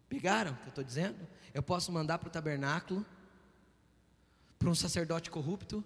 Pegaram 0.09 0.53
o 0.53 0.55
que 0.55 0.63
eu 0.63 0.69
estou 0.69 0.83
dizendo? 0.83 1.27
Eu 1.53 1.61
posso 1.61 1.91
mandar 1.91 2.17
para 2.17 2.27
o 2.27 2.31
tabernáculo, 2.31 3.05
para 4.57 4.67
um 4.67 4.73
sacerdote 4.73 5.29
corrupto, 5.29 5.85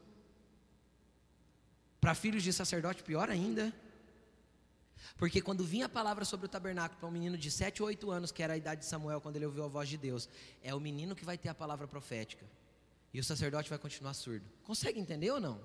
para 2.00 2.16
filhos 2.16 2.42
de 2.44 2.54
sacerdote, 2.54 3.04
pior 3.04 3.30
ainda. 3.30 3.74
Porque 5.18 5.42
quando 5.42 5.66
vinha 5.66 5.88
a 5.88 5.90
palavra 5.90 6.24
sobre 6.24 6.46
o 6.46 6.50
tabernáculo 6.50 6.98
para 6.98 7.10
um 7.10 7.12
menino 7.12 7.38
de 7.38 7.52
7 7.52 7.82
ou 7.84 7.90
8 7.90 8.10
anos, 8.10 8.32
que 8.32 8.42
era 8.42 8.54
a 8.54 8.58
idade 8.58 8.82
de 8.82 8.88
Samuel, 8.88 9.20
quando 9.20 9.36
ele 9.36 9.46
ouviu 9.46 9.66
a 9.66 9.68
voz 9.68 9.90
de 9.90 9.98
Deus, 9.98 10.30
é 10.62 10.74
o 10.74 10.80
menino 10.80 11.14
que 11.14 11.26
vai 11.26 11.38
ter 11.38 11.50
a 11.50 11.54
palavra 11.54 11.88
profética. 11.88 12.46
E 13.14 13.20
o 13.20 13.24
sacerdote 13.24 13.70
vai 13.70 13.78
continuar 13.78 14.14
surdo. 14.14 14.46
Consegue 14.64 15.00
entender 15.00 15.30
ou 15.30 15.42
não? 15.42 15.62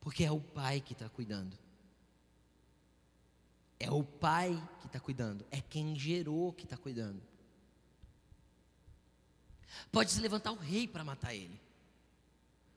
Porque 0.00 0.24
é 0.24 0.32
o 0.32 0.40
pai 0.40 0.80
que 0.80 0.94
está 0.94 1.08
cuidando. 1.08 1.56
É 3.78 3.90
o 3.90 4.02
pai 4.02 4.62
que 4.80 4.86
está 4.86 4.98
cuidando. 4.98 5.44
É 5.50 5.60
quem 5.60 5.94
gerou 5.94 6.52
que 6.52 6.64
está 6.64 6.76
cuidando. 6.76 7.22
Pode 9.92 10.10
se 10.10 10.20
levantar 10.20 10.52
o 10.52 10.56
rei 10.56 10.88
para 10.88 11.04
matar 11.04 11.34
ele. 11.34 11.60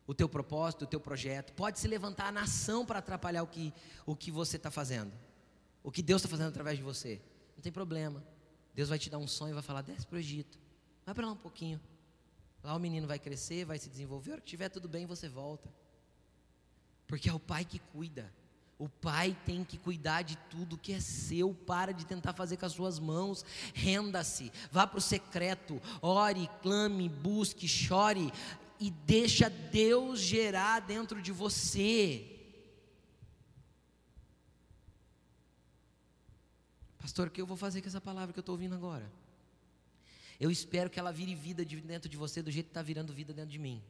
O 0.06 0.14
teu 0.14 0.28
propósito, 0.28 0.84
o 0.84 0.88
teu 0.88 1.00
projeto. 1.00 1.54
Pode 1.54 1.80
se 1.80 1.88
levantar 1.88 2.28
a 2.28 2.32
nação 2.32 2.86
para 2.86 3.00
atrapalhar 3.00 3.44
o 3.44 3.48
que, 3.48 3.74
o 4.06 4.16
que 4.16 4.32
você 4.32 4.58
está 4.58 4.70
fazendo. 4.70 5.12
O 5.82 5.92
que 5.92 6.02
Deus 6.02 6.22
está 6.22 6.30
fazendo 6.30 6.50
através 6.50 6.78
de 6.78 6.84
você. 6.84 7.22
Não 7.56 7.64
tem 7.64 7.72
problema. 7.72 8.24
Deus 8.74 8.90
vai 8.90 9.00
te 9.00 9.10
dar 9.10 9.18
um 9.18 9.28
sonho 9.28 9.52
e 9.52 9.54
vai 9.54 9.64
falar: 9.64 9.82
desce 9.82 10.06
para 10.06 10.16
o 10.16 10.20
Egito. 10.20 10.60
Vai 11.06 11.16
para 11.16 11.26
lá 11.26 11.32
um 11.34 11.38
pouquinho. 11.38 11.80
Lá 12.64 12.76
o 12.76 12.80
menino 12.80 13.08
vai 13.08 13.20
crescer, 13.20 13.66
vai 13.66 13.78
se 13.78 13.90
desenvolver. 13.90 14.38
Se 14.38 14.46
tiver 14.46 14.70
tudo 14.70 14.88
bem, 14.88 15.06
você 15.06 15.28
volta. 15.28 15.70
Porque 17.08 17.30
é 17.30 17.34
o 17.34 17.40
pai 17.40 17.66
que 17.66 17.80
cuida. 17.80 18.32
O 18.78 18.90
pai 18.90 19.38
tem 19.46 19.64
que 19.64 19.78
cuidar 19.78 20.24
de 20.24 20.36
tudo 20.50 20.78
que 20.78 20.94
é 20.94 21.00
seu. 21.00 21.54
Para 21.54 21.94
de 21.94 22.06
tentar 22.06 22.34
fazer 22.34 22.58
com 22.58 22.66
as 22.66 22.74
suas 22.74 23.00
mãos. 23.00 23.46
Renda-se. 23.74 24.52
Vá 24.72 24.86
para 24.86 24.98
o 24.98 25.02
secreto. 25.02 25.82
Ore, 26.02 26.50
clame, 26.62 27.08
busque, 27.08 27.68
chore. 27.68 28.32
E 28.80 28.90
deixa 28.92 29.50
Deus 29.50 30.20
gerar 30.20 30.82
dentro 30.82 31.22
de 31.22 31.32
você. 31.32 32.30
Pastor, 37.00 37.28
o 37.28 37.32
que 37.32 37.42
eu 37.42 37.46
vou 37.46 37.58
fazer 37.58 37.82
com 37.82 37.88
essa 37.88 38.02
palavra 38.02 38.34
que 38.34 38.40
eu 38.40 38.42
estou 38.42 38.54
ouvindo 38.54 38.76
agora? 38.76 39.12
Eu 40.40 40.50
espero 40.50 40.90
que 40.90 41.00
ela 41.00 41.12
vire 41.12 41.36
vida 41.36 41.64
dentro 41.64 42.10
de 42.10 42.18
você 42.18 42.42
do 42.42 42.50
jeito 42.50 42.66
que 42.66 42.72
está 42.72 42.82
virando 42.82 43.14
vida 43.14 43.34
dentro 43.34 43.52
de 43.52 43.60
mim. 43.60 43.82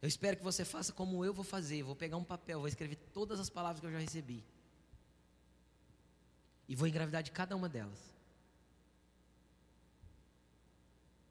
Eu 0.00 0.08
espero 0.08 0.36
que 0.36 0.44
você 0.44 0.64
faça 0.64 0.92
como 0.92 1.24
eu 1.24 1.34
vou 1.34 1.44
fazer. 1.44 1.82
Vou 1.82 1.96
pegar 1.96 2.16
um 2.16 2.24
papel, 2.24 2.60
vou 2.60 2.68
escrever 2.68 2.96
todas 3.12 3.40
as 3.40 3.50
palavras 3.50 3.80
que 3.80 3.86
eu 3.86 3.92
já 3.92 3.98
recebi. 3.98 4.44
E 6.68 6.76
vou 6.76 6.86
engravidar 6.86 7.22
de 7.22 7.32
cada 7.32 7.56
uma 7.56 7.68
delas. 7.68 8.12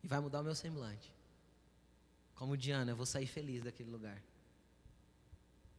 E 0.03 0.07
vai 0.07 0.19
mudar 0.19 0.41
o 0.41 0.43
meu 0.43 0.55
semblante. 0.55 1.13
Como 2.35 2.57
Diana, 2.57 2.91
eu 2.91 2.95
vou 2.95 3.05
sair 3.05 3.27
feliz 3.27 3.63
daquele 3.63 3.89
lugar. 3.89 4.21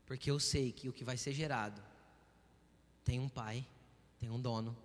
Porque 0.07 0.31
eu 0.31 0.41
sei 0.41 0.73
que 0.73 0.89
o 0.89 0.93
que 0.93 1.05
vai 1.05 1.17
ser 1.17 1.33
gerado 1.33 1.83
tem 3.05 3.19
um 3.19 3.29
pai, 3.29 3.67
tem 4.19 4.31
um 4.31 4.41
dono, 4.41 4.77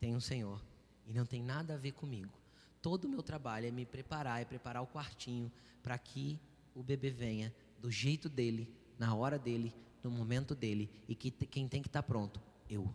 tem 0.00 0.14
um 0.14 0.20
Senhor. 0.20 0.60
E 1.06 1.12
não 1.12 1.26
tem 1.26 1.42
nada 1.42 1.74
a 1.74 1.76
ver 1.76 1.92
comigo. 1.92 2.32
Todo 2.80 3.04
o 3.04 3.08
meu 3.08 3.22
trabalho 3.22 3.66
é 3.66 3.70
me 3.70 3.84
preparar, 3.84 4.40
é 4.40 4.44
preparar 4.44 4.82
o 4.82 4.86
quartinho 4.86 5.52
para 5.82 5.98
que 5.98 6.40
o 6.74 6.82
bebê 6.82 7.10
venha 7.10 7.54
do 7.78 7.90
jeito 7.90 8.28
dele, 8.28 8.74
na 8.98 9.14
hora 9.14 9.38
dele, 9.38 9.74
no 10.02 10.10
momento 10.10 10.54
dele, 10.54 10.90
e 11.08 11.14
que 11.14 11.30
quem 11.30 11.68
tem 11.68 11.80
que 11.80 11.88
estar 11.88 12.02
tá 12.02 12.06
pronto? 12.06 12.40
Eu. 12.68 12.94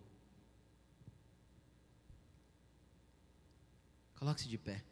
Coloque-se 4.15 4.47
de 4.47 4.57
pé. 4.57 4.83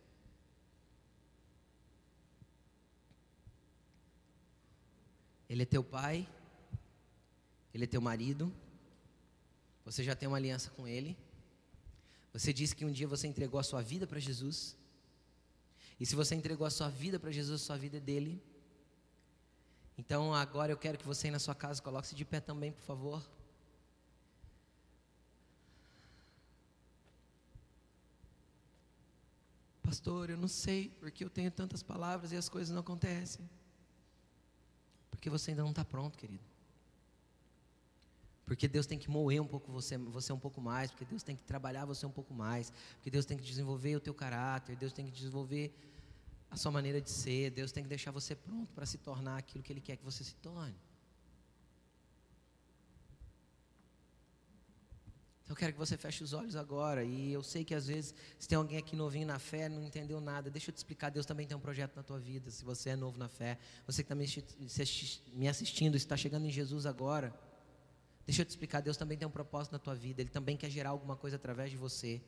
Ele 5.50 5.64
é 5.64 5.66
teu 5.66 5.84
pai, 5.84 6.28
ele 7.74 7.86
é 7.86 7.88
teu 7.88 8.02
marido, 8.02 8.54
você 9.88 10.04
já 10.04 10.14
tem 10.14 10.28
uma 10.28 10.36
aliança 10.36 10.70
com 10.72 10.86
ele. 10.86 11.18
Você 12.34 12.52
disse 12.52 12.76
que 12.76 12.84
um 12.84 12.92
dia 12.92 13.08
você 13.08 13.26
entregou 13.26 13.58
a 13.58 13.64
sua 13.64 13.82
vida 13.82 14.06
para 14.06 14.20
Jesus. 14.20 14.76
E 15.98 16.06
se 16.06 16.14
você 16.14 16.36
entregou 16.36 16.68
a 16.68 16.70
sua 16.70 16.90
vida 16.90 17.18
para 17.18 17.32
Jesus, 17.32 17.62
sua 17.62 17.78
vida 17.78 17.96
é 17.96 18.00
dele. 18.02 18.44
Então 19.98 20.34
agora 20.34 20.72
eu 20.72 20.78
quero 20.78 20.98
que 20.98 21.06
você 21.06 21.28
aí 21.28 21.32
na 21.32 21.39
sua 21.39 21.56
casa 21.56 21.82
coloque-se 21.82 22.16
de 22.16 22.24
pé 22.24 22.39
também, 22.39 22.72
por 22.72 22.84
favor. 22.84 23.24
Pastor, 29.82 30.30
eu 30.30 30.38
não 30.38 30.50
sei 30.50 30.89
porque 31.00 31.24
eu 31.24 31.30
tenho 31.30 31.50
tantas 31.50 31.82
palavras 31.82 32.32
e 32.32 32.36
as 32.36 32.50
coisas 32.50 32.74
não 32.74 32.82
acontecem. 32.82 33.50
porque 35.10 35.30
você 35.30 35.52
ainda 35.52 35.64
não 35.64 35.72
está 35.72 35.84
pronto, 35.84 36.18
querido. 36.18 36.43
Porque 38.45 38.68
Deus 38.68 38.86
tem 38.86 39.00
que 39.00 39.10
moer 39.10 39.41
um 39.41 39.48
pouco 39.48 39.72
você, 39.72 39.98
você 39.98 40.32
um 40.32 40.39
pouco 40.39 40.62
mais, 40.62 40.91
porque 40.91 41.04
Deus 41.04 41.24
tem 41.24 41.36
que 41.36 41.43
trabalhar 41.43 41.86
você 41.86 42.06
um 42.06 42.12
pouco 42.12 42.34
mais, 42.34 42.72
porque 42.95 43.10
Deus 43.10 43.26
tem 43.26 43.38
que 43.38 43.43
desenvolver 43.43 43.95
o 43.95 44.00
teu 44.00 44.14
caráter, 44.14 44.76
Deus 44.76 44.93
tem 44.93 45.06
que 45.06 45.12
desenvolver 45.12 45.74
a 46.50 46.56
sua 46.56 46.72
maneira 46.72 47.02
de 47.02 47.10
ser, 47.10 47.52
Deus 47.52 47.72
tem 47.72 47.84
que 47.84 47.89
deixar 47.89 48.12
você 48.12 48.36
pronto 48.36 48.74
para 48.74 48.86
se 48.86 48.98
tornar 48.98 49.38
aquilo 49.38 49.64
que 49.64 49.72
Ele 49.72 49.82
quer 49.82 49.98
que 49.98 50.04
você 50.04 50.24
se 50.24 50.36
torne. 50.36 50.76
Então 55.48 55.56
eu 55.56 55.58
quero 55.58 55.72
que 55.72 55.80
você 55.80 55.95
feche 55.95 56.22
os 56.26 56.34
olhos 56.34 56.58
agora. 56.58 57.06
E 57.06 57.32
eu 57.32 57.41
sei 57.41 57.64
que 57.64 57.74
às 57.74 57.88
vezes, 57.88 58.14
se 58.38 58.50
tem 58.50 58.58
alguém 58.58 58.78
aqui 58.78 58.98
novinho 58.98 59.26
na 59.26 59.39
fé, 59.39 59.70
não 59.70 59.82
entendeu 59.82 60.20
nada, 60.20 60.50
deixa 60.50 60.72
eu 60.72 60.74
te 60.74 60.78
explicar. 60.78 61.10
Deus 61.10 61.26
também 61.26 61.48
tem 61.48 61.56
um 61.56 61.60
projeto 61.60 61.95
na 61.95 62.04
tua 62.04 62.20
vida. 62.20 62.52
Se 62.52 62.66
você 62.66 62.89
é 62.89 62.95
novo 62.98 63.18
na 63.18 63.30
fé, 63.30 63.58
você 63.86 64.04
que 64.04 64.14
está 64.14 64.16
me 65.34 65.48
assistindo, 65.48 65.95
está 65.95 66.18
chegando 66.18 66.45
em 66.45 66.52
Jesus 66.52 66.86
agora, 66.86 67.34
deixa 68.26 68.41
eu 68.41 68.45
te 68.45 68.50
explicar. 68.50 68.82
Deus 68.82 68.98
também 68.98 69.18
tem 69.18 69.26
um 69.26 69.32
propósito 69.32 69.72
na 69.72 69.80
tua 69.80 69.95
vida. 69.95 70.22
Ele 70.22 70.30
também 70.30 70.58
quer 70.58 70.70
gerar 70.70 70.89
alguma 70.89 71.16
coisa 71.16 71.38
através 71.38 71.72
de 71.72 71.78
você. 71.78 72.22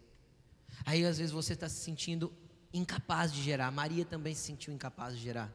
Aí 0.86 1.06
às 1.06 1.18
vezes 1.18 1.34
você 1.34 1.52
está 1.52 1.68
se 1.68 1.84
sentindo 1.84 2.34
incapaz 2.74 3.32
de 3.32 3.42
gerar. 3.42 3.72
Maria 3.72 4.06
também 4.06 4.34
se 4.34 4.42
sentiu 4.42 4.74
incapaz 4.74 5.16
de 5.16 5.22
gerar. 5.22 5.52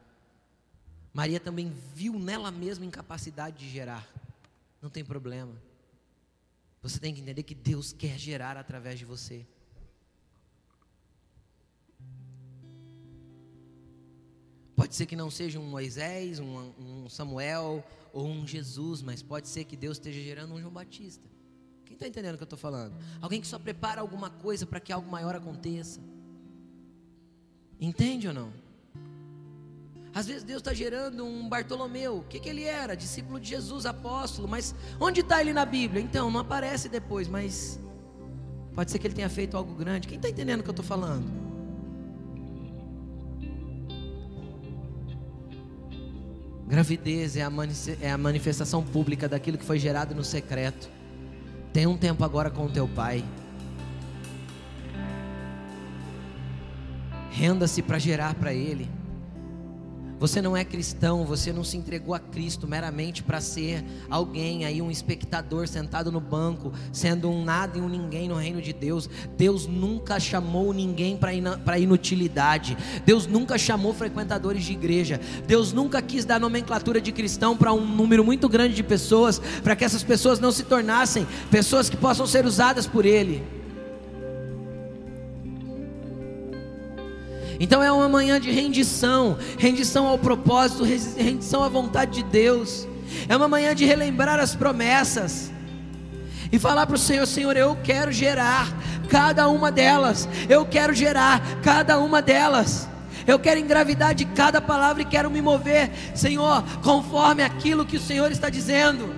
Maria 1.13 1.39
também 1.39 1.71
viu 1.93 2.19
nela 2.19 2.51
mesma 2.51 2.85
incapacidade 2.85 3.57
de 3.57 3.69
gerar. 3.69 4.07
Não 4.81 4.89
tem 4.89 5.03
problema. 5.03 5.55
Você 6.81 6.99
tem 6.99 7.13
que 7.13 7.21
entender 7.21 7.43
que 7.43 7.55
Deus 7.55 7.93
quer 7.93 8.17
gerar 8.19 8.57
através 8.57 8.99
de 8.99 9.05
você. 9.05 9.45
Pode 14.75 14.93
ser 14.93 15.05
que 15.05 15.15
não 15.15 15.31
seja 15.31 15.57
um 15.57 15.67
Moisés, 15.67 16.39
um, 16.39 16.73
um 16.77 17.09
Samuel 17.09 17.83
ou 18.11 18.27
um 18.27 18.45
Jesus, 18.45 19.01
mas 19.01 19.23
pode 19.23 19.47
ser 19.47 19.63
que 19.63 19.77
Deus 19.77 19.97
esteja 19.97 20.21
gerando 20.21 20.53
um 20.53 20.59
João 20.59 20.73
Batista. 20.73 21.27
Quem 21.85 21.93
está 21.93 22.07
entendendo 22.07 22.35
o 22.35 22.37
que 22.37 22.43
eu 22.43 22.45
estou 22.45 22.59
falando? 22.59 22.93
Alguém 23.21 23.39
que 23.39 23.47
só 23.47 23.57
prepara 23.57 24.01
alguma 24.01 24.29
coisa 24.29 24.65
para 24.65 24.79
que 24.79 24.91
algo 24.91 25.09
maior 25.09 25.33
aconteça. 25.33 26.01
Entende 27.79 28.27
ou 28.27 28.33
não? 28.33 28.65
Às 30.13 30.27
vezes 30.27 30.43
Deus 30.43 30.61
está 30.61 30.73
gerando 30.73 31.25
um 31.25 31.49
Bartolomeu. 31.49 32.19
O 32.19 32.23
que, 32.23 32.39
que 32.39 32.47
ele 32.47 32.63
era? 32.63 32.95
Discípulo 32.95 33.37
de 33.37 33.49
Jesus, 33.49 33.85
apóstolo. 33.85 34.47
Mas 34.47 34.73
onde 34.97 35.19
está 35.19 35.41
ele 35.41 35.51
na 35.51 35.65
Bíblia? 35.65 36.01
Então, 36.01 36.31
não 36.31 36.39
aparece 36.39 36.87
depois, 36.87 37.27
mas 37.27 37.77
pode 38.73 38.91
ser 38.91 38.99
que 38.99 39.07
ele 39.07 39.13
tenha 39.13 39.29
feito 39.29 39.57
algo 39.57 39.75
grande. 39.75 40.07
Quem 40.07 40.15
está 40.15 40.29
entendendo 40.29 40.61
o 40.61 40.63
que 40.63 40.69
eu 40.69 40.71
estou 40.71 40.85
falando? 40.85 41.29
Gravidez 46.65 47.35
é 47.35 47.43
a, 47.43 47.51
é 48.01 48.11
a 48.11 48.17
manifestação 48.17 48.81
pública 48.81 49.27
daquilo 49.27 49.57
que 49.57 49.65
foi 49.65 49.77
gerado 49.77 50.15
no 50.15 50.23
secreto. 50.23 50.89
Tem 51.73 51.85
um 51.85 51.97
tempo 51.97 52.23
agora 52.23 52.49
com 52.49 52.65
o 52.65 52.71
teu 52.71 52.87
pai. 52.87 53.21
Renda-se 57.35 57.81
para 57.81 57.99
gerar 57.99 58.33
para 58.35 58.53
ele. 58.53 58.89
Você 60.17 60.41
não 60.41 60.55
é 60.55 60.63
cristão, 60.63 61.25
você 61.25 61.51
não 61.51 61.65
se 61.65 61.75
entregou 61.75 62.15
a 62.15 62.19
Cristo 62.19 62.65
meramente 62.65 63.21
para 63.21 63.41
ser 63.41 63.83
alguém 64.09 64.63
aí, 64.63 64.81
um 64.81 64.89
espectador 64.89 65.67
sentado 65.67 66.09
no 66.09 66.21
banco, 66.21 66.71
sendo 66.93 67.29
um 67.29 67.43
nada 67.43 67.77
e 67.77 67.81
um 67.81 67.89
ninguém 67.89 68.29
no 68.29 68.35
reino 68.35 68.61
de 68.61 68.71
Deus. 68.71 69.09
Deus 69.37 69.67
nunca 69.67 70.17
chamou 70.17 70.71
ninguém 70.71 71.17
para 71.17 71.77
inutilidade. 71.77 72.77
Deus 73.05 73.27
nunca 73.27 73.57
chamou 73.57 73.93
frequentadores 73.93 74.63
de 74.63 74.71
igreja. 74.71 75.19
Deus 75.45 75.73
nunca 75.73 76.01
quis 76.01 76.23
dar 76.23 76.39
nomenclatura 76.39 77.01
de 77.01 77.11
cristão 77.11 77.57
para 77.57 77.73
um 77.73 77.85
número 77.85 78.23
muito 78.23 78.47
grande 78.47 78.75
de 78.75 78.83
pessoas, 78.83 79.41
para 79.61 79.75
que 79.75 79.83
essas 79.83 80.03
pessoas 80.03 80.39
não 80.39 80.53
se 80.53 80.63
tornassem 80.63 81.27
pessoas 81.51 81.89
que 81.89 81.97
possam 81.97 82.25
ser 82.25 82.45
usadas 82.45 82.87
por 82.87 83.05
Ele. 83.05 83.43
Então 87.59 87.81
é 87.81 87.91
uma 87.91 88.09
manhã 88.09 88.39
de 88.39 88.51
rendição, 88.51 89.37
rendição 89.57 90.07
ao 90.07 90.17
propósito, 90.17 90.83
rendição 90.83 91.63
à 91.63 91.69
vontade 91.69 92.21
de 92.21 92.23
Deus. 92.23 92.87
É 93.29 93.35
uma 93.35 93.47
manhã 93.47 93.73
de 93.73 93.85
relembrar 93.85 94.39
as 94.39 94.55
promessas 94.55 95.51
e 96.51 96.59
falar 96.59 96.85
para 96.85 96.95
o 96.95 96.99
Senhor: 96.99 97.25
Senhor, 97.25 97.55
eu 97.55 97.77
quero 97.83 98.11
gerar 98.11 98.73
cada 99.09 99.47
uma 99.47 99.71
delas, 99.71 100.27
eu 100.49 100.65
quero 100.65 100.93
gerar 100.93 101.41
cada 101.61 101.97
uma 101.99 102.21
delas. 102.21 102.87
Eu 103.27 103.39
quero 103.39 103.59
engravidar 103.59 104.13
de 104.13 104.23
cada 104.23 104.61
palavra 104.61 105.01
e 105.01 105.05
quero 105.05 105.31
me 105.31 105.41
mover, 105.41 105.89
Senhor, 106.13 106.63
conforme 106.83 107.41
aquilo 107.41 107.83
que 107.83 107.97
o 107.97 107.99
Senhor 107.99 108.31
está 108.31 108.49
dizendo. 108.51 109.15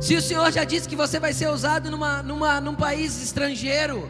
Se 0.00 0.14
o 0.14 0.22
Senhor 0.22 0.52
já 0.52 0.62
disse 0.62 0.88
que 0.88 0.94
você 0.94 1.18
vai 1.18 1.32
ser 1.32 1.48
usado 1.50 1.90
numa, 1.90 2.22
numa, 2.22 2.60
num 2.60 2.76
país 2.76 3.20
estrangeiro, 3.20 4.08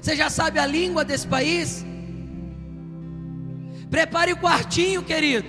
você 0.00 0.16
já 0.16 0.30
sabe 0.30 0.58
a 0.58 0.66
língua 0.66 1.04
desse 1.04 1.26
país? 1.26 1.84
Prepare 3.90 4.32
o 4.32 4.36
quartinho, 4.36 5.02
querido. 5.02 5.46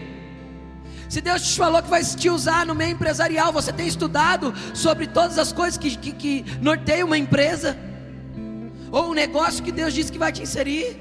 Se 1.07 1.21
Deus 1.21 1.41
te 1.41 1.57
falou 1.57 1.81
que 1.81 1.89
vai 1.89 2.03
te 2.03 2.29
usar 2.29 2.65
no 2.65 2.75
meio 2.75 2.91
empresarial, 2.91 3.51
você 3.53 3.71
tem 3.71 3.87
estudado 3.87 4.53
sobre 4.73 5.07
todas 5.07 5.37
as 5.37 5.53
coisas 5.53 5.77
que, 5.77 5.95
que, 5.95 6.11
que 6.11 6.45
norteiam 6.61 7.07
uma 7.07 7.17
empresa? 7.17 7.77
Ou 8.91 9.11
um 9.11 9.13
negócio 9.13 9.63
que 9.63 9.71
Deus 9.71 9.93
disse 9.93 10.11
que 10.11 10.17
vai 10.17 10.31
te 10.31 10.41
inserir? 10.41 10.99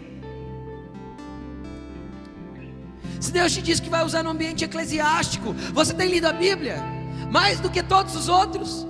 Se 3.20 3.32
Deus 3.32 3.52
te 3.52 3.62
disse 3.62 3.82
que 3.82 3.90
vai 3.90 4.04
usar 4.04 4.22
no 4.22 4.30
ambiente 4.30 4.64
eclesiástico, 4.64 5.52
você 5.72 5.92
tem 5.92 6.08
lido 6.08 6.26
a 6.26 6.32
Bíblia? 6.32 6.76
Mais 7.30 7.58
do 7.60 7.70
que 7.70 7.82
todos 7.82 8.14
os 8.14 8.28
outros? 8.28 8.86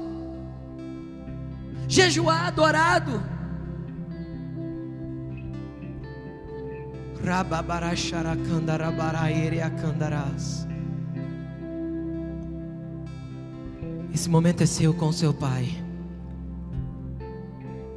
Jejuar, 1.88 2.46
adorado 2.46 3.39
Esse 14.12 14.28
momento 14.28 14.62
é 14.62 14.66
seu 14.66 14.92
com 14.94 15.12
seu 15.12 15.32
pai. 15.32 15.68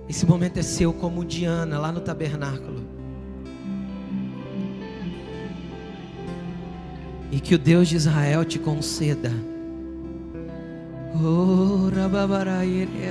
Esse 0.07 0.25
momento 0.25 0.59
é 0.59 0.61
seu 0.61 0.93
como 0.93 1.25
Diana 1.25 1.79
lá 1.79 1.91
no 1.91 2.01
tabernáculo. 2.01 2.83
E 7.31 7.39
que 7.39 7.55
o 7.55 7.59
Deus 7.59 7.87
de 7.87 7.95
Israel 7.95 8.45
te 8.45 8.59
conceda. 8.59 9.31
Oh, 11.15 11.89
rababará, 11.95 12.59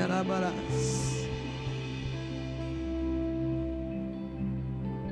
arabarás 0.02 1.01